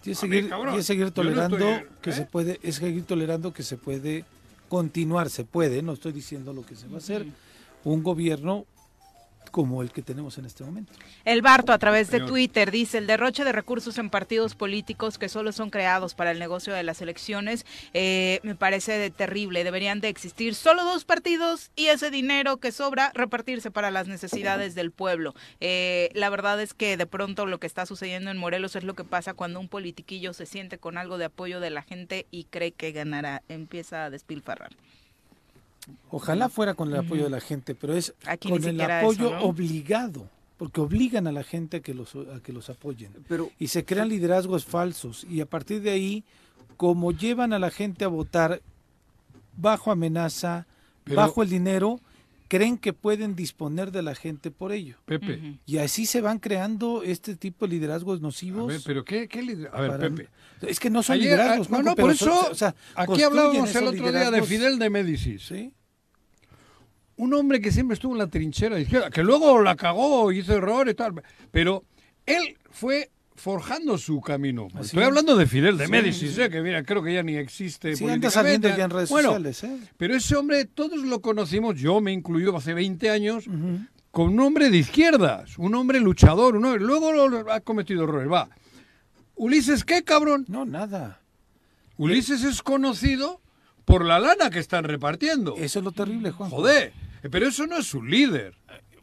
[0.04, 2.12] Y es A mí, seguir, cabrón, y es seguir yo no tolerando estoy, que ¿eh?
[2.12, 4.24] se puede, es seguir tolerando que se puede
[4.68, 7.24] continuar, se puede, no estoy diciendo lo que se va a hacer,
[7.84, 8.66] un gobierno
[9.50, 10.92] como el que tenemos en este momento.
[11.24, 12.18] El Barto a través de.
[12.18, 16.38] Twitter dice el derroche de recursos en partidos políticos que solo son creados para el
[16.38, 19.64] negocio de las elecciones eh, me parece de terrible.
[19.64, 24.74] Deberían de existir solo dos partidos y ese dinero que sobra repartirse para las necesidades
[24.74, 25.34] del pueblo.
[25.60, 28.94] Eh, la verdad es que de pronto lo que está sucediendo en Morelos es lo
[28.94, 32.44] que pasa cuando un politiquillo se siente con algo de apoyo de la gente y
[32.44, 33.42] cree que ganará.
[33.48, 34.72] Empieza a despilfarrar.
[36.10, 39.36] Ojalá fuera con el apoyo de la gente, pero es Aquí con el apoyo eso,
[39.38, 39.42] ¿no?
[39.42, 43.12] obligado, porque obligan a la gente a que los, a que los apoyen.
[43.28, 46.24] Pero Y se crean liderazgos falsos y a partir de ahí,
[46.76, 48.62] como llevan a la gente a votar
[49.56, 50.66] bajo amenaza,
[51.04, 52.00] Pero- bajo el dinero,
[52.48, 54.96] creen que pueden disponer de la gente por ello.
[55.04, 55.58] Pepe.
[55.66, 58.66] Y así se van creando este tipo de liderazgos A nocivos.
[58.68, 59.40] ver, pero qué, qué
[59.72, 60.28] A ver, para- Pepe.
[60.62, 61.66] Es que no son Ayer, liderazgos.
[61.68, 64.42] ah, no, no, por eso, son- o sea, aquí hablábamos el otro día de.
[64.42, 65.42] Fidel de Médicis.
[65.46, 65.72] Sí.
[67.18, 70.54] Un hombre que siempre estuvo en la trinchera de izquierda, que luego la cagó, hizo
[70.54, 71.84] errores y tal, pero
[72.26, 74.66] él fue forjando su camino.
[74.74, 75.06] Así Estoy es.
[75.08, 76.42] hablando de Fidel de Sí, Médicis, sí.
[76.42, 79.28] eh, que mira, creo que ya ni existe Sí, anda saliendo ya en redes Bueno,
[79.28, 79.62] sociales.
[79.64, 79.78] ¿eh?
[79.96, 83.44] Pero ese hombre, todos lo conocimos, yo me incluido hace 20 años,
[84.10, 88.30] con un hombre de izquierdas, un hombre luchador, un hombre, luego lo- ha cometido errores,
[88.30, 88.48] va.
[89.36, 90.44] Ulises, ¿qué cabrón?
[90.48, 91.20] No, nada.
[91.96, 93.40] Ulises es conocido
[93.84, 95.54] por la lana que están repartiendo.
[95.56, 96.50] Eso es lo terrible, Juan.
[96.50, 96.92] Joder,
[97.30, 98.54] pero eso no es un líder.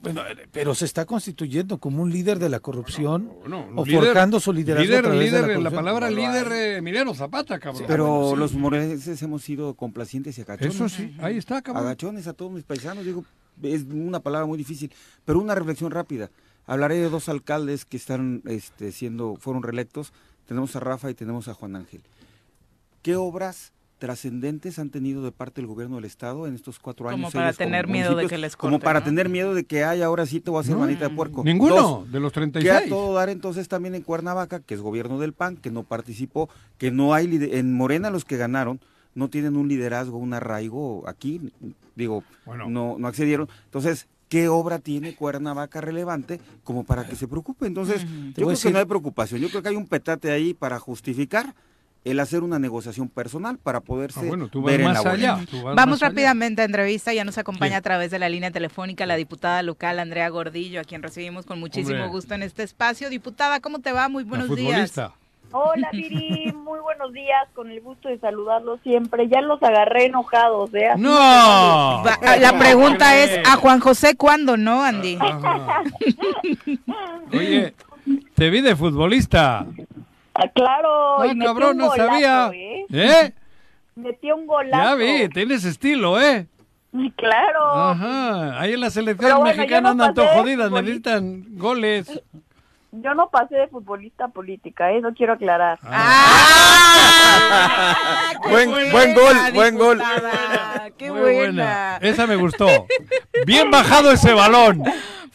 [0.01, 3.85] Bueno, eh, pero se está constituyendo como un líder de la corrupción No, un o
[3.85, 7.15] líder- forjando su liderazgo a Líder, través de líder, la la, palabra líder, eh, Emiliano
[7.15, 7.85] Zapata, cabrón.
[7.87, 8.35] Pero bueno, sí.
[8.39, 10.75] los morelenses hemos sido complacientes y agachones.
[10.75, 11.85] Eso sí, ahí está, cabrón.
[11.85, 13.25] Agachones a todos mis paisanos, digo,
[13.63, 14.91] es una palabra muy difícil,
[15.23, 16.29] pero una reflexión rápida.
[16.67, 20.13] Hablaré de dos alcaldes que están este, siendo, fueron reelectos.
[20.47, 22.01] Tenemos a Rafa y tenemos a Juan Ángel.
[23.01, 23.71] ¿Qué obras
[24.05, 27.33] trascendentes han tenido de parte del gobierno del estado en estos cuatro Como años?
[27.33, 29.05] para ellos tener miedo de que les Como corten, para ¿no?
[29.05, 31.43] tener miedo de que ay, ahora sí te voy a hacer manita de puerco.
[31.43, 32.89] Ninguno Dos, de los que a 36.
[32.89, 36.91] todo dar entonces también en Cuernavaca, que es gobierno del PAN, que no participó, que
[36.91, 38.79] no hay en Morena los que ganaron
[39.15, 41.51] no tienen un liderazgo, un arraigo aquí,
[41.95, 42.69] digo, Bueno.
[42.69, 43.47] no no accedieron.
[43.63, 47.65] Entonces, ¿qué obra tiene Cuernavaca relevante como para que se preocupe?
[47.65, 48.03] Entonces,
[48.35, 49.39] yo creo que no hay preocupación.
[49.41, 51.55] Yo creo que hay un petate ahí para justificar
[52.05, 55.33] el hacer una negociación personal para poderse Ah, bueno, tú vas ver en la allá.
[55.33, 55.51] boleta.
[55.51, 56.09] tú vas Vamos más allá.
[56.09, 57.77] rápidamente a entrevista, ya nos acompaña ¿Quién?
[57.79, 61.59] a través de la línea telefónica la diputada local Andrea Gordillo, a quien recibimos con
[61.59, 62.11] muchísimo Hombre.
[62.11, 63.09] gusto en este espacio.
[63.09, 64.07] Diputada, ¿cómo te va?
[64.07, 64.93] Muy La buenos días.
[65.51, 69.27] Hola Viri, muy buenos días, con el gusto de saludarlos siempre.
[69.29, 70.87] Ya los agarré enojados, ¿eh?
[70.89, 71.11] Así ¡No!
[71.17, 75.17] Ah, la pregunta es, ¿a Juan José cuándo, no, Andy?
[75.19, 75.81] Ajá.
[77.33, 77.73] Oye,
[78.35, 79.65] te vi de futbolista.
[80.35, 82.49] Ah, claro, Ah, y metí cabrón, un no golazo, sabía.
[82.53, 82.85] ¿eh?
[82.91, 83.33] ¿Eh?
[83.95, 84.83] Metí un golazo.
[84.83, 86.47] Ya vi, tienes estilo, ¿eh?
[87.17, 87.65] Claro.
[87.73, 88.59] Ajá.
[88.59, 92.07] Ahí en la selección bueno, mexicana no andan todo jodidas, necesitan goles.
[92.97, 95.77] Yo no pasé de futbolista a política, eso quiero aclarar.
[95.83, 98.31] ¡Ah!
[98.43, 100.01] ¡Qué Buen- buena, buen gol, buen gol.
[100.97, 101.97] ¡Qué Muy buena!
[102.01, 102.67] Esa me gustó.
[103.45, 104.81] Bien bajado ese balón.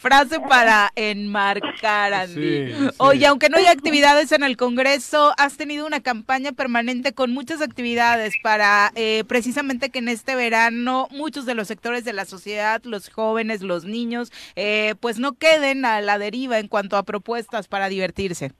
[0.01, 2.33] Frase para enmarcar, Andy.
[2.33, 2.89] Sí, sí.
[2.97, 7.61] Oye, aunque no haya actividades en el Congreso, has tenido una campaña permanente con muchas
[7.61, 12.81] actividades para eh, precisamente que en este verano muchos de los sectores de la sociedad,
[12.83, 17.67] los jóvenes, los niños, eh, pues no queden a la deriva en cuanto a propuestas
[17.67, 18.53] para divertirse.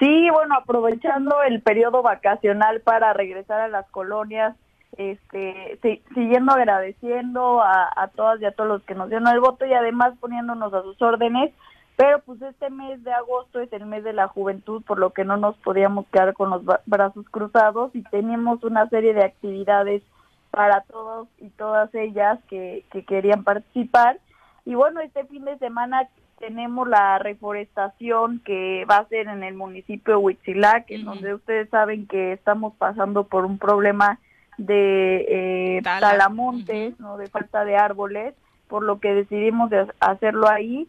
[0.00, 4.56] Sí, bueno, aprovechando el periodo vacacional para regresar a las colonias,
[4.96, 9.40] este, si- siguiendo agradeciendo a, a todas y a todos los que nos dieron el
[9.40, 11.52] voto y además poniéndonos a sus órdenes,
[11.96, 15.24] pero pues este mes de agosto es el mes de la juventud, por lo que
[15.24, 20.02] no nos podíamos quedar con los brazos cruzados y teníamos una serie de actividades
[20.50, 24.18] para todos y todas ellas que, que querían participar.
[24.64, 26.08] Y bueno, este fin de semana
[26.38, 31.68] tenemos la reforestación que va a ser en el municipio de Huitzilac, en donde ustedes
[31.68, 34.20] saben que estamos pasando por un problema
[34.58, 36.10] de eh, Tala.
[36.10, 37.16] talamontes, ¿no?
[37.16, 38.34] de falta de árboles,
[38.68, 40.88] por lo que decidimos de hacerlo ahí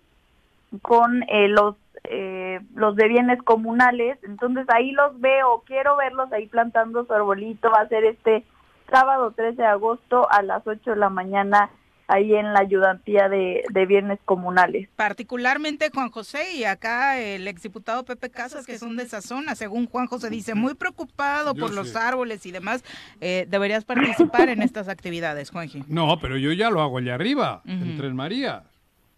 [0.82, 4.18] con eh, los eh, los de bienes comunales.
[4.24, 7.70] Entonces ahí los veo, quiero verlos ahí plantando su arbolito.
[7.72, 8.44] Va a ser este
[8.90, 11.70] sábado 13 de agosto a las 8 de la mañana
[12.10, 14.90] ahí en la ayudantía de, de bienes comunales.
[14.96, 19.86] Particularmente Juan José y acá el exdiputado Pepe Casas, que son de esa zona, según
[19.88, 22.84] Juan José dice, muy preocupado Yo por los árboles y demás.
[23.22, 25.84] Eh, deberías participar en estas actividades, Juanji.
[25.88, 27.72] No, pero yo ya lo hago allá arriba, Ujú.
[27.72, 28.64] en Tres Marías.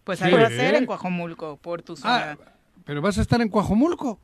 [0.03, 0.25] Pues Sí.
[0.25, 2.37] hay que hacer en Coajomulco, por tu zona.
[2.39, 2.51] Ah,
[2.83, 4.19] pero vas a estar en Coajomulco.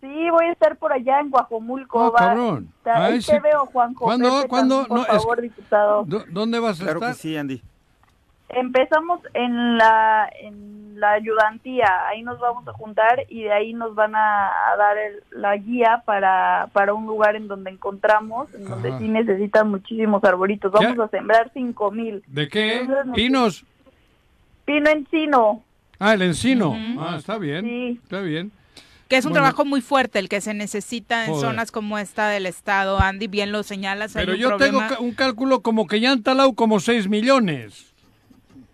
[0.00, 2.00] Sí, voy a estar por allá en Guajomulco.
[2.00, 2.72] Ah, va- cabrón.
[2.84, 3.32] ahí Ay, te sí.
[3.42, 3.66] veo.
[3.72, 3.98] ¿Cuándo?
[4.36, 4.76] Pepe ¿Cuándo?
[4.86, 6.04] también, Por No, es- favor, diputado.
[6.04, 7.20] ¿Dó- ¿Dónde vas a Claro que estar?
[7.20, 7.62] sí, Andy.
[8.48, 13.94] Empezamos en la, en la ayudantía, ahí nos vamos a juntar y de ahí nos
[13.94, 18.64] van a, a dar el- la guía para, para un lugar en donde encontramos, en
[18.66, 18.98] donde Ajá.
[18.98, 20.70] sí necesitan muchísimos arbolitos.
[20.72, 22.22] Vamos a sembrar cinco mil.
[22.28, 22.80] ¿De qué?
[22.80, 23.64] Entonces, Pinos.
[24.64, 25.62] Pino encino,
[25.98, 26.76] Ah, el encino.
[26.98, 27.64] Ah, está bien.
[27.64, 28.00] Sí.
[28.02, 28.52] Está bien.
[29.08, 29.44] Que es un Bueno.
[29.44, 31.48] trabajo muy fuerte el que se necesita en Joder.
[31.50, 32.98] zonas como esta del estado.
[33.00, 34.14] Andy, bien lo señalas.
[34.16, 37.08] hay Pero un yo problema tengo un cálculo como que ya han talado como 6
[37.08, 37.94] millones.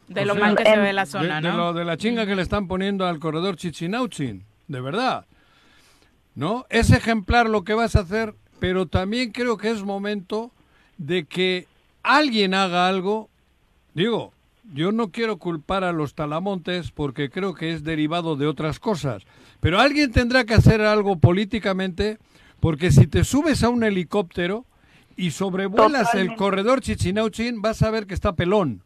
[0.09, 1.57] De o lo sea, mal que se ve la De, zona, de ¿no?
[1.57, 4.45] lo de la chinga que le están poniendo al corredor Chichinauchin.
[4.69, 5.27] De verdad.
[6.35, 6.67] ¿No?
[6.71, 10.51] Es ejemplar lo que vas a hacer, pero también creo que es momento
[10.97, 11.67] de que
[12.03, 13.29] alguien haga algo.
[13.95, 14.33] Digo,
[14.73, 19.25] yo no quiero culpar a los talamontes porque creo que es derivado de otras cosas.
[19.61, 22.19] Pero alguien tendrá que hacer algo políticamente
[22.61, 24.65] porque si te subes a un helicóptero
[25.17, 28.83] y sobrevuelas el corredor Chichinauchin, vas a ver que está pelón.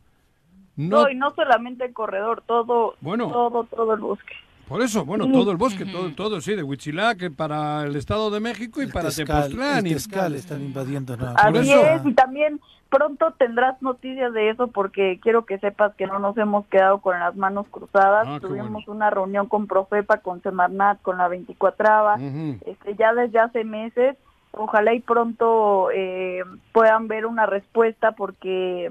[0.77, 3.29] No, No, y no solamente el corredor, todo, Bueno.
[3.31, 4.35] todo, todo el bosque.
[4.69, 5.33] por eso, bueno, Sí.
[5.33, 8.93] todo el bosque, todo, todo, sí, de Huitzilac para el Estado de México y El
[8.93, 9.79] para Tezcal, Tepoztlán.
[9.79, 11.17] el y- Tezcal están invadiendo.
[11.17, 11.33] ¿no?
[11.35, 11.87] Por Así eso.
[11.87, 16.37] es, y también pronto tendrás noticias de eso porque quiero que sepas que no nos
[16.37, 18.27] hemos quedado con las manos cruzadas.
[18.29, 18.93] Ah, Tuvimos bueno.
[18.93, 22.59] una reunión con Profepa, con Semarnat, con la 24 Ujú.
[22.67, 24.17] este, ya desde hace meses.
[24.51, 26.43] Ojalá y pronto eh,
[26.73, 28.91] puedan ver una respuesta porque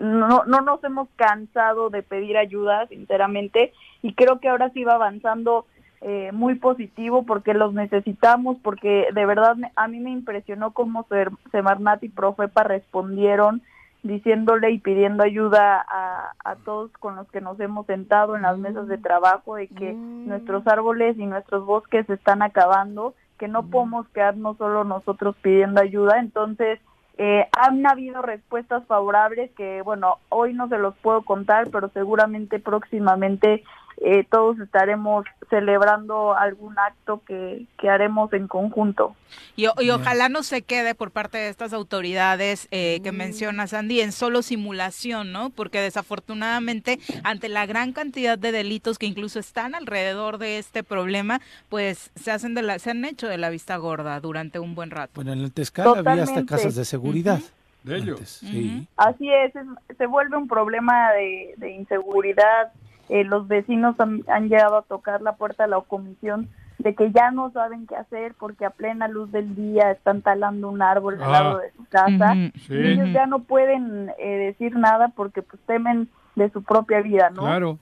[0.00, 4.94] no, no nos hemos cansado de pedir ayuda, sinceramente, y creo que ahora sí va
[4.94, 5.66] avanzando
[6.00, 11.06] eh, muy positivo porque los necesitamos, porque de verdad me- a mí me impresionó cómo
[11.50, 13.62] Semarnat y Profepa respondieron
[14.04, 18.56] diciéndole y pidiendo ayuda a, a todos con los que nos hemos sentado en las
[18.56, 19.92] mesas de trabajo de que
[20.28, 25.80] nuestros árboles y nuestros bosques se están acabando, que no podemos quedarnos solo nosotros pidiendo
[25.80, 26.20] ayuda.
[26.20, 26.78] Entonces,
[27.18, 32.60] eh, han habido respuestas favorables que, bueno, hoy no se los puedo contar, pero seguramente
[32.60, 33.64] próximamente
[34.00, 39.16] eh, todos estaremos celebrando algún acto que, que haremos en conjunto.
[39.56, 44.12] Y, ojalá no se quede por parte de estas autoridades eh, que mencionas, Andy, en
[44.12, 45.50] solo simulación, ¿no?
[45.50, 51.40] Porque desafortunadamente, ante la gran cantidad de delitos que incluso están alrededor de este problema,
[51.68, 54.90] pues se hacen de la, se han hecho de la vista gorda durante un buen
[54.90, 55.12] rato.
[55.16, 57.40] Bueno, en el Tezcal había hasta casas de seguridad.
[57.84, 58.18] De ellos.
[58.18, 58.86] antes, sí.
[58.96, 62.72] Así es, es- se vuelve un problema de, de inseguridad.
[63.08, 66.48] Eh, los vecinos han, han llegado a tocar la puerta de la comisión
[66.78, 70.68] de que ya no saben qué hacer porque a plena luz del día están talando
[70.68, 71.42] un árbol al Ah.
[71.42, 72.34] lado de su casa.
[72.66, 72.74] Sí.
[72.74, 77.30] Y ellos ya no pueden eh, decir nada porque pues temen de su propia vida,
[77.30, 77.42] ¿no?
[77.42, 77.78] Claro.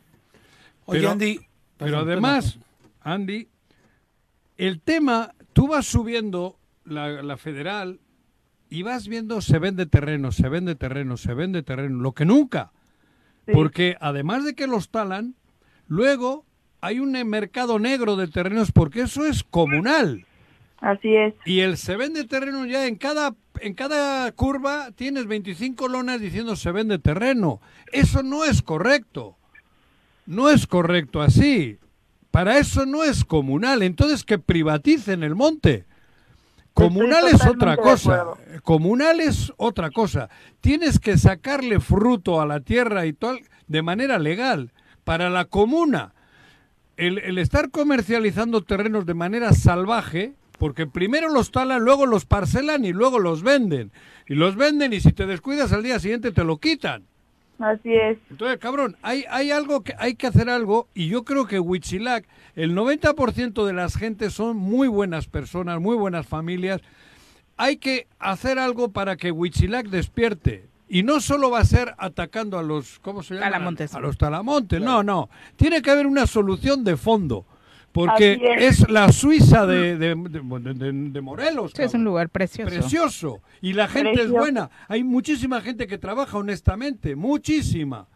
[0.86, 1.40] Oye, Pero- Andy.
[1.78, 2.59] Pero además,
[3.03, 3.48] Andy,
[4.57, 8.01] el tema, tú vas subiendo la, la federal
[8.70, 12.70] y vas viendo se vende terreno, se vende terreno, se vende terreno, lo que nunca.
[13.47, 13.52] Sí.
[13.52, 15.35] Porque además de que los talan,
[15.86, 16.44] luego
[16.81, 20.27] hay un mercado negro de terrenos porque eso es comunal.
[20.81, 21.35] Así es.
[21.44, 26.56] Y el se vende terreno ya en cada en cada curva tienes 25 lonas diciendo
[26.56, 27.60] se vende terreno.
[27.93, 29.36] Eso no es correcto.
[30.27, 31.78] No es correcto así.
[32.31, 33.82] Para eso no es comunal.
[33.82, 35.86] Entonces que privaticen el monte.
[36.77, 38.27] Comunal es otra cosa.
[38.62, 40.28] Comunal es otra cosa.
[40.61, 44.73] Tienes que sacarle fruto a la tierra y tal de manera legal.
[45.03, 46.12] Para la comuna,
[46.98, 52.85] el, el estar comercializando terrenos de manera salvaje, porque primero los talan, luego los parcelan
[52.85, 53.90] y luego los venden.
[54.28, 57.07] Y los venden y si te descuidas al día siguiente te lo quitan.
[57.58, 58.18] Así es.
[58.30, 62.26] Entonces, cabrón, hay, hay algo que hay que hacer algo y yo creo que Huitzilac,
[62.54, 66.82] el 90% de las gentes son muy buenas personas, muy buenas familias.
[67.56, 70.68] Hay que hacer algo para que Huitzilac despierte.
[70.88, 73.46] Y no solo va a ser atacando a los, ¿cómo se llama?
[73.46, 73.94] Talamontes.
[73.94, 75.28] A los talamontes, no, no.
[75.56, 77.44] Tiene que haber una solución de fondo.
[77.97, 78.81] Porque es.
[78.82, 78.90] es.
[78.90, 81.73] la Suiza de, de, de- de- de Morelos.
[81.74, 82.70] Sí, es un lugar precioso.
[82.70, 83.40] Precioso.
[83.60, 84.35] Y la gente Precioso.
[84.35, 84.70] es buena.
[84.89, 88.06] Hay muchísima gente que trabaja honestamente, muchísima.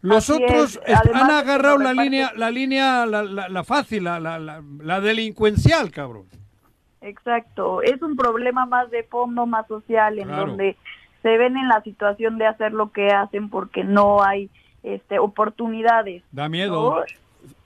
[0.00, 0.94] Los Así otros es.
[0.94, 5.90] est- Además han agarrado la línea, la línea, la, la- la fácil, la, la- delincuencial,
[5.90, 6.26] cabrón.
[7.00, 10.46] Exacto, es un problema más de fondo, más social, en Claro.
[10.48, 10.76] donde
[11.22, 14.50] se ven en la situación de hacer lo que hacen porque no hay
[14.82, 16.22] este oportunidades.
[16.32, 16.96] Da miedo.
[17.00, 17.02] ¿no?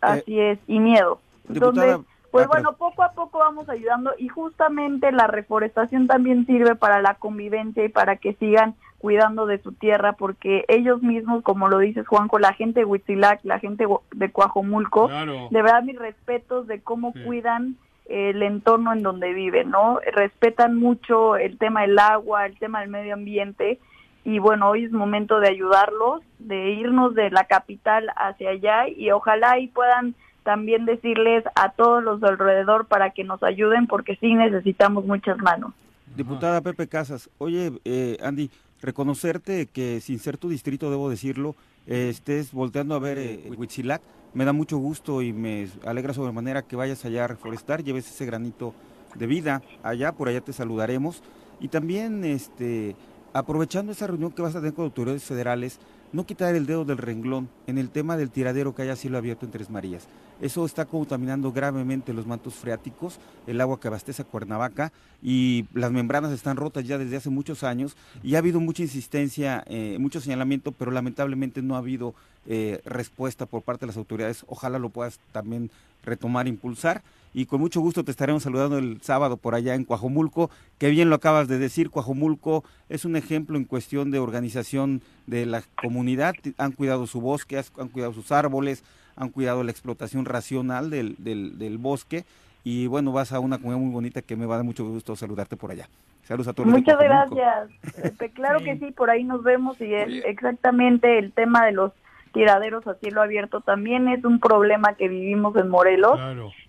[0.00, 1.20] Así es, y miedo.
[1.48, 2.00] Entonces, diputada,
[2.30, 7.02] pues ah, bueno, poco a poco vamos ayudando y justamente la reforestación también sirve para
[7.02, 11.78] la convivencia y para que sigan cuidando de su tierra porque ellos mismos, como lo
[11.78, 15.48] dices Juanjo, la gente de Huitzilac, la gente de Coajomulco, Claro.
[15.50, 17.22] de verdad mis respetos de cómo Sí.
[17.24, 19.98] cuidan el entorno en donde viven, ¿no?
[20.12, 23.78] Respetan mucho el tema del agua, el tema del medio ambiente
[24.24, 29.10] y bueno, hoy es momento de ayudarlos, de irnos de la capital hacia allá y
[29.10, 34.16] ojalá y puedan también decirles a todos los de alrededor para que nos ayuden porque
[34.16, 35.72] sí necesitamos muchas manos.
[36.16, 38.50] Diputada Pepe Casas, oye eh, Andy,
[38.82, 41.54] reconocerte que sin ser tu distrito, debo decirlo,
[41.86, 44.02] eh, estés volteando a ver eh, Huitzilac,
[44.34, 48.26] me da mucho gusto y me alegra sobremanera que vayas allá a reforestar, lleves ese
[48.26, 48.74] granito
[49.14, 51.22] de vida allá, por allá te saludaremos.
[51.60, 52.96] Y también, este,
[53.32, 55.78] aprovechando esa reunión que vas a tener con autoridades federales,
[56.12, 59.46] no quitar el dedo del renglón en el tema del tiradero que haya cielo abierto
[59.46, 60.08] en Tres Marías.
[60.40, 65.92] Eso está contaminando gravemente los mantos freáticos, el agua que abastece a Cuernavaca y las
[65.92, 70.20] membranas están rotas ya desde hace muchos años y ha habido mucha insistencia, eh, mucho
[70.20, 72.14] señalamiento, pero lamentablemente no ha habido
[72.46, 74.44] eh, respuesta por parte de las autoridades.
[74.48, 75.70] Ojalá lo puedas también
[76.02, 77.02] retomar, impulsar
[77.34, 81.08] y con mucho gusto te estaremos saludando el sábado por allá en Cuajomulco, que bien
[81.08, 86.34] lo acabas de decir, Cuajomulco es un ejemplo en cuestión de organización de la comunidad,
[86.58, 88.84] han cuidado su bosque, han cuidado sus árboles,
[89.16, 92.24] han cuidado la explotación racional del, del, bosque
[92.64, 95.16] y bueno, vas a una comunidad muy bonita que me va a dar mucho gusto
[95.16, 95.88] saludarte por allá.
[96.24, 96.68] Saludos a todos.
[96.68, 97.70] Muchas gracias.
[98.02, 101.92] Este, claro que sí, por ahí nos vemos y es exactamente el tema de los
[102.32, 106.18] tiraderos a cielo abierto también es un problema que vivimos en Morelos.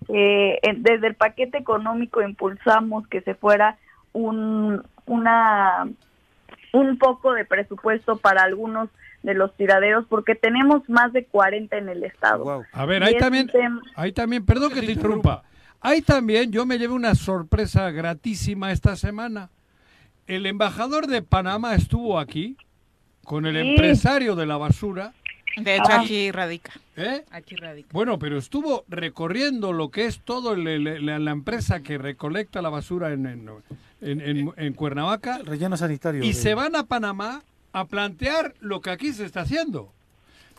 [0.10, 3.78] Eh, desde el paquete económico impulsamos que se fuera
[4.12, 5.88] un, una,
[6.74, 8.90] un poco de presupuesto para algunos
[9.24, 12.64] de los tiraderos porque tenemos más de 40 en el estado.
[12.72, 13.50] A ver, ahí también,
[13.96, 15.44] ahí también, perdón que te interrumpa,
[15.80, 19.50] ahí también yo me llevé una sorpresa gratísima esta semana.
[20.28, 22.58] El embajador de Panamá estuvo aquí
[23.24, 25.14] con el empresario de la basura
[25.58, 26.74] de hecho, aquí radica.
[26.96, 27.24] ¿Eh?
[27.32, 27.90] Aquí radica.
[27.92, 33.26] Bueno, pero estuvo recorriendo lo que es todo la, empresa que recolecta la basura en,
[34.02, 35.40] en, en, Cuernavaca.
[35.40, 36.24] relleno sanitario.
[36.24, 39.92] Y se van a Panamá a plantear lo que aquí se está haciendo.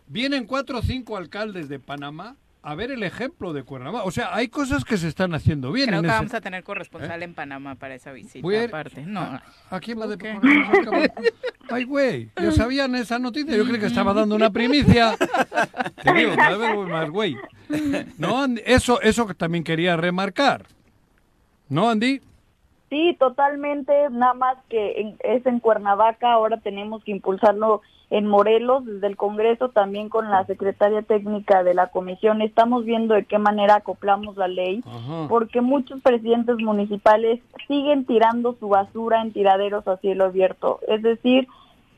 [0.07, 4.05] Vienen cuatro o cinco alcaldes de Panamá a ver el ejemplo de Cuernavaca.
[4.05, 5.89] O sea, hay cosas que se están haciendo bien.
[5.89, 7.27] Creo que vamos a tener corresponsal ¿Eh?
[7.27, 8.65] en Panamá para esa visita.
[8.65, 9.03] aparte.
[9.03, 9.39] No.
[9.71, 11.13] ¿A, quién va de
[11.69, 13.55] Ay, güey, yo sabían esa noticia.
[13.55, 15.15] Yo creí que estaba dando una primicia.
[16.03, 17.37] Te digo, cada vez voy más, güey.
[18.17, 20.67] No, eso, eso también quería remarcar.
[21.69, 22.23] ¿No, Andy?
[22.95, 23.93] Sí, totalmente.
[24.11, 26.33] Nada más que es en Cuernavaca.
[26.33, 31.75] Ahora tenemos que impulsarlo en Morelos, desde el Congreso, también con la secretaria técnica de
[31.75, 34.85] la comisión, estamos viendo de qué manera acoplamos la ley,
[35.29, 41.49] porque muchos presidentes municipales siguen tirando su basura en tiraderos a cielo abierto, es decir,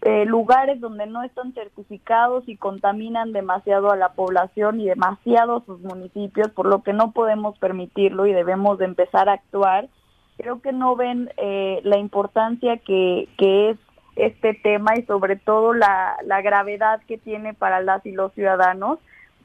[0.00, 5.64] eh, lugares donde no están certificados y contaminan demasiado a la población y demasiado a
[5.66, 9.90] sus municipios, por lo que no podemos permitirlo y debemos de empezar a actuar.
[10.36, 13.78] Creo que no ven eh, la importancia que, que es
[14.16, 18.98] este tema y sobre todo la, la gravedad que tiene para las y los ciudadanos.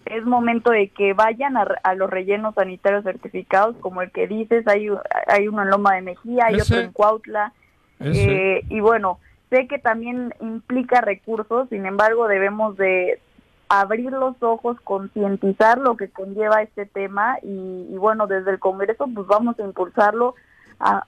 [0.06, 4.88] Es momento de que vayan a, los rellenos sanitarios certificados, como el que dices, hay,
[5.28, 7.54] hay uno en Loma de Mejía, hay otro en Cuautla.
[8.00, 9.20] Eh, y bueno,
[9.52, 13.20] sé que también implica recursos, sin embargo debemos de
[13.70, 19.08] abrir los ojos, concientizar lo que conlleva este tema y, y, bueno, desde el Congreso
[19.14, 20.34] pues vamos a impulsarlo,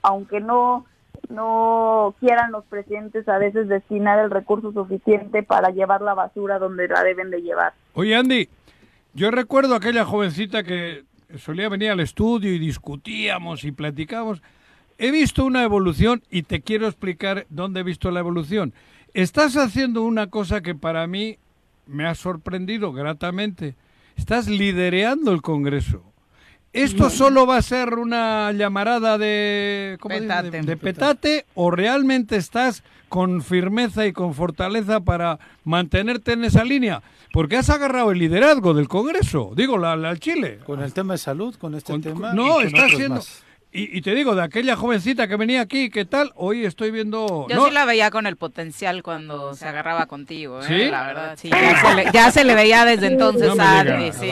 [0.02, 0.86] aunque no
[1.30, 6.88] no quieran los presidentes a veces destinar el recurso suficiente para llevar la basura donde
[6.88, 7.74] la deben de llevar.
[7.94, 8.50] Oye, Andy,
[9.14, 11.06] yo recuerdo aquella jovencita que
[11.38, 14.42] solía venir al estudio y discutíamos y platicábamos.
[14.98, 18.74] He visto una evolución y te quiero explicar dónde he visto la evolución.
[19.14, 21.38] Estás haciendo una cosa que para mí
[21.88, 23.76] me ha sorprendido gratamente.
[24.16, 26.04] Estás lidereando el Congreso.
[26.74, 30.62] ¿Esto solo va a ser una llamarada de, petate.
[30.64, 37.04] de, petate o realmente estás con firmeza y con fortaleza para mantenerte en esa línea?
[37.32, 40.60] Porque has agarrado el liderazgo del Congreso, digo, la, la Chile.
[40.66, 42.34] Con el tema de salud, con este tema.
[42.34, 43.22] No, está haciendo...
[43.76, 46.32] Y, te digo, de aquella jovencita que venía aquí, ¿qué tal?
[46.36, 47.48] Hoy estoy viendo...
[47.50, 50.66] Yo sí la veía con el potencial cuando se agarraba contigo, ¿eh?
[50.68, 50.92] ¿Sí?
[50.92, 51.50] La verdad, sí.
[52.14, 54.30] Ya se, le, veía desde entonces a Andy, sí.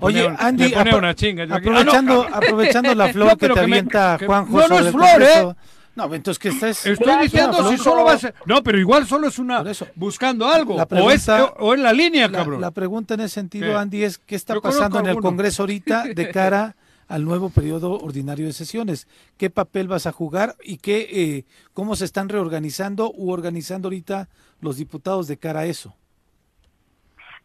[0.00, 1.42] Oye, Andy, una chinga.
[1.52, 5.54] aprovechando, aprovechando la flor que te avienta Juanjo No, no es flor, ¿eh?
[5.96, 6.86] No, entonces ¿qué estás?
[6.86, 8.32] Estoy diciendo si solo va a ser...
[8.46, 9.64] No, pero igual solo es una...
[9.96, 10.76] Buscando algo.
[10.76, 12.60] o, es, o en la línea, cabrón.
[12.60, 16.30] La pregunta en ese sentido, Andy, es ¿qué está pasando en el Congreso ahorita de
[16.30, 16.76] cara
[17.10, 19.08] al nuevo periodo ordinario de sesiones.
[19.36, 24.28] ¿Qué papel vas a jugar y qué, eh, cómo se están reorganizando u organizando ahorita
[24.60, 25.94] los diputados de cara a eso?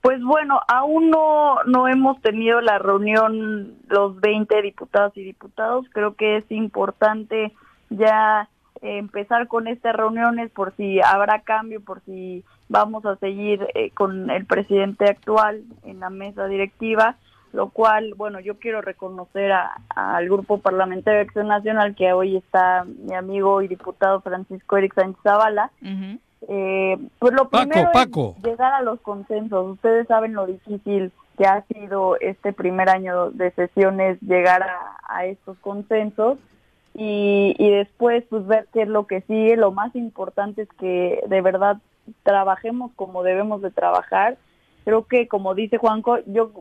[0.01, 5.87] Pues bueno, aún no, no hemos tenido la reunión los 20 diputados y diputados.
[5.91, 7.51] Creo que es importante
[7.89, 8.47] ya
[8.83, 13.89] eh, empezar con estas reuniones por si habrá cambio, por si vamos a seguir eh,
[13.91, 17.17] con el presidente actual en la mesa directiva,
[17.55, 19.51] lo cual, bueno, yo quiero reconocer
[19.95, 24.93] al Grupo Parlamentario de Acción Nacional, que hoy está mi amigo y diputado Francisco Eric
[24.93, 25.71] Sánchez Zavala.
[26.49, 29.71] eh, pues lo primero Paco, es llegar a los consensos.
[29.71, 35.25] Ustedes saben lo difícil que ha sido este primer año de sesiones llegar a, a
[35.25, 36.37] estos consensos
[36.93, 39.55] y, y después pues ver qué es lo que sigue.
[39.55, 41.77] Lo más importante es que de verdad
[42.23, 44.37] trabajemos como debemos de trabajar.
[44.83, 46.51] Creo que como dice Juanco, yo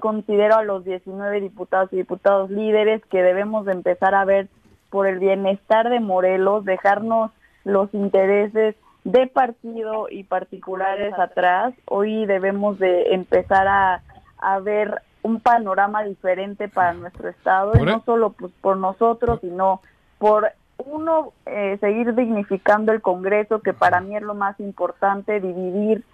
[0.00, 4.48] considero a los 19 diputados y diputados líderes que debemos de empezar a ver
[4.90, 7.30] por el bienestar de Morelos, dejarnos
[7.64, 8.74] los intereses
[9.04, 11.74] de partido y particulares atrás.
[11.86, 14.02] Hoy debemos de empezar a,
[14.38, 19.80] a ver un panorama diferente para nuestro estado, y no solo pues por nosotros, sino
[20.18, 26.04] por uno eh, seguir dignificando el Congreso, que para mí es lo más importante, dividir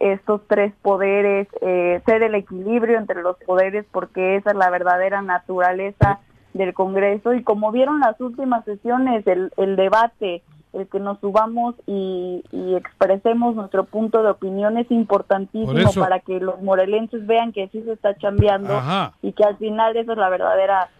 [0.00, 5.22] estos tres poderes, eh, ser el equilibrio entre los poderes, porque esa es la verdadera
[5.22, 6.20] naturaleza
[6.54, 7.34] del Congreso.
[7.34, 10.42] Y como vieron las últimas sesiones, el, el debate,
[10.72, 16.38] el que nos subamos y, y, expresemos nuestro punto de opinión es importantísimo para que
[16.38, 18.82] los morelenses vean que sí se está chambeando
[19.22, 20.90] y que al final esa es la verdadera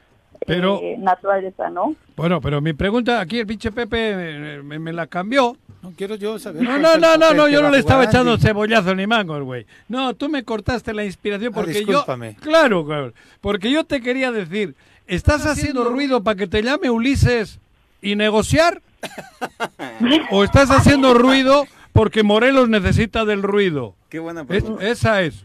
[0.46, 1.94] pero, eh, naturaleza, ¿no?
[2.16, 5.56] Bueno, pero mi pregunta aquí, el pinche Pepe me, me la cambió.
[5.82, 6.62] No quiero yo saber.
[6.62, 9.66] No, no, no, no, no, yo no le estaba echando cebollazo ni mangos, güey.
[9.88, 12.04] No, tú me cortaste la inspiración Ah, porque yo.
[12.40, 13.12] Claro, claro.
[13.40, 14.74] Porque yo te quería decir,
[15.06, 17.60] ¿estás haciendo ruido para que te llame Ulises
[18.02, 18.82] y negociar?
[20.30, 23.94] ¿O estás haciendo ruido porque Morelos necesita del ruido?
[24.08, 24.86] Qué buena Es- pregunta.
[24.88, 25.44] esa es.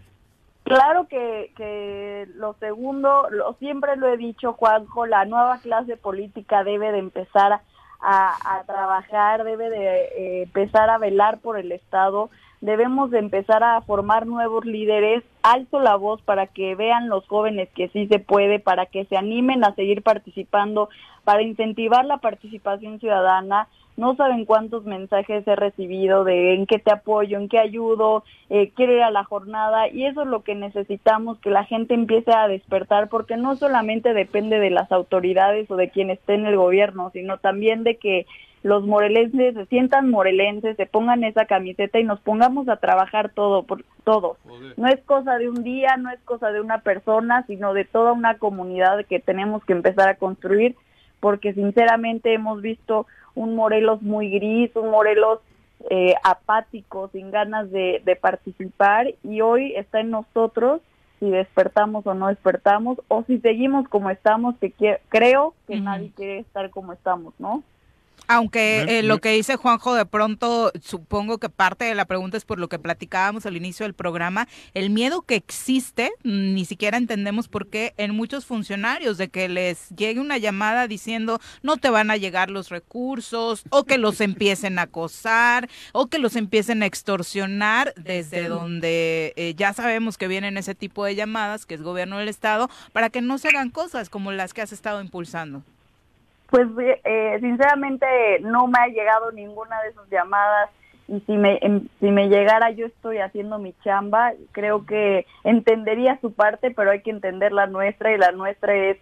[0.76, 6.64] Claro que, que lo segundo, lo, siempre lo he dicho, Juanjo, la nueva clase política
[6.64, 7.61] debe de empezar
[7.99, 12.30] a, trabajar, debe de eh, empezar a velar por el Estado,
[12.61, 17.69] debemos de empezar a formar nuevos líderes, alto la voz para que vean los jóvenes
[17.76, 20.89] que sí se puede, para que se animen a seguir participando,
[21.23, 23.68] para incentivar la participación ciudadana.
[23.97, 28.72] No saben cuántos mensajes he recibido de en qué te apoyo, en qué ayudo, eh,
[28.76, 32.31] quiero ir a la jornada y eso es lo que necesitamos, que la gente empiece
[32.34, 36.55] a despertar porque no solamente depende de las autoridades o de quien esté en el
[36.55, 38.26] gobierno, sino también de que
[38.63, 43.63] los morelenses se sientan morelenses, se pongan esa camiseta y nos pongamos a trabajar todo
[43.63, 44.38] por todo.
[44.77, 48.13] No es cosa de un día, no es cosa de una persona, sino de toda
[48.13, 50.76] una comunidad que tenemos que empezar a construir,
[51.22, 55.39] porque sinceramente hemos visto un Morelos muy gris, un Morelos
[55.89, 60.81] eh, apático, sin ganas de, de participar, y hoy está en nosotros
[61.22, 66.39] si despertamos o no despertamos, o si seguimos como estamos, que creo que nadie quiere
[66.39, 67.64] estar como estamos, ¿no?
[68.32, 72.45] Aunque eh, lo que dice Juanjo, de pronto supongo que parte de la pregunta es
[72.45, 77.49] por lo que platicábamos al inicio del programa, el miedo que existe, ni siquiera entendemos
[77.49, 82.10] por qué en muchos funcionarios de que les llegue una llamada diciendo no te van
[82.10, 86.86] a llegar los recursos o que los empiecen a acosar o que los empiecen a
[86.86, 92.18] extorsionar desde donde eh, ya sabemos que vienen ese tipo de llamadas, que es gobierno
[92.18, 95.64] del estado, para que no se hagan cosas como las que has estado impulsando.
[96.52, 96.68] Pues
[97.06, 98.06] eh, sinceramente
[98.41, 100.69] no me ha llegado ninguna de esas llamadas
[101.07, 106.19] y si me em- si me llegara yo estoy haciendo mi chamba, creo que entendería
[106.22, 108.98] su parte, pero hay que entender la nuestra y la nuestra es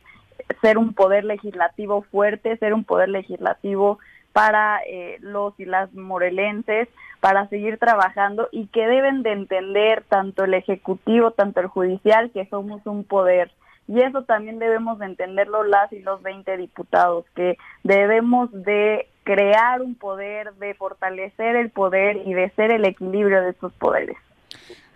[0.62, 4.00] ser un poder legislativo fuerte, ser un poder legislativo
[4.32, 6.88] para eh, los y las morelenses,
[7.20, 12.46] para seguir trabajando y que deben de entender tanto el ejecutivo, tanto el judicial, que
[12.46, 13.52] somos un poder.
[13.90, 19.82] Y eso también debemos de entenderlo las y los 20 diputados, que debemos de crear
[19.82, 24.16] un poder, de fortalecer el poder y de ser el equilibrio de estos poderes.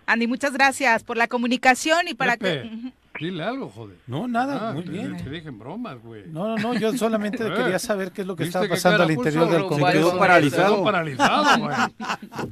[0.06, 2.92] Andy, muchas gracias por la comunicación y para Pepe, que...
[3.18, 3.96] Dile algo, joder.
[4.08, 5.16] No, nada, Ah, muy te- bien.
[5.16, 6.24] Te dije en bromas, güey.
[6.26, 9.10] No, no, no, yo solamente quería saber qué es lo que ¿viste estaba pasando al
[9.12, 9.92] interior del Se Congreso.
[9.92, 10.74] quedó paralizado.
[10.74, 11.74] Quedó paralizado, güey.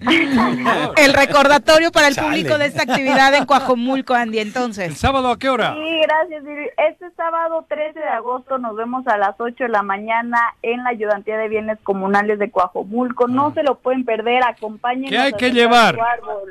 [0.96, 2.28] El recordatorio para el Chale.
[2.28, 4.96] público de esta actividad en Coajomulco, Andy, ¿El entonces.
[4.98, 5.74] sábado a qué hora?
[5.74, 6.44] Sí, gracias.
[6.44, 6.68] Viri.
[6.90, 10.90] Este sábado 13 de agosto nos vemos a las 8 de la mañana en la
[10.90, 13.26] Ayudantía de Bienes Comunales de Coajomulco.
[13.28, 15.10] No se lo pueden perder, acompáñenos.
[15.10, 15.98] ¿Qué hay que llevar?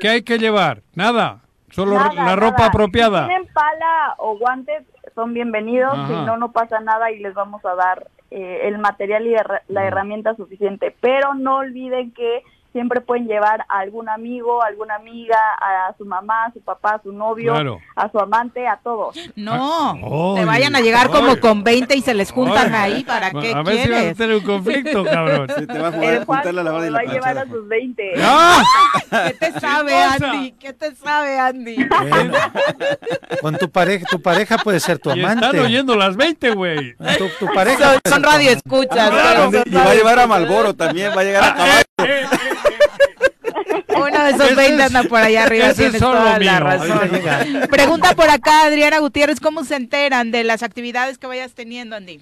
[0.00, 0.82] ¿Qué hay que llevar?
[0.94, 1.38] Nada.
[1.72, 2.66] Solo Nada, la ropa nada.
[2.66, 3.22] apropiada.
[3.22, 4.84] Si tienen pala o guantes,
[5.14, 5.92] son bienvenidos.
[5.92, 6.06] Ajá.
[6.06, 9.34] Si no, no pasa nada y les vamos a dar eh, el material y
[9.68, 10.94] la herramienta suficiente.
[11.00, 12.42] Pero no olviden que
[12.72, 16.94] siempre pueden llevar a algún amigo, a alguna amiga, a su mamá, a su papá,
[16.94, 17.54] a su novio,
[17.96, 19.16] a su amante, a todos.
[19.36, 23.30] No, ah, te vayan a llegar como con 20 y se les juntan ahí, ¿para
[23.30, 25.46] qué a ver si vas a tener un conflicto, cabrón.
[25.46, 28.12] te va a jugar, juntar la lavada y la va a llevar a sus 20.
[29.10, 30.52] ¿Qué te sabe, Andy?
[30.52, 31.88] ¿Qué te sabe, Andy?
[33.40, 35.44] Con tu pareja, tu pareja puede ser tu amante.
[35.44, 36.94] Y están oyendo las 20 güey.
[37.18, 39.10] Tu, tu, pareja son, radio escuchas.
[39.66, 41.82] y va a llevar a Malboro también, va a llegar a caballo.
[44.02, 47.00] Uno de esos 20 anda por allá arriba, tienes toda la razón.
[47.70, 52.20] Pregunta por acá, Adriana Gutiérrez, ¿cómo se enteran de las actividades que vayas teniendo, Andy?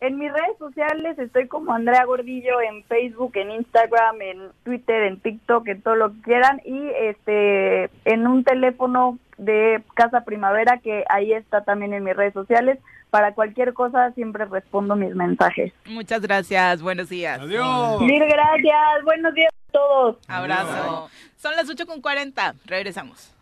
[0.00, 5.20] En mis redes sociales estoy como Andrea Gordillo en Facebook, en Instagram, en Twitter, en
[5.20, 11.04] TikTok, en todo lo que quieran y este en un teléfono de Casa Primavera que
[11.08, 12.78] ahí está también en mis redes sociales.
[13.10, 15.72] Para cualquier cosa siempre respondo mis mensajes.
[15.86, 17.40] Muchas gracias, buenos días.
[17.40, 18.02] Adiós.
[18.02, 20.16] Mil gracias, buenos días a todos.
[20.28, 21.08] Abrazo.
[21.36, 23.32] Son las 8 con 40, regresamos.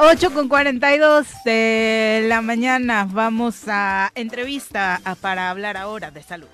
[0.00, 3.04] 8 con 42 de la mañana.
[3.10, 6.46] Vamos a entrevista para hablar ahora de salud.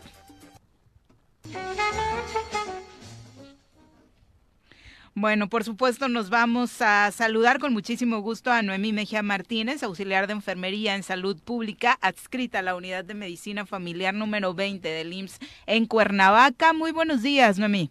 [5.14, 10.26] Bueno, por supuesto nos vamos a saludar con muchísimo gusto a Noemí Mejía Martínez, auxiliar
[10.26, 15.12] de enfermería en salud pública, adscrita a la unidad de medicina familiar número 20 del
[15.12, 16.72] IMSS en Cuernavaca.
[16.72, 17.90] Muy buenos días, Noemí.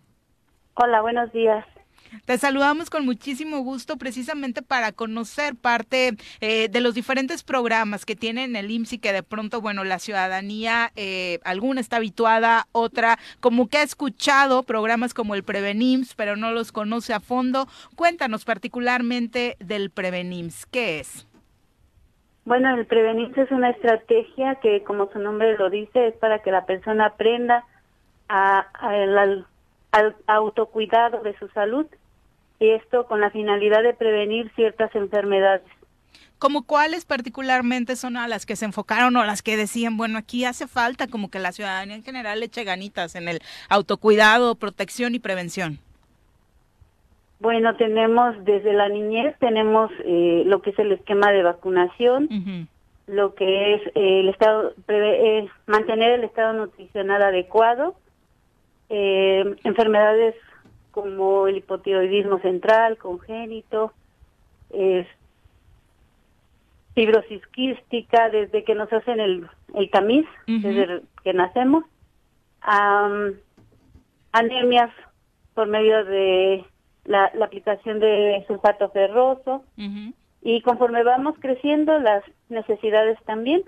[0.73, 1.63] Hola, buenos días.
[2.25, 6.11] Te saludamos con muchísimo gusto precisamente para conocer parte
[6.41, 9.99] eh, de los diferentes programas que tienen el IMSS y que de pronto, bueno, la
[9.99, 16.35] ciudadanía, eh, alguna está habituada, otra como que ha escuchado programas como el Prevenims, pero
[16.35, 17.67] no los conoce a fondo.
[17.95, 21.27] Cuéntanos particularmente del Prevenims, ¿qué es?
[22.45, 26.51] Bueno, el Prevenims es una estrategia que, como su nombre lo dice, es para que
[26.51, 27.65] la persona aprenda
[28.27, 29.45] a, al
[30.27, 31.85] autocuidado de su salud
[32.63, 35.67] y esto con la finalidad de prevenir ciertas enfermedades.
[36.39, 40.45] ¿Como cuáles particularmente son a las que se enfocaron o las que decían, bueno, aquí
[40.45, 45.13] hace falta como que la ciudadanía en general le eche ganitas en el autocuidado, protección
[45.13, 45.79] y prevención?
[47.39, 52.69] Bueno, tenemos desde la niñez, tenemos eh, lo que es el esquema de vacunación,
[53.07, 57.95] lo que es eh, el estado, eh, mantener el estado nutricional adecuado,
[58.89, 60.35] enfermedades
[60.93, 63.91] como el hipotiroidismo central, congénito,
[66.93, 71.83] fibrosis quística, desde que nos hacen el, el tamiz, desde que nacemos,
[74.31, 74.91] anemias
[75.55, 76.63] por medio de
[77.05, 79.63] la, aplicación de sulfato ferroso,
[80.43, 83.63] y conforme vamos creciendo, las necesidades también.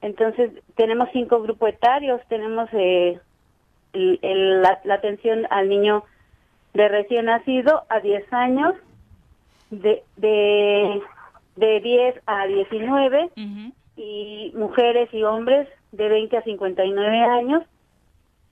[0.00, 3.18] Entonces, tenemos cinco grupos etarios, tenemos eh,
[3.92, 6.04] la, la, atención al niño
[6.74, 8.74] de recién nacido a 10 años,
[9.70, 11.00] de, de,
[11.56, 13.30] de 10 a 19,
[13.96, 17.62] y mujeres y hombres de 20 a 59 años,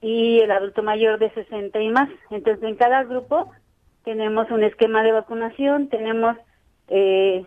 [0.01, 2.09] y el adulto mayor de 60 y más.
[2.31, 3.51] Entonces, en cada grupo
[4.05, 6.37] tenemos un esquema de vacunación, tenemos
[6.89, 7.45] eh,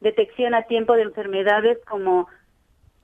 [0.00, 2.28] detección a tiempo de enfermedades como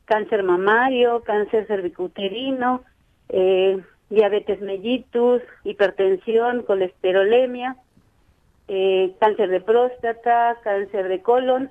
[0.04, 2.82] cáncer mamario, cáncer cervicuterino,
[3.28, 3.78] eh,
[4.10, 7.76] diabetes mellitus, hipertensión, colesterolemia,
[8.68, 11.70] eh, cáncer de próstata, cáncer de colon.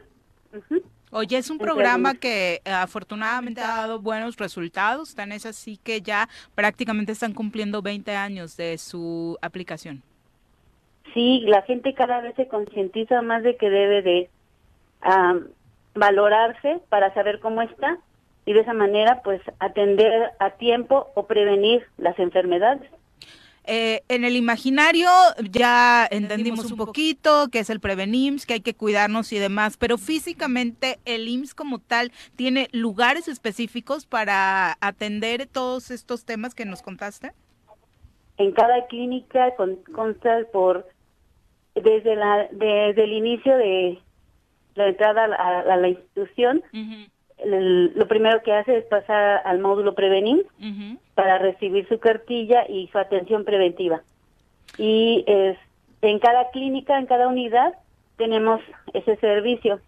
[1.11, 6.01] Oye, es un programa que eh, afortunadamente ha dado buenos resultados, tan es así que
[6.01, 10.03] ya prácticamente están cumpliendo 20 años de su aplicación.
[11.13, 14.29] Sí, la gente cada vez se concientiza más de que debe de
[15.93, 17.99] valorarse para saber cómo está
[18.45, 22.89] y de esa manera pues atender a tiempo o prevenir las enfermedades.
[23.67, 25.09] Eh, en el imaginario
[25.49, 29.97] ya entendimos un poquito que es el Prevenims, que hay que cuidarnos y demás, pero
[29.97, 36.83] físicamente el IMSS como tal tiene lugares específicos para atender todos estos temas que nos
[36.83, 37.31] contaste.
[38.37, 39.53] En cada clínica
[39.91, 40.87] consta por
[41.73, 43.99] desde la desde el inicio de
[44.75, 46.61] la entrada a, la institución
[47.43, 50.45] lo primero que hace es pasar al módulo prevenir
[51.15, 54.01] para recibir su cartilla y su atención preventiva.
[54.77, 55.57] Y es,
[56.01, 57.73] en cada clínica, en cada unidad,
[58.17, 58.61] tenemos
[58.93, 59.79] ese servicio.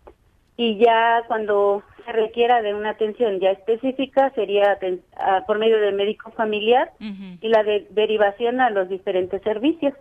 [0.57, 4.77] Y ya cuando se requiera de una atención ya específica, sería
[5.45, 9.93] por medio del médico familiar y la de derivación a los diferentes servicios.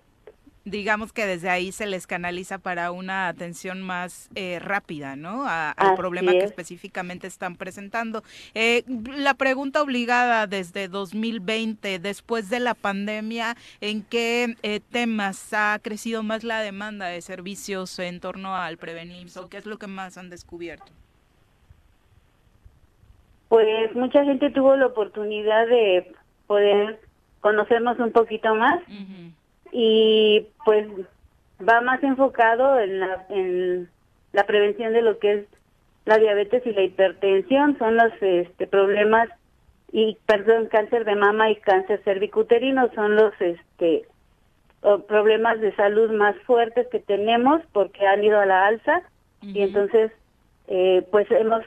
[0.66, 5.44] Digamos que desde ahí se les canaliza para una atención más eh, rápida, ¿no?
[5.46, 8.22] al problema que específicamente están presentando.
[8.54, 8.82] Eh,
[9.16, 16.24] la pregunta obligada desde 2020, después de la pandemia, ¿en qué eh, temas ha crecido
[16.24, 19.06] más la demanda de servicios en torno al prevenir?
[19.36, 20.92] o qué es lo que más han descubierto?
[23.48, 26.12] Pues mucha gente tuvo la oportunidad de
[26.48, 27.00] poder
[27.40, 28.80] conocernos un poquito más
[29.72, 30.86] y pues
[31.66, 33.88] va más enfocado en la, en
[34.32, 35.46] la prevención de lo que es
[36.04, 39.28] la diabetes y la hipertensión, son los este, problemas
[39.92, 42.90] y perdón, cáncer de mama y cáncer cervicuterino.
[42.94, 44.06] Son los este
[45.08, 49.02] problemas de salud más fuertes que tenemos porque han ido a la alza.
[49.42, 50.12] Y entonces
[50.68, 51.64] eh, pues hemos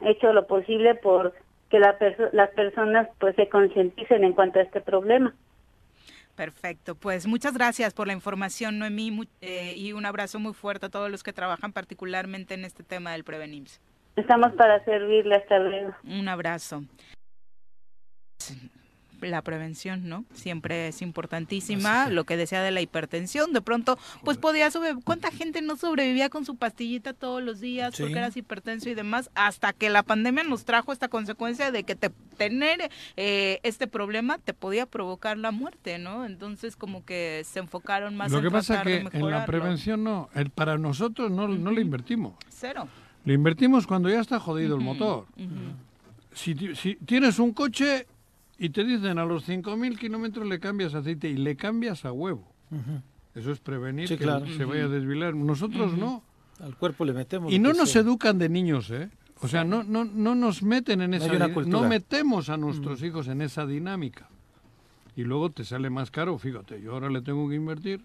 [0.00, 1.34] hecho lo posible por
[1.70, 1.96] que la
[2.32, 5.34] las personas pues se concienticen en cuanto a este problema.
[6.38, 10.88] Perfecto, pues muchas gracias por la información, Noemí, eh, y un abrazo muy fuerte a
[10.88, 13.80] todos los que trabajan particularmente en este tema del Prevenims.
[14.14, 15.96] Estamos para servirle, hasta luego.
[16.04, 16.84] Un abrazo
[19.20, 20.24] la prevención, ¿no?
[20.32, 22.08] Siempre es importantísima.
[22.08, 24.94] Lo que decía de la hipertensión, de pronto, pues podía sobre...
[25.04, 29.30] ¿Cuánta gente no sobrevivía con su pastillita todos los días porque eras hipertenso y demás?
[29.34, 34.38] Hasta que la pandemia nos trajo esta consecuencia de que te, tener eh, este problema
[34.38, 36.24] te podía provocar la muerte, ¿no?
[36.24, 40.50] Entonces como que se enfocaron más Lo que pasa que en la prevención no, el,
[40.50, 42.34] para nosotros no, no le invertimos.
[42.48, 42.88] Cero.
[43.24, 45.26] Le invertimos cuando ya está jodido el motor.
[46.32, 48.06] si, si tienes un coche
[48.58, 52.52] y te dicen a los 5.000 kilómetros le cambias aceite y le cambias a huevo.
[53.34, 55.34] Eso es prevenir que se vaya a desvilar.
[55.34, 56.22] Nosotros no.
[56.60, 57.52] Al cuerpo le metemos.
[57.52, 59.10] Y no nos educan de niños, ¿eh?
[59.40, 61.32] O sea, no, no, no nos meten en esa...
[61.32, 64.28] No, no metemos a nuestros hijos en esa dinámica.
[65.14, 68.04] Y luego te sale más caro, fíjate, yo ahora le tengo que invertir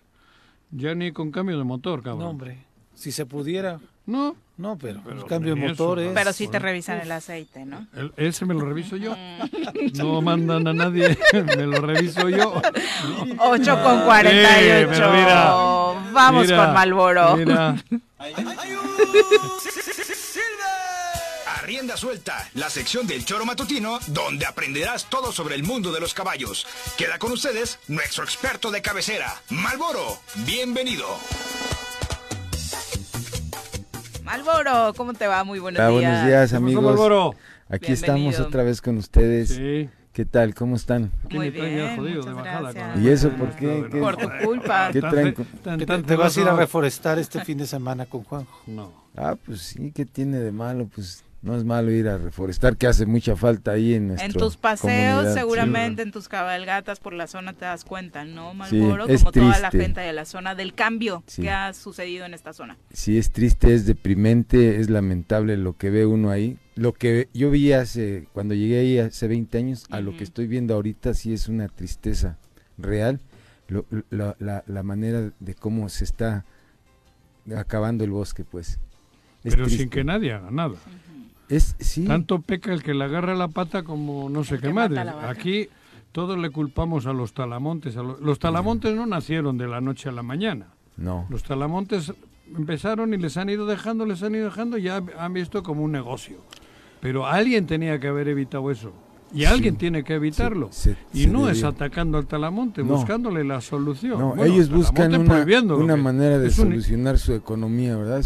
[0.72, 2.20] ya ni con cambio de motor, cabrón.
[2.20, 2.66] No, hombre.
[3.04, 3.82] Si se pudiera.
[4.06, 4.34] No.
[4.56, 6.14] No, pero, el cambio de motor es...
[6.14, 7.86] Pero si te revisan el aceite, ¿no?
[8.16, 9.14] ese me lo reviso yo.
[9.96, 12.62] no mandan a nadie, me lo reviso yo.
[13.40, 15.02] 8 con 48.
[16.14, 17.36] Vamos con Malboro.
[17.36, 17.76] Mira.
[21.64, 26.14] Rienda Suelta, la sección del choro matutino donde aprenderás todo sobre el mundo de los
[26.14, 26.66] caballos.
[26.98, 30.20] Queda con ustedes nuestro experto de cabecera, Malboro.
[30.46, 31.20] Bienvenido.
[34.24, 35.44] Malboro, ¿cómo te va?
[35.44, 35.92] Muy buenos días.
[35.92, 37.36] Buenos días, amigos.
[37.70, 39.50] Aquí estamos otra vez con ustedes.
[39.50, 39.90] Sí.
[40.14, 40.54] ¿Qué tal?
[40.54, 41.12] ¿Cómo están?
[41.32, 43.88] Muy bien, jodido de bajada ¿Y eso por qué?
[43.92, 44.92] Por tu culpa.
[44.92, 45.36] ¿Qué traen?
[46.06, 48.62] ¿Te vas a ir a reforestar este fin de semana con Juanjo?
[48.68, 48.92] No.
[49.18, 50.88] Ah, pues sí, ¿qué tiene de malo?
[50.94, 54.34] Pues no es malo ir a reforestar, que hace mucha falta ahí en nuestro En
[54.34, 59.08] tus paseos, seguramente en tus cabalgatas por la zona te das cuenta, ¿no, Malboro?
[59.08, 62.78] como toda la gente de la zona, del cambio que ha sucedido en esta zona.
[62.94, 66.58] Sí, es triste, es deprimente, es lamentable lo que ve uno ahí.
[66.76, 70.48] Lo que yo vi hace, cuando llegué ahí hace 20 años, a lo que estoy
[70.48, 72.38] viendo ahorita sí es una tristeza
[72.78, 73.20] real.
[74.10, 76.46] la, la manera de cómo se está
[77.54, 78.80] acabando el bosque, pues.
[79.44, 80.76] Pero sin que nadie haga nada.
[81.50, 82.06] Es, sí.
[82.06, 85.00] Tanto peca el que le agarra la pata como no sé qué madre.
[85.28, 85.70] Aquí
[86.12, 87.96] todos le culpamos a los talamontes.
[87.96, 90.68] los, talamontes no nacieron de la noche a la mañana.
[90.96, 91.26] No.
[91.30, 92.14] Los talamontes
[92.56, 95.84] empezaron y les han ido dejando, les han ido dejando y ya han visto como
[95.84, 96.38] un negocio.
[97.02, 98.94] Pero alguien tenía que haber evitado eso.
[99.34, 100.70] Y alguien tiene que evitarlo.
[101.14, 104.20] y no es atacando al Talamonte, buscándole la solución.
[104.20, 108.24] No, ellos buscan una, manera de solucionar su economía, ¿verdad?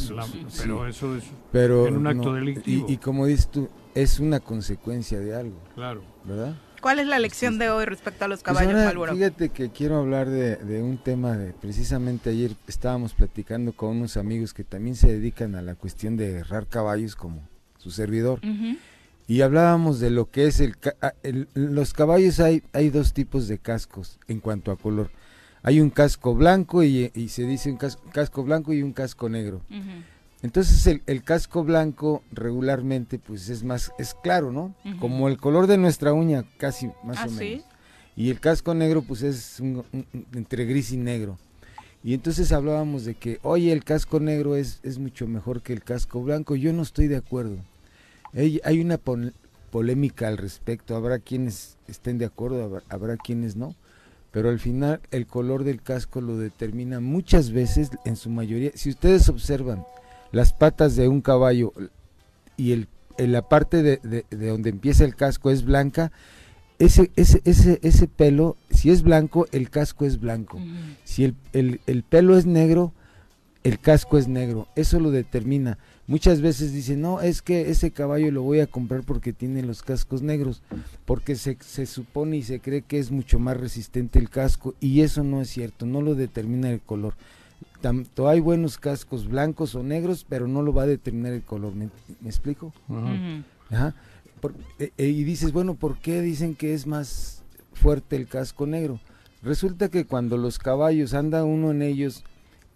[0.58, 2.86] pero eso es pero, en un acto delictivo.
[2.90, 5.60] Y, como dices tú, es una consecuencia de algo.
[5.76, 6.02] Claro.
[6.26, 6.56] ¿Verdad?
[6.82, 10.30] ¿Cuál es la lección de hoy respecto a los pues caballos, Fíjate que quiero hablar
[10.30, 15.56] de, un tema de, precisamente ayer estábamos platicando con unos amigos que también se dedican
[15.56, 17.42] a la cuestión de errar caballos como
[17.78, 18.40] su servidor
[19.28, 20.78] y hablábamos de lo que es el,
[21.54, 25.12] los caballos hay hay dos tipos de cascos en cuanto a color.
[25.64, 29.62] Hay un casco blanco y, se dice un casco, blanco y un casco negro.
[30.42, 35.68] Entonces el, el, casco blanco regularmente pues es más es claro no como el color
[35.68, 37.66] de nuestra uña casi más o ¿Ah, menos.
[38.16, 39.62] Y el casco negro pues es
[40.34, 41.38] entre gris y negro.
[42.02, 45.84] Y entonces hablábamos de que oye el casco negro es, es mucho mejor que el
[45.84, 46.56] casco blanco.
[46.56, 47.58] Yo no estoy de acuerdo
[48.64, 49.00] hay una
[49.72, 53.76] polémica al respecto, habrá quienes estén de acuerdo, habrá, quienes no,
[54.32, 58.90] pero al final el color del casco lo determina muchas veces, en su mayoría, si
[58.90, 59.86] ustedes observan
[60.32, 61.74] las patas de un caballo
[62.58, 62.88] y el,
[63.18, 66.12] en la parte de, donde empieza el casco es blanca,
[66.80, 70.60] ese, ese, ese, ese pelo, si es blanco, el casco es blanco.
[71.06, 72.94] Si el, el, el pelo es negro,
[73.64, 74.68] el casco es negro.
[74.76, 75.80] Eso lo determina.
[76.08, 79.84] Muchas veces dicen, no, es que ese caballo lo voy a comprar porque tiene los
[79.84, 80.62] cascos negros,
[81.06, 85.02] porque se, se supone y se cree que es mucho más resistente el casco y
[85.02, 87.16] eso no es cierto, no lo determina el color.
[87.82, 91.76] Tanto hay buenos cascos blancos o negros, pero no lo va a determinar el color.
[91.76, 91.90] ¿Me,
[92.22, 92.74] me explico?
[93.70, 93.94] Ajá.
[94.40, 97.44] Por- eh, eh, y dices, bueno, ¿por qué dicen que es más
[97.74, 99.00] fuerte el casco negro?
[99.44, 102.24] Resulta que cuando los caballos anda uno en ellos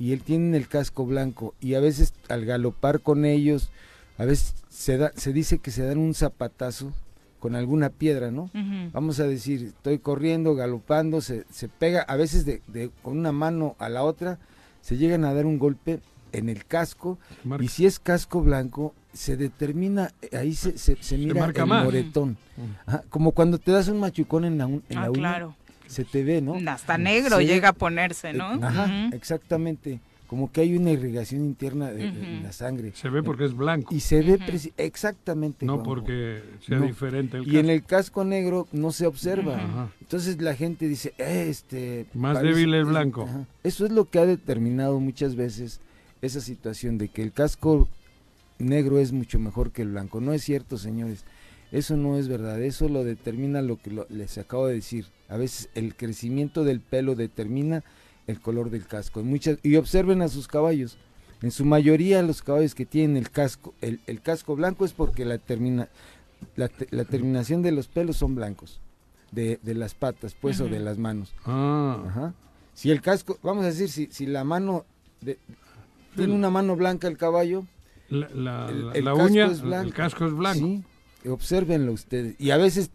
[0.01, 3.69] y él tiene el casco blanco y a veces al galopar con ellos,
[4.17, 6.91] a veces se, da, se dice que se dan un zapatazo
[7.39, 8.49] con alguna piedra, ¿no?
[8.93, 13.31] Vamos a decir, estoy corriendo, galopando, se, se pega, a veces de, de- con una
[13.31, 14.39] mano a la otra,
[14.81, 15.99] se llegan a dar un golpe
[16.31, 17.63] en el casco Marca.
[17.63, 21.67] y si es casco blanco, se determina, eh, ahí se, se, se mira marca el
[21.69, 21.83] más.
[21.83, 22.37] moretón.
[22.85, 25.55] Ajá, como cuando te das un machucón en la, un- en Ah, la uña, claro.
[25.91, 26.55] Se te ve, ¿no?
[26.69, 27.45] Hasta negro Sí.
[27.47, 28.53] llega a ponerse, ¿no?
[28.55, 29.15] Eh, Ajá, Ujú.
[29.15, 29.99] exactamente.
[30.27, 32.93] Como que hay una irrigación interna de, la sangre.
[32.95, 35.65] Se ve porque es blanco, Y se ve preci- exactamente.
[35.65, 35.89] no Juanjo.
[35.89, 36.85] porque sea No.
[36.85, 39.57] diferente el Y en el casco negro no se observa.
[39.57, 39.89] Ajá.
[39.99, 42.05] Entonces la gente dice, eh, este...
[42.13, 43.23] Más débil el blanco.
[43.23, 43.45] Ajá.
[43.63, 45.81] Eso es lo que ha determinado muchas veces
[46.21, 47.89] esa situación de que el casco
[48.57, 50.21] negro es mucho mejor que el blanco.
[50.21, 51.25] No es cierto, señores.
[51.73, 52.61] Eso no es verdad.
[52.61, 55.07] Eso lo determina lo que lo- les acabo de decir.
[55.31, 57.83] A veces el crecimiento del pelo determina
[58.27, 59.21] el color del casco.
[59.21, 60.97] Y Muchas, y observen a sus caballos.
[61.41, 65.25] En su mayoría los caballos que tienen el casco, el, el casco blanco es porque
[65.25, 65.89] la, termina,
[66.55, 68.79] la, te- la terminación de los pelos son blancos.
[69.31, 71.33] De, de las patas, pues, o de las manos.
[71.45, 72.33] Ah, Ajá.
[72.73, 74.85] Si el casco, vamos a decir, si, si la mano,
[75.21, 75.39] de-
[76.17, 77.65] tiene una mano blanca el caballo,
[78.09, 79.87] la, la- el- la- el la casco uña, es blanco.
[79.87, 80.59] el casco es blanco.
[80.59, 80.83] sí,
[81.29, 82.35] obsérvenlo ustedes.
[82.39, 82.91] Y a veces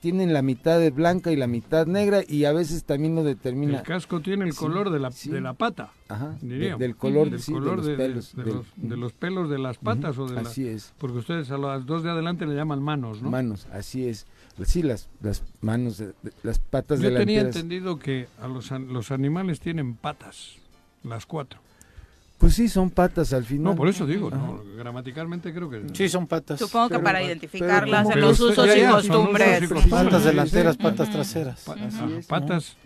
[0.00, 3.78] tienen la mitad de blanca y la mitad negra y a veces también lo determina
[3.78, 5.30] El casco tiene el Sí, color de la, sí.
[5.30, 8.36] de la pata, ajá, de- del color, del sí, color de los de- pelos.
[8.36, 11.50] de los, de los pelos de las patas o de la- Así es, porque ustedes
[11.50, 13.30] a las dos de adelante le llaman manos, ¿no?
[13.30, 14.26] manos, así es.
[14.64, 16.02] Sí, las, las manos,
[16.42, 17.56] las patas Yo tenía delanteras.
[17.56, 20.56] entendido que a los, los animales tienen patas,
[21.02, 21.60] las cuatro.
[22.40, 23.64] Pues sí, son patas al final.
[23.64, 25.84] No, por eso digo, no, gramaticalmente creo que...
[25.92, 26.58] Sí, son patas.
[26.58, 29.70] Supongo que Pero- para identificarlas en los usos y costumbres.
[29.90, 30.82] Patas delanteras, sí.
[30.82, 31.60] patas traseras.
[31.64, 32.76] Pa- Así ajá, es, patas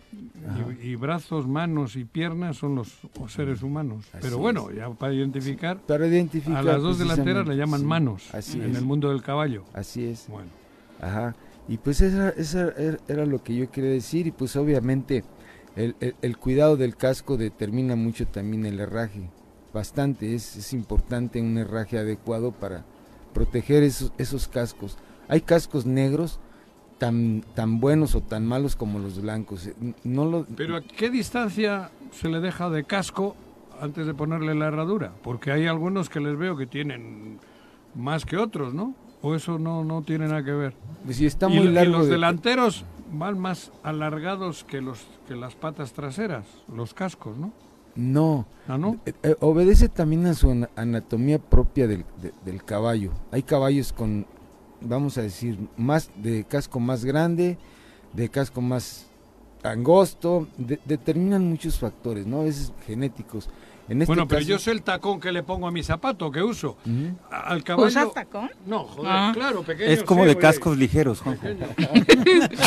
[0.83, 2.89] y, y brazos, manos y piernas son los
[3.29, 4.07] seres humanos.
[4.13, 6.57] Así Pero bueno, ya para identificar, Para identificar.
[6.59, 8.77] a las dos delanteras le llaman sí, manos Así en es.
[8.79, 9.63] el mundo del caballo.
[9.73, 10.27] Así es.
[10.29, 10.49] Bueno,
[11.01, 11.37] Ajá.
[11.69, 15.23] Y pues esa, esa era, era lo que yo quería decir y pues obviamente
[15.77, 19.31] el, el- el cuidado del casco determina mucho también el herraje.
[19.75, 22.85] Bastante, es, es importante un herraje adecuado para
[23.35, 24.97] proteger esos, esos cascos.
[25.29, 26.39] Hay cascos negros
[26.99, 29.67] tan, tan buenos o tan malos como los blancos.
[29.67, 29.75] eh,
[30.05, 33.35] No lo, pero ¿a qué distancia se le deja de casco
[33.81, 35.13] antes de ponerle la herradura?
[35.25, 37.41] Porque hay algunos que les veo que tienen
[37.97, 38.95] más que otros, ¿no?
[39.23, 40.75] O eso no, no tiene nada que ver.
[41.11, 45.35] si está y, muy y largo los de- delanteros van más alargados que los que
[45.35, 47.53] las patas traseras, los cascos, ¿no?
[47.97, 48.99] No, ¿Ah, no?
[49.07, 53.13] Eh, eh, obedece también a su ana- anatomía propia del, de- del caballo.
[53.31, 54.27] Hay caballos con,
[54.81, 57.57] vamos a decir, más de casco más grande,
[58.13, 59.07] de casco más
[59.63, 62.41] angosto, de- determinan muchos factores, ¿no?
[62.41, 63.49] A veces genéticos.
[63.89, 66.31] En este bueno, pero caso- yo sé el tacón que le pongo a mi zapato
[66.31, 66.79] que uso.
[67.31, 67.89] Al caballo.
[67.89, 68.51] ¿Usas tacón?
[68.67, 69.31] No, joder, Ah.
[69.35, 69.91] claro, pequeño.
[69.91, 70.43] Es como sí, de güey.
[70.43, 71.47] cascos ligeros, Juanjo.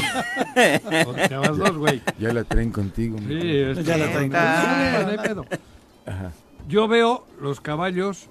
[0.56, 2.02] Te vas dos, güey.
[2.20, 3.18] Ya la traen contigo.
[3.20, 3.72] mi Sí, compa.
[3.72, 4.32] esto- Ya la traen.
[4.32, 5.46] No, no hay pedo.
[6.06, 6.32] Ajá.
[6.68, 8.28] Yo veo los caballos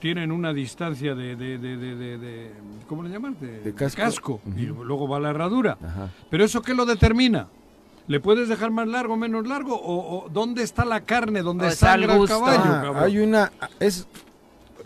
[0.00, 2.50] tienen una distancia de, de, de, de, de- de-
[2.88, 3.36] ¿cómo le llaman?
[3.40, 4.40] De, De casco.
[4.56, 5.76] Y luego va la herradura.
[5.84, 6.08] Ajá.
[6.30, 7.48] Pero eso qué lo determina?
[8.10, 9.76] ¿Le puedes dejar más largo, menos largo?
[9.80, 11.42] ¿O, o dónde está la carne?
[11.42, 12.40] ¿Dónde sangra el gusto.
[12.40, 12.92] caballo?
[12.98, 14.08] Ah, hay una, es,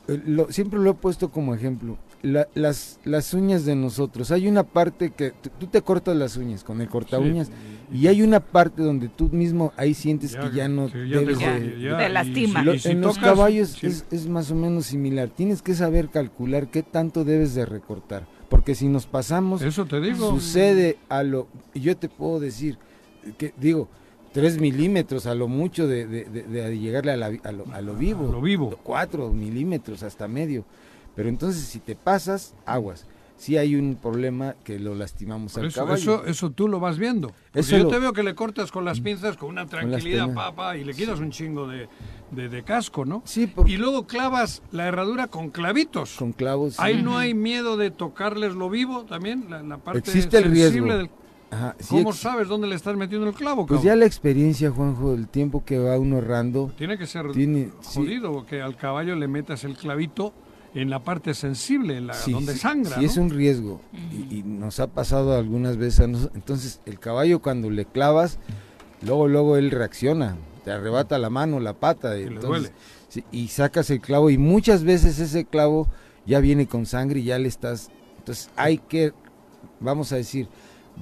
[0.08, 1.96] eh, lo- siempre lo he puesto como ejemplo.
[2.22, 6.64] La- las, las uñas de nosotros, hay una parte que tú te cortas las uñas
[6.64, 7.98] con el corta uñas Sí.
[7.98, 10.98] y hay una parte donde tú mismo ahí sientes Ya, que ya no ya te
[10.98, 12.62] debes jodí, de- ya, Te lastima.
[12.62, 15.30] Lo- si en los caballos sí, es, es más o menos similar.
[15.30, 18.26] Tienes que saber calcular qué tanto debes de recortar.
[18.50, 20.28] Porque si nos pasamos, Eso te digo.
[20.30, 21.48] sucede a lo...
[21.72, 22.76] y Yo te puedo decir,
[23.38, 23.88] que digo,
[24.32, 27.80] tres milímetros a lo mucho de, de- de- de llegarle a, la a lo, a
[27.80, 28.28] lo vivo.
[28.28, 28.78] A lo vivo.
[28.82, 30.64] Cuatro milímetros hasta medio.
[31.14, 33.06] Pero entonces si te pasas, aguas.
[33.36, 35.96] sí hay un problema que lo lastimamos al eso, caballo.
[36.22, 37.32] Eso, eso tú lo vas viendo.
[37.52, 40.34] Eso yo lo- te veo que le cortas con las pinzas con una tranquilidad, penas.
[40.36, 41.88] papá, y le quitas un chingo de,
[42.64, 43.22] casco, ¿no?
[43.24, 46.14] Sí, porque- Y luego clavas la herradura con clavitos.
[46.16, 46.78] Con clavos.
[46.80, 47.02] Ahí sí.
[47.02, 50.96] no hay miedo de tocarles lo vivo también, la, la parte Existe el sensible riesgo.
[50.98, 51.10] del...
[51.54, 55.14] Ajá, sí ¿Cómo sabes dónde le estás metiendo el clavo, Pues ya la experiencia, Juanjo,
[55.14, 58.00] el tiempo que va uno errando, Tiene que ser Tiene- sí.
[58.00, 60.32] jodido que al caballo le metas el clavito
[60.74, 63.06] en la parte sensible, en la, sí, donde sí, sangra, sí ¿no?
[63.06, 63.80] es un riesgo
[64.12, 66.34] y, y nos ha pasado algunas veces a nosotros.
[66.34, 68.38] Entonces, el caballo cuando le clavas,
[69.02, 72.70] luego, luego él reacciona, te arrebata la mano, la pata, le entonces, duele.
[73.08, 75.86] sí, y sacas el clavo y muchas veces ese clavo
[76.26, 77.90] ya viene con sangre y ya le estás...
[78.18, 79.12] Entonces, hay que,
[79.78, 80.48] vamos a decir,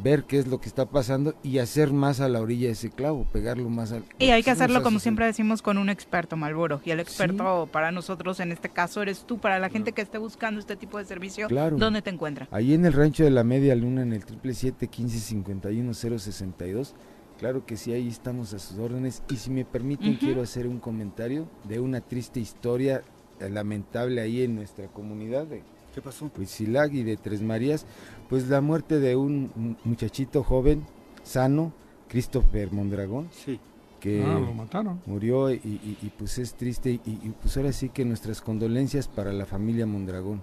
[0.03, 2.91] ver qué es lo que está pasando y hacer más a la orilla de ese
[2.91, 4.05] clavo, pegarlo más al...
[4.19, 6.81] Y hay que hacerlo hace como siempre decimos con un experto, Malboro.
[6.85, 10.19] Y el experto para nosotros en este caso eres tú, para la gente que esté
[10.19, 11.77] buscando este tipo de servicio, Claro.
[11.77, 12.49] ¿dónde te encuentra?
[12.51, 16.93] Ahí en el rancho de la Media Luna, en el 777-1551-062.
[17.39, 19.23] Claro que sí, ahí estamos a sus órdenes.
[19.29, 23.03] Y si me permiten, quiero hacer un comentario de una triste historia
[23.41, 25.63] lamentable ahí en nuestra comunidad de
[25.95, 26.31] ¿Qué pasó?
[26.39, 27.87] Huitzilac y de Tres Marías.
[28.29, 30.85] Pues la muerte de un mu- muchachito joven,
[31.23, 31.73] sano,
[32.09, 33.61] Christopher Mondragón, Sí.
[34.01, 35.01] que Ah, lo mataron.
[35.07, 39.07] murió y, y- y, pues es triste y, y, pues ahora sí que nuestras condolencias
[39.09, 40.43] para la familia Mondragón.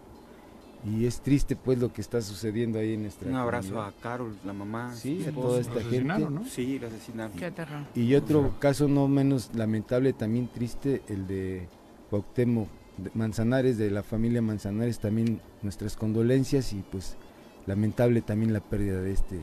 [0.85, 3.93] Y es triste pues lo que está sucediendo ahí en nuestra Un abrazo comunidad.
[3.97, 4.93] a Carol, la mamá.
[4.95, 6.03] Sí, a toda esta gente.
[6.19, 6.45] ¿no?
[6.45, 7.35] Sí, la asesinaron.
[7.37, 7.81] Qué terror.
[7.95, 11.67] Y otro caso no menos lamentable, también triste, el de
[12.09, 12.69] Cuauhtémoc
[13.13, 17.17] Manzanares, de la familia Manzanares, también nuestras condolencias y pues
[17.65, 19.39] lamentable también la pérdida de este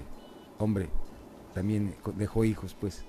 [0.58, 0.88] hombre.
[1.54, 3.04] También dejó hijos pues.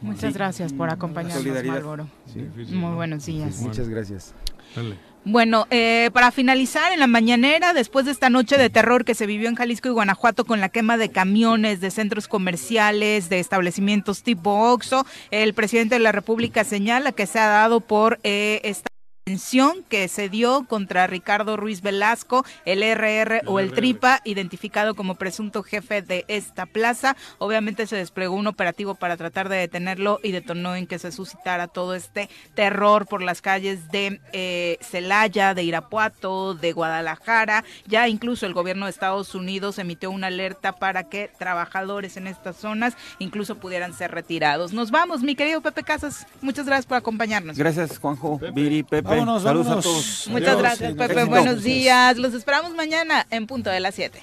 [0.00, 1.64] Muchas gracias por acompañarnos.
[1.64, 2.08] Malboro.
[2.26, 2.40] Sí.
[2.54, 2.94] Muy ¿no?
[2.94, 3.60] buenos días.
[3.60, 4.34] Muchas gracias.
[4.76, 4.96] dale.
[5.24, 9.26] Bueno, eh, para finalizar, en la mañanera, después de esta noche de terror que se
[9.26, 14.22] vivió en Jalisco y Guanajuato con la quema de camiones, de centros comerciales, de establecimientos
[14.22, 18.88] tipo Oxxo, el presidente de la República señala que se ha dado por eh, esta
[19.28, 25.16] detención que se dio contra Ricardo Ruiz Velasco, el RR o el Tripa, identificado como
[25.16, 27.14] presunto jefe de esta plaza.
[27.36, 31.68] Obviamente se desplegó un operativo para tratar de detenerlo y detonó en que se suscitara
[31.68, 37.64] todo este terror por las calles de eh, Celaya, de Irapuato, de Guadalajara.
[37.86, 42.56] Ya incluso el gobierno de Estados Unidos emitió una alerta para que trabajadores en estas
[42.56, 44.72] zonas incluso pudieran ser retirados.
[44.72, 46.26] Nos vamos, mi querido Pepe Casas.
[46.40, 47.58] Muchas gracias por acompañarnos.
[47.58, 49.17] Gracias, Juanjo, Viri, Pepe.
[49.18, 50.28] Vámonos, vámonos.
[50.28, 51.24] Muchas gracias, Pepe.
[51.24, 52.16] Buenos días.
[52.16, 54.22] Los esperamos mañana en punto de las 7.